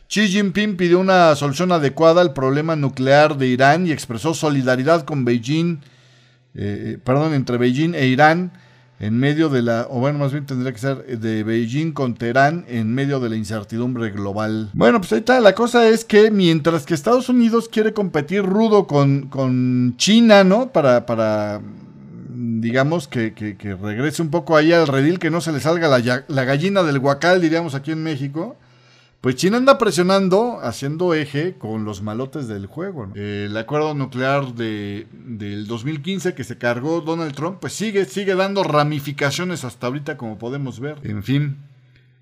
Xi 0.09 0.29
Jinping 0.29 0.77
pidió 0.77 1.01
una 1.01 1.35
solución 1.35 1.73
adecuada 1.73 2.21
al 2.21 2.35
problema 2.35 2.77
nuclear 2.77 3.37
de 3.37 3.47
Irán 3.47 3.87
y 3.87 3.93
expresó 3.93 4.35
solidaridad 4.35 5.05
con 5.05 5.25
Beijing, 5.25 5.81
eh, 6.55 6.99
perdón, 7.03 7.35
entre 7.35 7.57
Beijing 7.57 7.95
e 7.95 8.07
Irán 8.07 8.53
en 9.01 9.19
medio 9.19 9.49
de 9.49 9.63
la, 9.63 9.87
o 9.91 10.01
bueno, 10.01 10.19
más 10.19 10.33
bien 10.33 10.47
tendría 10.47 10.73
que 10.73 10.79
ser 10.79 11.19
de 11.19 11.43
Beijing 11.43 11.93
con 11.93 12.15
Teherán 12.15 12.65
en 12.69 12.95
medio 12.95 13.21
de 13.21 13.29
la 13.29 13.37
incertidumbre 13.37 14.11
global. 14.11 14.71
Bueno, 14.73 15.01
pues 15.01 15.13
ahí 15.13 15.19
está, 15.19 15.41
la 15.41 15.55
cosa 15.55 15.89
es 15.89 16.05
que 16.05 16.31
mientras 16.31 16.87
que 16.87 16.95
Estados 16.95 17.29
Unidos 17.29 17.69
quiere 17.69 17.93
competir 17.93 18.43
rudo 18.43 18.87
con, 18.87 19.29
con 19.29 19.95
China, 19.97 20.45
¿no? 20.45 20.71
Para, 20.71 21.07
para 21.07 21.61
digamos, 22.35 23.09
que, 23.09 23.35
que, 23.35 23.75
regrese 23.75 24.23
un 24.23 24.31
poco 24.31 24.57
ahí 24.57 24.73
al 24.73 24.89
redil, 24.89 25.19
que 25.19 25.31
no 25.31 25.41
se 25.41 25.53
le 25.53 25.61
salga 25.61 25.89
la, 25.89 26.25
la 26.27 26.45
gallina 26.45 26.83
del 26.83 26.99
huacal, 26.99 27.41
diríamos 27.41 27.75
aquí 27.75 27.93
en 27.93 28.03
México 28.03 28.57
Pues 29.25 29.37
China 29.37 29.57
anda 29.57 29.79
presionando, 29.79 30.61
haciendo 30.62 31.14
eje 31.14 31.55
con 31.55 31.87
los 31.87 32.03
malotes 32.03 32.47
del 32.47 32.66
juego. 32.66 33.11
el 33.14 33.57
acuerdo 33.57 33.95
nuclear 33.95 34.53
de, 34.53 35.07
del 35.14 35.66
2015 35.66 36.35
que 36.35 36.45
se 36.45 36.59
cargó 36.59 37.01
Donald 37.01 37.35
Trump, 37.35 37.57
pues 37.59 37.72
sigue, 37.72 38.05
sigue 38.05 38.35
dando 38.35 38.62
ramificaciones 38.64 39.64
hasta 39.64 39.87
ahorita, 39.87 40.18
como 40.18 40.37
podemos 40.37 40.79
ver. 40.79 40.99
En 41.05 41.22
fin. 41.22 41.57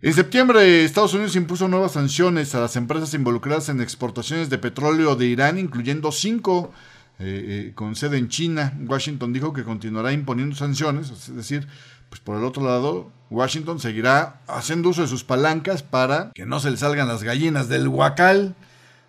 En 0.01 0.13
septiembre, 0.15 0.85
Estados 0.85 1.13
Unidos 1.15 1.35
impuso 1.35 1.67
nuevas 1.67 1.91
sanciones 1.91 2.55
a 2.55 2.61
las 2.61 2.77
empresas 2.77 3.13
involucradas 3.15 3.69
en 3.69 3.81
exportaciones 3.81 4.49
de 4.49 4.59
petróleo 4.59 5.17
de 5.17 5.27
Irán, 5.27 5.59
incluyendo 5.59 6.13
cinco 6.13 6.71
eh, 7.19 7.45
eh, 7.69 7.73
con 7.75 7.97
sede 7.97 8.19
en 8.19 8.29
China. 8.29 8.79
Washington 8.87 9.33
dijo 9.33 9.53
que 9.53 9.65
continuará 9.65 10.13
imponiendo 10.13 10.55
sanciones, 10.55 11.11
es 11.11 11.35
decir, 11.35 11.67
pues 12.13 12.21
por 12.21 12.37
el 12.37 12.45
otro 12.45 12.63
lado, 12.63 13.11
Washington 13.31 13.81
seguirá 13.81 14.43
haciendo 14.47 14.91
uso 14.91 15.01
de 15.01 15.09
sus 15.09 15.25
palancas 15.25 15.83
para 15.83 16.31
que 16.35 16.45
no 16.45 16.61
se 16.61 16.71
le 16.71 16.77
salgan 16.77 17.09
las 17.09 17.23
gallinas 17.23 17.71
del 17.71 17.89
huacal, 17.89 18.55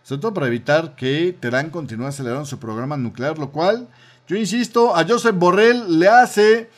sobre 0.04 0.22
todo 0.22 0.34
para 0.34 0.48
evitar 0.48 0.96
que 0.96 1.36
Teherán 1.38 1.70
continúe 1.70 2.06
acelerando 2.08 2.46
su 2.46 2.60
programa 2.60 2.96
nuclear, 2.96 3.38
lo 3.38 3.52
cual, 3.52 3.90
yo 4.26 4.38
insisto, 4.38 4.96
a 4.96 5.06
Joseph 5.06 5.36
Borrell 5.36 6.00
le 6.00 6.08
hace 6.08 6.70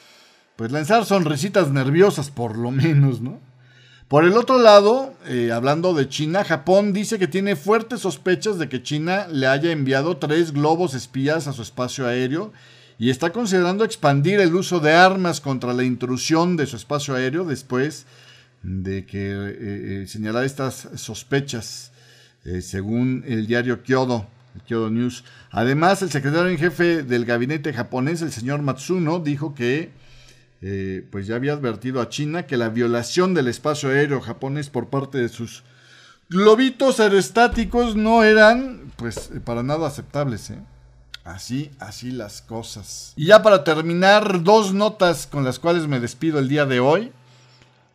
pues 0.55 0.71
lanzar 0.71 1.05
sonrisitas 1.05 1.69
nerviosas 1.69 2.31
por 2.31 2.57
lo 2.57 2.71
menos, 2.71 3.21
¿no? 3.21 3.39
Por 4.07 4.25
el 4.25 4.35
otro 4.35 4.57
lado, 4.57 5.13
eh, 5.27 5.51
hablando 5.51 5.93
de 5.93 6.09
China, 6.09 6.43
Japón 6.43 6.91
dice 6.91 7.19
que 7.19 7.27
tiene 7.27 7.55
fuertes 7.55 7.99
sospechas 7.99 8.57
de 8.57 8.67
que 8.67 8.81
China 8.81 9.27
le 9.27 9.45
haya 9.45 9.71
enviado 9.71 10.17
tres 10.17 10.53
globos 10.53 10.95
espías 10.95 11.45
a 11.45 11.53
su 11.53 11.61
espacio 11.61 12.07
aéreo 12.07 12.51
y 12.97 13.09
está 13.09 13.31
considerando 13.31 13.83
expandir 13.83 14.39
el 14.39 14.55
uso 14.55 14.79
de 14.79 14.93
armas 14.93 15.41
contra 15.41 15.73
la 15.73 15.83
intrusión 15.83 16.57
de 16.57 16.65
su 16.65 16.75
espacio 16.75 17.15
aéreo 17.15 17.45
después 17.45 18.05
de 18.63 19.05
que 19.05 19.31
eh, 19.31 20.05
eh, 20.05 20.45
estas 20.45 20.89
sospechas, 20.95 21.91
eh, 22.45 22.61
según 22.61 23.23
el 23.27 23.47
diario 23.47 23.83
Kyodo, 23.83 24.27
el 24.55 24.61
Kyodo 24.61 24.89
News. 24.89 25.23
Además, 25.51 26.01
el 26.01 26.09
secretario 26.09 26.49
en 26.49 26.57
jefe 26.57 27.03
del 27.03 27.25
gabinete 27.25 27.73
japonés, 27.73 28.21
el 28.21 28.31
señor 28.31 28.61
Matsuno, 28.61 29.19
dijo 29.19 29.53
que 29.53 29.91
pues 31.11 31.27
ya 31.27 31.35
había 31.35 31.53
advertido 31.53 32.01
a 32.01 32.09
China 32.09 32.47
que 32.47 32.57
la 32.57 32.69
violación 32.69 33.35
del 33.35 33.49
espacio 33.49 33.89
aéreo 33.89 34.19
japonés 34.19 34.71
por 34.71 34.89
parte 34.89 35.19
de 35.19 35.29
sus 35.29 35.63
globitos 36.29 36.99
aerostáticos 36.99 37.95
no 37.95 38.23
eran 38.23 38.91
pues 38.95 39.29
para 39.43 39.63
nada 39.63 39.87
aceptables. 39.87 40.49
¿eh? 40.49 40.59
Así, 41.25 41.71
así 41.79 42.11
las 42.11 42.43
cosas. 42.43 43.11
Y 43.15 43.25
ya 43.25 43.41
para 43.41 43.63
terminar, 43.63 44.43
dos 44.43 44.73
notas 44.73 45.25
con 45.25 45.43
las 45.43 45.57
cuales 45.57 45.87
me 45.87 45.99
despido 45.99 46.37
el 46.37 46.47
día 46.47 46.67
de 46.67 46.79
hoy. 46.79 47.11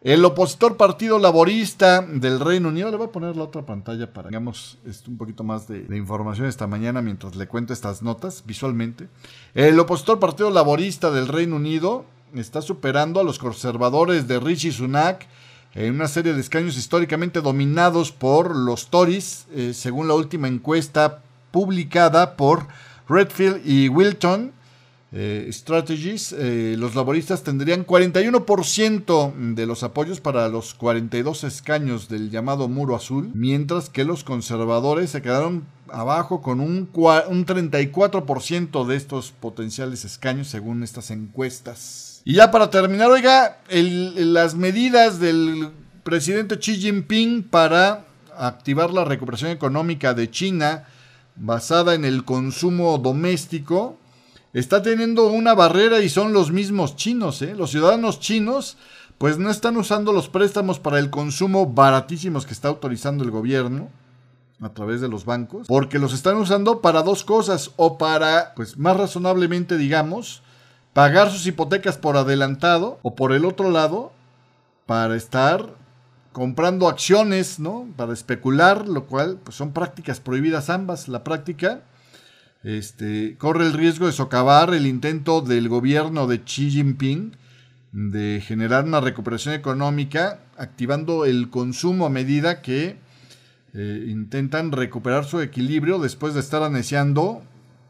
El 0.03 0.25
opositor 0.25 0.77
Partido 0.77 1.19
Laborista 1.19 2.01
del 2.01 2.41
Reino 2.41 2.71
Unido, 2.71 2.91
le 2.91 2.97
voy 2.97 3.07
a 3.07 3.13
poner 3.13 3.37
la 3.37 3.45
otra 3.45 3.65
pantalla 3.67 4.13
para 4.13 4.31
digamos 4.31 4.79
un 5.07 5.17
poquito 5.17 5.45
más 5.45 5.69
de, 5.69 5.83
de, 5.83 5.97
información 5.97 6.49
esta 6.49 6.67
mañana 6.67 7.03
mientras 7.03 7.37
le 7.37 7.47
cuento 7.47 7.73
estas 7.73 8.03
notas 8.03 8.43
visualmente. 8.47 9.09
El 9.55 9.79
opositor 9.79 10.19
Partido 10.19 10.51
Laborista 10.51 11.11
del 11.11 11.29
Reino 11.29 11.57
Unido 11.57 12.07
está 12.35 12.63
superando 12.63 13.21
a 13.21 13.25
los 13.25 13.39
conservadores 13.39 14.27
de 14.27 14.41
Richie 14.41 14.73
Sunak 14.73 15.29
en 15.75 15.95
una 15.95 16.09
serie 16.09 16.33
de 16.33 16.41
escaños 16.41 16.77
históricamente 16.77 17.43
dominados 17.43 18.11
por 18.11 18.57
los 18.57 18.89
Tories, 18.89 19.47
eh, 19.55 19.73
según 19.73 20.09
la 20.09 20.15
última 20.15 20.49
encuesta 20.49 21.23
publicada 21.53 22.37
por 22.37 22.67
Redfield 23.11 23.63
y 23.65 23.89
Wilton 23.89 24.53
eh, 25.13 25.49
Strategies, 25.51 26.33
eh, 26.33 26.77
los 26.79 26.95
laboristas 26.95 27.43
tendrían 27.43 27.85
41% 27.85 29.55
de 29.55 29.67
los 29.67 29.83
apoyos 29.83 30.21
para 30.21 30.49
los 30.49 30.75
42 30.75 31.43
escaños 31.43 32.09
del 32.09 32.31
llamado 32.31 32.69
muro 32.69 32.95
azul, 32.95 33.29
mientras 33.35 33.91
que 33.91 34.05
los 34.05 34.23
conservadores 34.23 35.11
se 35.11 35.21
quedaron 35.21 35.65
abajo 35.89 36.43
con 36.43 36.61
un, 36.61 36.89
un 36.95 37.47
34% 37.47 38.87
de 38.87 38.97
estos 38.97 39.33
potenciales 39.33 40.05
escaños 40.05 40.47
según 40.47 40.85
estas 40.85 41.11
encuestas. 41.11 42.23
Y 42.25 42.35
ya 42.35 42.53
para 42.53 42.71
terminar, 42.71 43.11
oiga, 43.11 43.59
las 43.69 44.55
medidas 44.55 45.19
del 45.19 45.71
presidente 46.05 46.57
Xi 46.57 46.77
Jinping 46.77 47.43
para 47.43 48.05
activar 48.39 48.93
la 48.93 49.05
recuperación 49.05 49.51
económica 49.51 50.15
de 50.15 50.31
China, 50.31 50.85
basada 51.41 51.95
en 51.95 52.05
el 52.05 52.25
consumo 52.25 52.99
doméstico, 52.99 53.97
está 54.53 54.83
teniendo 54.83 55.27
una 55.29 55.55
barrera 55.55 56.01
y 56.01 56.09
son 56.09 56.33
los 56.33 56.53
mismos 56.53 56.97
chinos. 56.97 57.43
¿eh? 57.43 57.55
Los 57.57 57.71
ciudadanos 57.71 58.21
chinos 58.21 58.77
pues 59.19 59.39
no 59.39 59.51
están 59.51 59.77
usando 59.77 60.13
los 60.13 60.29
préstamos 60.29 60.79
para 60.79 60.99
el 60.99 61.11
consumo 61.11 61.67
baratísimos 61.67 62.47
que 62.47 62.55
está 62.55 62.69
autorizando 62.69 63.25
el 63.25 63.31
gobierno 63.31 63.89
a 64.63 64.71
través 64.71 65.01
de 65.01 65.09
los 65.09 65.25
bancos, 65.25 65.67
porque 65.69 65.99
los 65.99 66.13
están 66.13 66.37
usando 66.37 66.81
para 66.81 67.03
dos 67.03 67.25
cosas, 67.25 67.71
o 67.77 67.97
para, 67.97 68.55
pues 68.55 68.77
más 68.77 68.97
razonablemente 68.97 69.79
digamos, 69.79 70.43
pagar 70.93 71.31
sus 71.31 71.47
hipotecas 71.47 71.97
por 71.97 72.17
adelantado, 72.17 72.99
o 73.03 73.15
por 73.15 73.33
el 73.33 73.45
otro 73.45 73.71
lado, 73.71 74.13
para 74.87 75.17
estar 75.17 75.67
comprando 76.33 76.89
acciones, 76.89 77.59
¿no? 77.59 77.89
Para 77.97 78.13
especular, 78.13 78.89
lo 78.89 79.07
cual 79.07 79.39
pues, 79.43 79.57
son 79.57 79.73
prácticas 79.73 80.21
prohibidas 80.21 80.71
ambas. 80.71 81.09
La 81.09 81.25
práctica 81.25 81.83
este, 82.63 83.37
corre 83.39 83.67
el 83.67 83.73
riesgo 83.73 84.07
de 84.07 84.13
socavar 84.13 84.75
el 84.75 84.87
intento 84.87 85.41
del 85.41 85.69
gobierno 85.69 86.27
de 86.27 86.43
Xi 86.45 86.71
Jinping 86.71 87.37
de 87.93 88.43
generar 88.47 88.85
una 88.85 89.01
recuperación 89.01 89.55
económica, 89.55 90.41
activando 90.57 91.25
el 91.25 91.51
consumo 91.51 92.07
a 92.07 92.11
medida 92.11 92.63
que 92.63 92.97
eh, 93.75 94.05
intentan 94.09 94.73
recuperar 94.73 95.25
su 95.25 95.41
equilibrio 95.41 95.99
después 95.99 96.35
de 96.35 96.41
estar 96.41 96.63
aneciando 96.63 97.43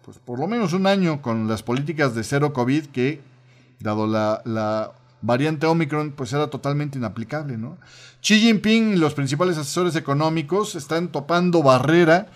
pues, 0.04 0.18
por 0.18 0.38
lo 0.38 0.46
menos 0.46 0.72
un 0.72 0.86
año 0.86 1.20
con 1.20 1.48
las 1.48 1.62
políticas 1.62 2.14
de 2.14 2.24
cero 2.24 2.52
COVID 2.52 2.86
que, 2.86 3.20
dado 3.80 4.06
la, 4.06 4.42
la 4.44 4.92
variante 5.22 5.66
Omicron, 5.66 6.12
pues 6.12 6.32
era 6.32 6.48
totalmente 6.48 6.98
inaplicable, 6.98 7.58
¿no? 7.58 7.78
Xi 8.22 8.40
Jinping 8.40 8.94
y 8.94 8.96
los 8.96 9.14
principales 9.14 9.58
asesores 9.58 9.96
económicos 9.96 10.74
están 10.74 11.08
topando 11.08 11.62
barrera 11.62 12.28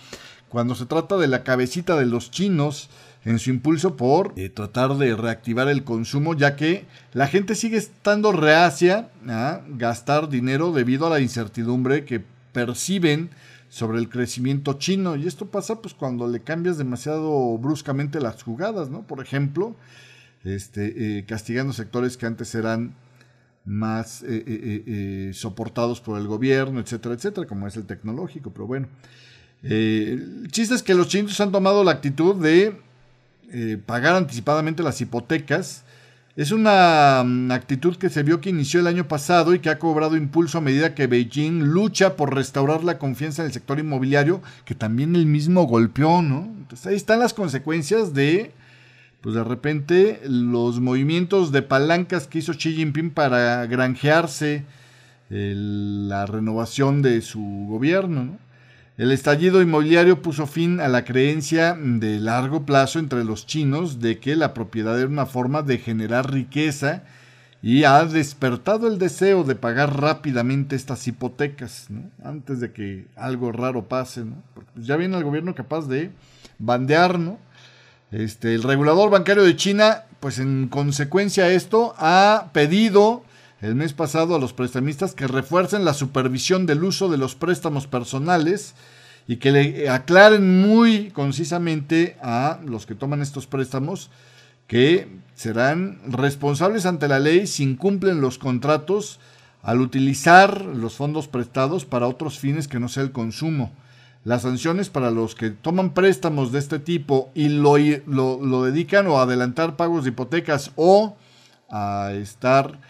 cuando 0.48 0.74
se 0.74 0.86
trata 0.86 1.16
de 1.16 1.26
la 1.26 1.42
cabecita 1.42 1.96
de 1.96 2.06
los 2.06 2.30
chinos 2.30 2.88
en 3.24 3.38
su 3.38 3.50
impulso 3.50 3.96
por 3.96 4.32
eh, 4.36 4.50
tratar 4.50 4.96
de 4.96 5.16
reactivar 5.16 5.68
el 5.68 5.82
consumo, 5.82 6.34
ya 6.34 6.56
que 6.56 6.86
la 7.12 7.26
gente 7.26 7.54
sigue 7.54 7.78
estando 7.78 8.32
reacia 8.32 9.08
a 9.28 9.62
gastar 9.68 10.28
dinero 10.28 10.72
debido 10.72 11.06
a 11.06 11.10
la 11.10 11.20
incertidumbre 11.20 12.04
que 12.04 12.22
perciben 12.52 13.30
sobre 13.68 13.98
el 13.98 14.08
crecimiento 14.08 14.74
chino. 14.74 15.16
Y 15.16 15.26
esto 15.26 15.46
pasa 15.46 15.80
pues 15.80 15.94
cuando 15.94 16.28
le 16.28 16.40
cambias 16.40 16.78
demasiado 16.78 17.58
bruscamente 17.58 18.20
las 18.20 18.42
jugadas, 18.42 18.90
¿no? 18.90 19.02
Por 19.02 19.20
ejemplo, 19.20 19.74
este, 20.44 21.18
eh, 21.18 21.24
castigando 21.24 21.72
sectores 21.72 22.16
que 22.16 22.26
antes 22.26 22.54
eran 22.54 22.94
más 23.64 24.22
eh, 24.22 24.44
eh, 24.86 25.30
soportados 25.32 26.00
por 26.00 26.18
el 26.18 26.26
gobierno, 26.26 26.80
etcétera, 26.80 27.14
etcétera, 27.14 27.46
como 27.46 27.66
es 27.66 27.76
el 27.76 27.86
tecnológico, 27.86 28.50
pero 28.50 28.66
bueno. 28.66 28.88
el 29.62 30.48
chiste 30.50 30.74
es 30.74 30.82
que 30.82 30.94
los 30.94 31.08
chinos 31.08 31.40
han 31.40 31.50
tomado 31.50 31.82
la 31.82 31.92
actitud 31.92 32.36
de 32.36 32.78
pagar 33.86 34.16
anticipadamente 34.16 34.82
las 34.82 35.00
hipotecas. 35.00 35.84
Es 36.36 36.50
una 36.50 37.22
mm, 37.24 37.52
actitud 37.52 37.96
que 37.96 38.10
se 38.10 38.24
vio 38.24 38.40
que 38.40 38.50
inició 38.50 38.80
el 38.80 38.88
año 38.88 39.06
pasado 39.06 39.54
y 39.54 39.60
que 39.60 39.70
ha 39.70 39.78
cobrado 39.78 40.16
impulso 40.16 40.58
a 40.58 40.60
medida 40.60 40.94
que 40.94 41.06
Beijing 41.06 41.62
lucha 41.62 42.16
por 42.16 42.34
restaurar 42.34 42.82
la 42.82 42.98
confianza 42.98 43.42
en 43.42 43.46
el 43.46 43.52
sector 43.52 43.78
inmobiliario, 43.78 44.42
que 44.64 44.74
también 44.74 45.14
el 45.14 45.26
mismo 45.26 45.62
golpeó, 45.64 46.22
¿no? 46.22 46.52
Entonces 46.58 46.86
ahí 46.88 46.96
están 46.96 47.20
las 47.20 47.34
consecuencias 47.34 48.14
de 48.14 48.52
pues 49.24 49.34
de 49.36 49.42
repente 49.42 50.20
los 50.28 50.80
movimientos 50.80 51.50
de 51.50 51.62
palancas 51.62 52.26
que 52.26 52.40
hizo 52.40 52.52
Xi 52.52 52.74
Jinping 52.74 53.10
para 53.10 53.64
granjearse 53.64 54.66
la 55.30 56.26
renovación 56.26 57.00
de 57.00 57.22
su 57.22 57.40
gobierno. 57.66 58.36
El 58.98 59.12
estallido 59.12 59.62
inmobiliario 59.62 60.20
puso 60.20 60.46
fin 60.46 60.78
a 60.78 60.88
la 60.88 61.06
creencia 61.06 61.74
de 61.74 62.20
largo 62.20 62.66
plazo 62.66 62.98
entre 62.98 63.24
los 63.24 63.46
chinos 63.46 63.98
de 63.98 64.18
que 64.18 64.36
la 64.36 64.52
propiedad 64.52 64.98
era 64.98 65.08
una 65.08 65.24
forma 65.24 65.62
de 65.62 65.78
generar 65.78 66.30
riqueza 66.30 67.04
y 67.62 67.84
ha 67.84 68.04
despertado 68.04 68.88
el 68.88 68.98
deseo 68.98 69.42
de 69.42 69.54
pagar 69.54 70.02
rápidamente 70.02 70.76
estas 70.76 71.08
hipotecas 71.08 71.88
antes 72.22 72.60
de 72.60 72.72
que 72.72 73.06
algo 73.16 73.52
raro 73.52 73.88
pase. 73.88 74.24
Porque 74.52 74.70
pues, 74.74 74.86
ya 74.86 74.98
viene 74.98 75.16
el 75.16 75.24
gobierno 75.24 75.54
capaz 75.54 75.88
de 75.88 76.10
bandear, 76.58 77.18
¿no? 77.18 77.38
Este, 78.14 78.54
el 78.54 78.62
regulador 78.62 79.10
bancario 79.10 79.42
de 79.42 79.56
China, 79.56 80.04
pues 80.20 80.38
en 80.38 80.68
consecuencia 80.68 81.46
a 81.46 81.50
esto, 81.50 81.96
ha 81.98 82.50
pedido 82.52 83.24
el 83.60 83.74
mes 83.74 83.92
pasado 83.92 84.36
a 84.36 84.38
los 84.38 84.52
prestamistas 84.52 85.14
que 85.14 85.26
refuercen 85.26 85.84
la 85.84 85.94
supervisión 85.94 86.64
del 86.64 86.84
uso 86.84 87.08
de 87.08 87.18
los 87.18 87.34
préstamos 87.34 87.88
personales 87.88 88.76
y 89.26 89.38
que 89.38 89.50
le 89.50 89.88
aclaren 89.88 90.60
muy 90.60 91.10
concisamente 91.10 92.16
a 92.22 92.60
los 92.64 92.86
que 92.86 92.94
toman 92.94 93.20
estos 93.20 93.48
préstamos 93.48 94.10
que 94.68 95.08
serán 95.34 95.98
responsables 96.06 96.86
ante 96.86 97.08
la 97.08 97.18
ley 97.18 97.48
si 97.48 97.64
incumplen 97.64 98.20
los 98.20 98.38
contratos 98.38 99.18
al 99.60 99.80
utilizar 99.80 100.60
los 100.60 100.94
fondos 100.94 101.26
prestados 101.26 101.84
para 101.84 102.06
otros 102.06 102.38
fines 102.38 102.68
que 102.68 102.78
no 102.78 102.88
sea 102.88 103.02
el 103.02 103.10
consumo. 103.10 103.72
Las 104.24 104.42
sanciones 104.42 104.88
para 104.88 105.10
los 105.10 105.34
que 105.34 105.50
toman 105.50 105.92
préstamos 105.92 106.50
de 106.50 106.58
este 106.58 106.78
tipo 106.78 107.30
y 107.34 107.48
lo, 107.50 107.76
lo, 108.06 108.64
dedican 108.64 109.06
o 109.06 109.18
a 109.18 109.22
adelantar 109.22 109.76
pagos 109.76 110.04
de 110.04 110.10
hipotecas 110.10 110.72
o 110.76 111.16
a 111.70 112.12
estar, 112.14 112.80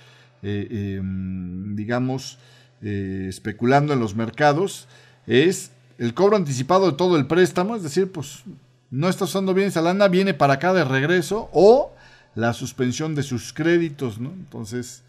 eh, 0.43 0.97
em, 0.99 1.75
digamos, 1.75 2.39
eh, 2.83 3.27
especulando 3.29 3.93
en 3.93 4.01
los 4.01 4.15
mercados, 4.15 4.87
es 5.27 5.73
el 5.99 6.15
cobro 6.15 6.37
anticipado 6.37 6.91
de 6.91 6.97
todo 6.97 7.17
el 7.17 7.27
préstamo, 7.27 7.75
es 7.75 7.83
decir, 7.83 8.13
pues 8.13 8.45
no 8.91 9.09
está 9.09 9.25
usando 9.25 9.55
bien 9.55 9.69
esa 9.69 9.83
lana, 9.83 10.07
viene 10.07 10.35
para 10.35 10.55
acá 10.55 10.73
de 10.73 10.85
regreso, 10.85 11.49
o 11.53 11.93
la 12.37 12.53
suspensión 12.53 13.15
de 13.15 13.23
sus 13.25 13.53
créditos, 13.53 14.21
¿no? 14.21 14.31
Entonces, 14.31 15.03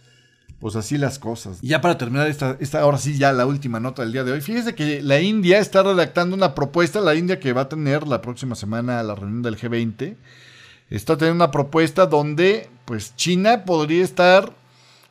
pues 0.59 0.75
así 0.75 0.97
las 0.97 1.19
cosas. 1.19 1.59
Y 1.61 1.67
ya 1.69 1.81
para 1.81 1.97
terminar 1.97 2.27
esta, 2.27 2.57
esta, 2.59 2.81
ahora 2.81 2.97
sí 2.97 3.17
ya 3.17 3.31
la 3.33 3.45
última 3.45 3.79
nota 3.79 4.01
del 4.01 4.11
día 4.11 4.23
de 4.23 4.31
hoy. 4.31 4.41
Fíjese 4.41 4.75
que 4.75 5.01
la 5.01 5.19
India 5.19 5.59
está 5.59 5.83
redactando 5.83 6.35
una 6.35 6.55
propuesta, 6.55 7.01
la 7.01 7.15
India 7.15 7.39
que 7.39 7.53
va 7.53 7.61
a 7.61 7.69
tener 7.69 8.07
la 8.07 8.21
próxima 8.21 8.55
semana 8.55 9.03
la 9.03 9.15
reunión 9.15 9.41
del 9.41 9.57
G20, 9.57 10.15
está 10.89 11.17
teniendo 11.17 11.43
una 11.43 11.51
propuesta 11.51 12.05
donde 12.05 12.69
pues 12.85 13.15
China 13.15 13.65
podría 13.65 14.03
estar 14.03 14.53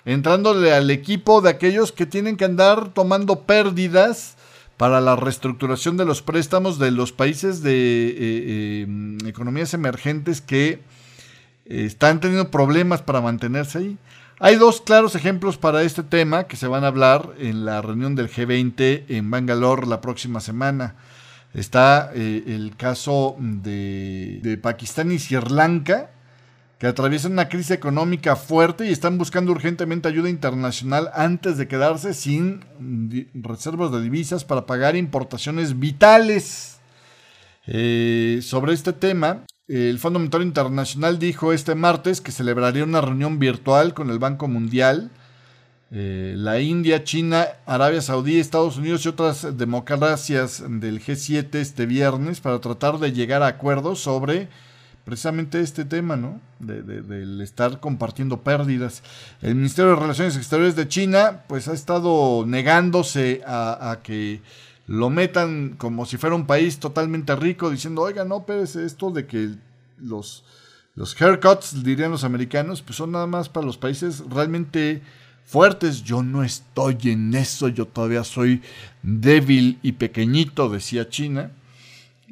entrándole 0.05 0.73
al 0.73 0.91
equipo 0.91 1.41
de 1.41 1.51
aquellos 1.51 1.93
que 1.93 2.07
tienen 2.07 2.37
que 2.37 2.45
andar 2.45 2.93
tomando 2.93 3.43
pérdidas 3.43 4.37
para 4.77 5.01
la 5.01 5.17
reestructuración 5.17 5.97
de 5.97 6.05
los 6.05 6.23
préstamos 6.23 6.79
de 6.79 6.91
los 6.91 7.13
países 7.13 7.63
de 7.63 8.09
eh, 8.09 8.17
eh, 8.19 9.19
economías 9.27 9.73
emergentes 9.73 10.41
que 10.41 10.69
eh, 10.69 10.81
están 11.67 12.21
teniendo 12.21 12.51
problemas 12.51 13.03
para 13.03 13.21
mantenerse 13.21 13.79
ahí. 13.79 13.99
Hay 14.45 14.57
dos 14.57 14.83
claros 14.83 15.15
ejemplos 15.15 15.57
para 15.57 15.85
este 15.85 16.03
tema 16.03 16.45
que 16.45 16.57
se 16.57 16.67
van 16.67 16.85
a 16.85 16.89
hablar 16.89 17.31
en 17.39 17.65
la 17.65 17.81
reunión 17.81 18.15
del 18.15 18.29
G20 18.29 19.05
en 19.09 19.31
Bangalore 19.31 19.87
la 19.87 20.03
próxima 20.03 20.39
semana. 20.41 20.97
Está 21.55 22.11
eh, 22.15 22.45
el 22.49 22.77
caso 22.77 23.37
de, 23.39 24.59
Pakistán 24.61 25.13
y 25.13 25.19
Sri 25.19 25.39
Lanka, 25.49 26.11
que 26.79 26.87
atraviesan 26.87 27.33
una 27.33 27.49
crisis 27.49 27.71
económica 27.71 28.37
fuerte 28.37 28.85
y 28.87 28.93
están 28.93 29.17
buscando 29.17 29.51
urgentemente 29.51 30.09
ayuda 30.09 30.29
internacional 30.29 31.11
antes 31.15 31.57
de 31.57 31.67
quedarse 31.67 32.13
sin 32.13 32.67
reservas 33.33 33.93
de 33.93 34.03
divisas 34.03 34.45
para 34.45 34.67
pagar 34.67 34.95
importaciones 34.95 35.79
vitales. 35.79 36.81
Eh, 37.67 38.41
sobre 38.43 38.75
este 38.75 38.93
tema, 38.93 39.47
el 39.69 39.99
Fondo 39.99 40.19
Monetario 40.19 40.47
Internacional 40.47 41.19
dijo 41.19 41.53
este 41.53 41.75
martes 41.75 42.21
que 42.21 42.33
celebraría 42.33 42.85
una 42.85 43.01
reunión 43.01 43.39
virtual 43.39 43.95
con 43.95 44.11
el 44.11 44.19
Banco 44.19 44.47
Mundial, 44.47 45.11
eh, 45.91 46.35
la 46.37 46.61
India, 46.61 47.05
China, 47.05 47.47
Arabia 47.65 48.03
Saudí, 48.03 48.39
Estados 48.39 48.77
Unidos 48.77 49.05
y 49.05 49.09
otras 49.09 49.57
democracias 49.57 50.63
del 50.67 51.01
G7 51.01 51.55
este 51.55 51.87
viernes 51.87 52.41
para 52.41 52.61
tratar 52.61 52.99
de 52.99 53.13
llegar 53.13 53.43
a 53.43 53.47
acuerdos 53.47 54.01
sobre 54.01 54.49
precisamente 55.05 55.61
este 55.61 55.85
tema, 55.85 56.17
¿no? 56.17 56.41
del 56.59 57.41
estar 57.41 57.79
compartiendo 57.81 58.43
pérdidas. 58.43 59.03
El 59.43 59.55
Ministerio 59.55 59.91
de 59.91 60.01
Relaciones 60.01 60.37
Exteriores 60.37 60.77
de 60.77 60.89
China, 60.89 61.43
pues 61.47 61.69
ha 61.69 61.75
estado 61.75 62.45
negándose 62.47 63.43
a 63.47 63.99
que 64.03 64.41
lo 64.87 65.11
metan 65.11 65.77
como 65.79 66.05
si 66.07 66.17
fuera 66.17 66.37
un 66.37 66.47
país 66.47 66.79
totalmente 66.79 67.35
rico, 67.37 67.71
diciendo, 67.71 68.03
oiga, 68.03 68.25
no, 68.25 68.45
pero 68.45 68.63
es 68.63 68.77
esto 68.77 69.11
de 69.11 69.27
que 69.27 69.51
los, 69.99 70.45
los 70.95 71.21
haircuts, 71.21 71.83
dirían 71.83 72.11
los 72.11 72.25
americanos, 72.25 72.83
pues 72.83 72.97
son 72.97 73.13
nada 73.13 73.27
más 73.27 73.49
para 73.49 73.67
los 73.67 73.79
países 73.79 74.23
realmente 74.29 75.03
fuertes. 75.45 76.03
Yo 76.03 76.23
no 76.23 76.45
estoy 76.45 76.99
en 77.05 77.35
eso, 77.35 77.69
yo 77.69 77.87
todavía 77.87 78.25
soy 78.25 78.63
débil 79.03 79.79
y 79.83 79.93
pequeñito, 79.93 80.69
decía 80.69 81.09
China. 81.09 81.51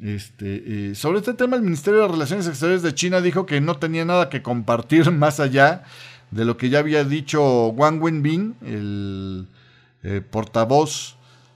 Este, 0.01 0.89
eh, 0.91 0.95
sobre 0.95 1.19
este 1.19 1.33
tema, 1.33 1.55
el 1.55 1.61
Ministerio 1.61 2.01
de 2.01 2.07
Relaciones 2.09 2.47
Exteriores 2.47 2.81
de 2.83 2.93
China 2.93 3.21
dijo 3.21 3.45
que 3.45 3.61
no 3.61 3.77
tenía 3.77 4.05
nada 4.05 4.29
que 4.29 4.41
compartir 4.41 5.09
más 5.11 5.39
allá 5.39 5.83
de 6.29 6.45
lo 6.45 6.57
que 6.57 6.69
ya 6.69 6.79
había 6.79 7.03
dicho 7.03 7.67
Wang 7.69 8.01
Wenbin, 8.01 8.55
el 8.61 9.47
eh, 10.03 10.21
portavoz 10.21 11.15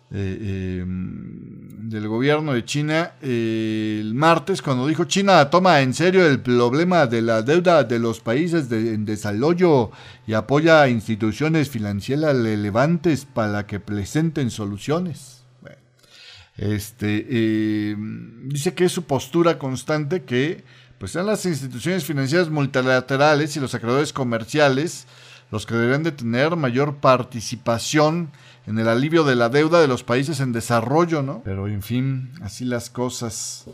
eh, 0.10 0.80
em, 0.82 1.90
del 1.90 2.08
gobierno 2.08 2.54
de 2.54 2.64
China 2.64 3.14
eh, 3.22 4.00
el 4.00 4.14
martes 4.14 4.62
cuando 4.62 4.88
dijo 4.88 5.04
China 5.04 5.50
toma 5.50 5.82
en 5.82 5.94
serio 5.94 6.26
el 6.26 6.40
problema 6.40 7.08
de 7.08 7.22
la 7.22 7.42
deuda 7.42 7.84
de 7.84 8.00
los 8.00 8.22
países 8.22 8.72
en 8.72 9.04
desarrollo 9.04 9.92
y 10.26 10.34
apoya 10.34 10.82
a 10.82 10.88
instituciones 10.88 11.70
financieras 11.70 12.38
relevantes 12.38 13.26
para 13.26 13.68
que 13.68 13.82
presenten 13.82 14.50
soluciones. 14.50 15.44
este 16.56 17.92
em, 17.92 18.48
dice 18.48 18.74
que 18.74 18.86
es 18.86 18.94
su 18.94 19.04
postura 19.04 19.60
constante 19.60 20.24
que 20.24 20.64
pues 21.00 21.12
sean 21.12 21.26
las 21.26 21.46
instituciones 21.46 22.06
financieras 22.06 22.50
multilaterales 22.50 23.58
y 23.58 23.60
los 23.60 23.76
acreedores 23.76 24.14
comerciales 24.14 25.06
los 25.52 25.66
que 25.66 25.76
deberían 25.76 26.04
de 26.04 26.12
tener 26.12 26.56
mayor 26.56 26.96
participación 26.98 28.32
en 28.66 28.80
el 28.80 28.88
alivio 28.88 29.24
de 29.24 29.36
la 29.36 29.50
deuda 29.50 29.80
de 29.80 29.88
los 29.88 30.04
países 30.04 30.40
en 30.40 30.52
desarrollo, 30.52 31.24
¿no? 31.24 31.42
Pero 31.44 31.68
en 31.68 31.82
fin, 31.82 32.32
así 32.42 32.66
las 32.66 32.90
cosas. 32.90 33.66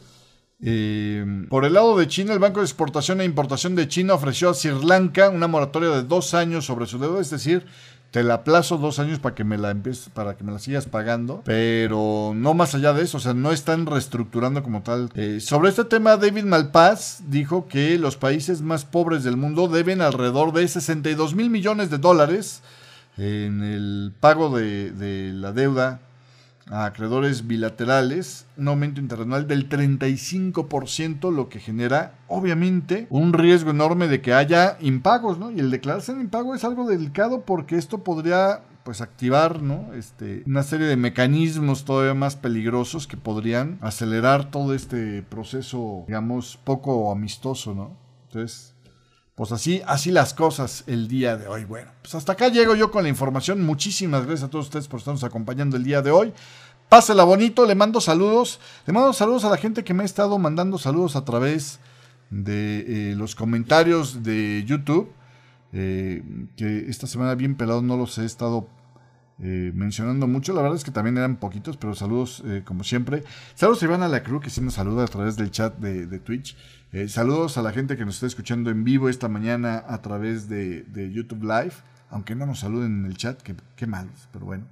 Eh, 0.61 1.45
por 1.49 1.65
el 1.65 1.73
lado 1.73 1.97
de 1.97 2.07
China, 2.07 2.31
el 2.31 2.39
Banco 2.39 2.59
de 2.59 2.65
Exportación 2.65 3.19
e 3.19 3.25
Importación 3.25 3.75
de 3.75 3.87
China 3.87 4.13
ofreció 4.13 4.49
a 4.49 4.53
Sri 4.53 4.71
Lanka 4.85 5.29
una 5.29 5.47
moratoria 5.47 5.89
de 5.89 6.03
dos 6.03 6.33
años 6.33 6.65
sobre 6.65 6.85
su 6.85 6.99
deuda, 6.99 7.19
es 7.19 7.31
decir, 7.31 7.65
te 8.13 8.21
la 8.21 8.43
plazo 8.43 8.77
dos 8.77 8.99
años 8.99 9.17
para 9.17 9.33
que 9.33 9.43
me 9.43 9.57
la 9.57 9.75
para 10.13 10.37
que 10.37 10.43
me 10.43 10.51
la 10.51 10.59
sigas 10.59 10.85
pagando, 10.85 11.41
pero 11.45 12.33
no 12.35 12.53
más 12.53 12.75
allá 12.75 12.93
de 12.93 13.01
eso, 13.01 13.17
o 13.17 13.19
sea, 13.19 13.33
no 13.33 13.51
están 13.51 13.87
reestructurando 13.87 14.61
como 14.61 14.83
tal. 14.83 15.09
Eh, 15.15 15.39
sobre 15.39 15.69
este 15.69 15.83
tema, 15.83 16.15
David 16.17 16.43
Malpaz 16.43 17.23
dijo 17.29 17.67
que 17.67 17.97
los 17.97 18.15
países 18.15 18.61
más 18.61 18.85
pobres 18.85 19.23
del 19.23 19.35
mundo 19.35 19.67
deben 19.67 19.99
alrededor 19.99 20.53
de 20.53 20.67
62 20.67 21.33
mil 21.33 21.49
millones 21.49 21.89
de 21.89 21.97
dólares 21.97 22.61
en 23.17 23.63
el 23.63 24.13
pago 24.19 24.55
de, 24.55 25.31
la 25.33 25.51
deuda 25.51 25.99
a 26.73 26.85
acreedores 26.85 27.45
bilaterales, 27.45 28.47
un 28.57 28.67
aumento 28.67 28.99
internacional 28.99 29.47
del 29.47 29.69
35%, 29.69 31.31
lo 31.31 31.47
que 31.47 31.59
genera 31.59 32.15
obviamente 32.27 33.05
un 33.11 33.31
riesgo 33.31 33.69
enorme 33.69 34.07
de 34.07 34.21
que 34.21 34.33
haya 34.33 34.77
impagos, 34.81 35.37
¿no? 35.37 35.51
Y 35.51 35.59
el 35.59 35.69
declararse 35.69 36.13
en 36.13 36.21
impago 36.21 36.55
es 36.55 36.63
algo 36.63 36.87
delicado 36.87 37.41
porque 37.41 37.77
esto 37.77 38.03
podría 38.03 38.61
pues 38.83 39.01
activar, 39.01 39.61
¿no? 39.61 39.93
Este, 39.93 40.41
una 40.47 40.63
serie 40.63 40.87
de 40.87 40.97
mecanismos 40.97 41.85
todavía 41.85 42.15
más 42.15 42.35
peligrosos 42.35 43.05
que 43.05 43.17
podrían 43.17 43.77
acelerar 43.81 44.49
todo 44.49 44.73
este 44.73 45.21
proceso, 45.21 46.05
digamos, 46.07 46.57
poco 46.63 47.11
amistoso, 47.11 47.75
¿no? 47.75 47.95
Entonces, 48.25 48.73
pues 49.35 49.51
así, 49.51 49.81
así 49.87 50.11
las 50.11 50.33
cosas 50.35 50.83
el 50.85 51.07
día 51.07 51.37
de 51.37 51.47
hoy. 51.47 51.65
Bueno, 51.65 51.91
pues 52.03 52.13
hasta 52.13 52.33
acá 52.33 52.49
llego 52.49 52.75
yo 52.75 52.91
con 52.91 53.01
la 53.01 53.09
información. 53.09 53.65
Muchísimas 53.65 54.25
gracias 54.25 54.43
a 54.43 54.49
todos 54.49 54.65
ustedes 54.65 54.87
por 54.87 54.99
estarnos 54.99 55.23
acompañando 55.23 55.75
el 55.75 55.83
día 55.83 56.03
de 56.03 56.11
hoy. 56.11 56.33
Pásela 56.93 57.23
bonito, 57.23 57.65
le 57.65 57.73
mando 57.73 57.99
saludos. 57.99 58.59
Le 58.85 58.93
mando 58.93 59.13
saludos 59.13 59.43
a 59.45 59.49
la 59.49 59.57
gente 59.57 59.83
que 59.83 59.95
me 59.95 60.03
ha 60.03 60.05
estado 60.05 60.37
mandando 60.37 60.77
saludos 60.77 61.15
a 61.15 61.25
través 61.25 61.79
de 62.29 62.85
eh, 63.11 63.15
los 63.15 63.33
comentarios 63.33 64.21
de 64.21 64.63
YouTube. 64.63 65.11
Eh, 65.71 66.21
que 66.55 66.85
esta 66.89 67.07
semana 67.07 67.33
bien 67.33 67.55
pelado 67.55 67.81
no 67.81 67.97
los 67.97 68.19
he 68.19 68.25
estado 68.25 68.67
eh, 69.39 69.71
mencionando 69.73 70.27
mucho. 70.27 70.53
La 70.53 70.61
verdad 70.61 70.77
es 70.77 70.83
que 70.83 70.91
también 70.91 71.17
eran 71.17 71.37
poquitos, 71.37 71.77
pero 71.77 71.95
saludos 71.95 72.43
como 72.63 72.83
siempre. 72.83 73.23
Saludos 73.55 73.81
a 73.81 73.85
Iván 73.85 74.03
a 74.03 74.07
la 74.07 74.21
Cruz, 74.21 74.43
que 74.43 74.51
sí 74.51 74.61
nos 74.61 74.75
saluda 74.75 75.05
a 75.05 75.07
través 75.07 75.35
del 75.35 75.49
chat 75.49 75.75
de 75.79 76.19
Twitch. 76.19 76.55
Saludos 77.07 77.57
a 77.57 77.63
la 77.63 77.71
gente 77.71 77.97
que 77.97 78.05
nos 78.05 78.13
está 78.13 78.27
escuchando 78.27 78.69
en 78.69 78.83
vivo 78.83 79.09
esta 79.09 79.27
mañana 79.29 79.83
a 79.87 80.03
través 80.03 80.47
de, 80.47 80.85
YouTube 81.11 81.41
Live, 81.41 81.73
aunque 82.13 82.35
no 82.35 82.45
nos 82.45 82.59
saluden 82.59 82.99
en 82.99 83.05
el 83.05 83.17
chat, 83.17 83.41
que, 83.41 83.55
qué 83.75 83.87
mal, 83.87 84.07
pero 84.31 84.45
bueno. 84.45 84.65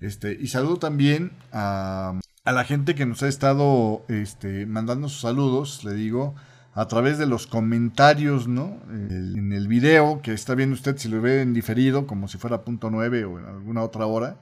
Este, 0.00 0.32
y 0.32 0.46
saludo 0.46 0.76
también 0.78 1.32
a, 1.52 2.20
la 2.44 2.64
gente 2.64 2.94
que 2.94 3.04
nos 3.04 3.22
ha 3.22 3.28
estado 3.28 4.04
este, 4.08 4.64
mandando 4.66 5.08
sus 5.08 5.22
saludos, 5.22 5.84
le 5.84 5.94
digo, 5.94 6.34
a 6.72 6.86
través 6.86 7.18
de 7.18 7.26
los 7.26 7.46
comentarios, 7.46 8.48
¿no? 8.48 8.78
en 8.90 9.52
el 9.52 9.68
video 9.68 10.20
que 10.22 10.32
está 10.32 10.54
viendo 10.54 10.74
usted, 10.74 10.96
si 10.96 11.08
lo 11.08 11.20
ve 11.20 11.42
en 11.42 11.52
diferido, 11.52 12.06
como 12.06 12.28
si 12.28 12.38
fuera 12.38 12.62
punto 12.62 12.90
9 12.90 13.24
o 13.24 13.38
en 13.38 13.46
alguna 13.46 13.82
otra 13.82 14.06
hora, 14.06 14.36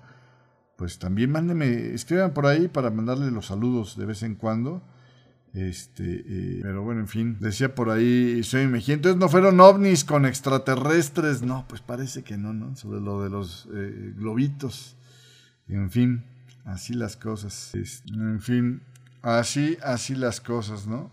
pues 0.76 0.98
también 0.98 1.30
mándeme, 1.30 1.94
escriban 1.94 2.32
por 2.32 2.46
ahí 2.46 2.68
para 2.68 2.90
mandarle 2.90 3.30
los 3.30 3.46
saludos 3.46 3.96
de 3.96 4.06
vez 4.06 4.22
en 4.22 4.34
cuando. 4.34 4.82
Este, 5.54 6.24
eh, 6.26 6.60
pero 6.62 6.82
bueno, 6.82 7.00
en 7.00 7.08
fin, 7.08 7.36
decía 7.38 7.74
por 7.74 7.90
ahí 7.90 8.42
soy 8.42 8.66
Mejía. 8.66 8.94
Entonces 8.94 9.18
no 9.18 9.28
fueron 9.28 9.60
ovnis 9.60 10.04
con 10.04 10.24
extraterrestres. 10.24 11.42
No, 11.42 11.66
pues 11.68 11.80
parece 11.80 12.22
que 12.22 12.38
no, 12.38 12.52
¿no? 12.52 12.74
Sobre 12.76 13.00
lo 13.00 13.22
de 13.22 13.30
los 13.30 13.68
eh, 13.74 14.14
globitos. 14.16 14.96
En 15.68 15.90
fin, 15.90 16.24
así 16.64 16.94
las 16.94 17.16
cosas. 17.16 17.72
en 17.74 18.40
fin, 18.40 18.80
así, 19.20 19.76
así 19.82 20.14
las 20.14 20.40
cosas, 20.40 20.86
¿no? 20.86 21.10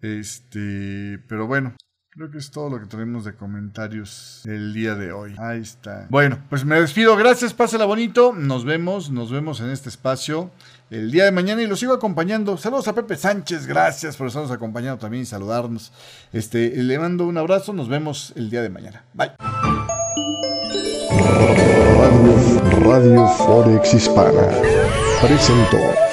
Este, 0.00 1.18
pero 1.28 1.46
bueno, 1.46 1.74
Creo 2.16 2.30
que 2.30 2.38
es 2.38 2.50
todo 2.50 2.70
lo 2.70 2.80
que 2.80 2.86
tenemos 2.86 3.26
de 3.26 3.34
comentarios 3.34 4.40
el 4.46 4.72
día 4.72 4.94
de 4.94 5.12
hoy. 5.12 5.34
Ahí 5.36 5.60
está. 5.60 6.06
Bueno, 6.08 6.38
pues 6.48 6.64
me 6.64 6.80
despido. 6.80 7.14
Gracias, 7.14 7.52
pásela 7.52 7.84
bonito. 7.84 8.32
Nos 8.32 8.64
vemos, 8.64 9.10
nos 9.10 9.30
vemos 9.30 9.60
en 9.60 9.68
este 9.68 9.90
espacio 9.90 10.50
el 10.90 11.10
día 11.10 11.24
de 11.24 11.32
mañana 11.32 11.62
y 11.62 11.66
lo 11.66 11.76
sigo 11.76 11.92
acompañando. 11.92 12.56
Saludos 12.56 12.88
a 12.88 12.94
Pepe 12.94 13.16
Sánchez, 13.16 13.66
gracias 13.66 14.16
por 14.16 14.28
estarnos 14.28 14.50
acompañando 14.50 14.98
también 14.98 15.22
y 15.22 15.26
saludarnos. 15.26 15.92
Este, 16.32 16.70
le 16.82 16.98
mando 16.98 17.26
un 17.26 17.38
abrazo, 17.38 17.72
nos 17.72 17.88
vemos 17.88 18.32
el 18.36 18.50
día 18.50 18.62
de 18.62 18.70
mañana. 18.70 19.04
Bye. 19.14 19.32
Radio, 21.98 22.80
Radio 22.84 23.26
Forex 23.28 23.94
Hispana 23.94 24.48
presentó. 25.20 26.05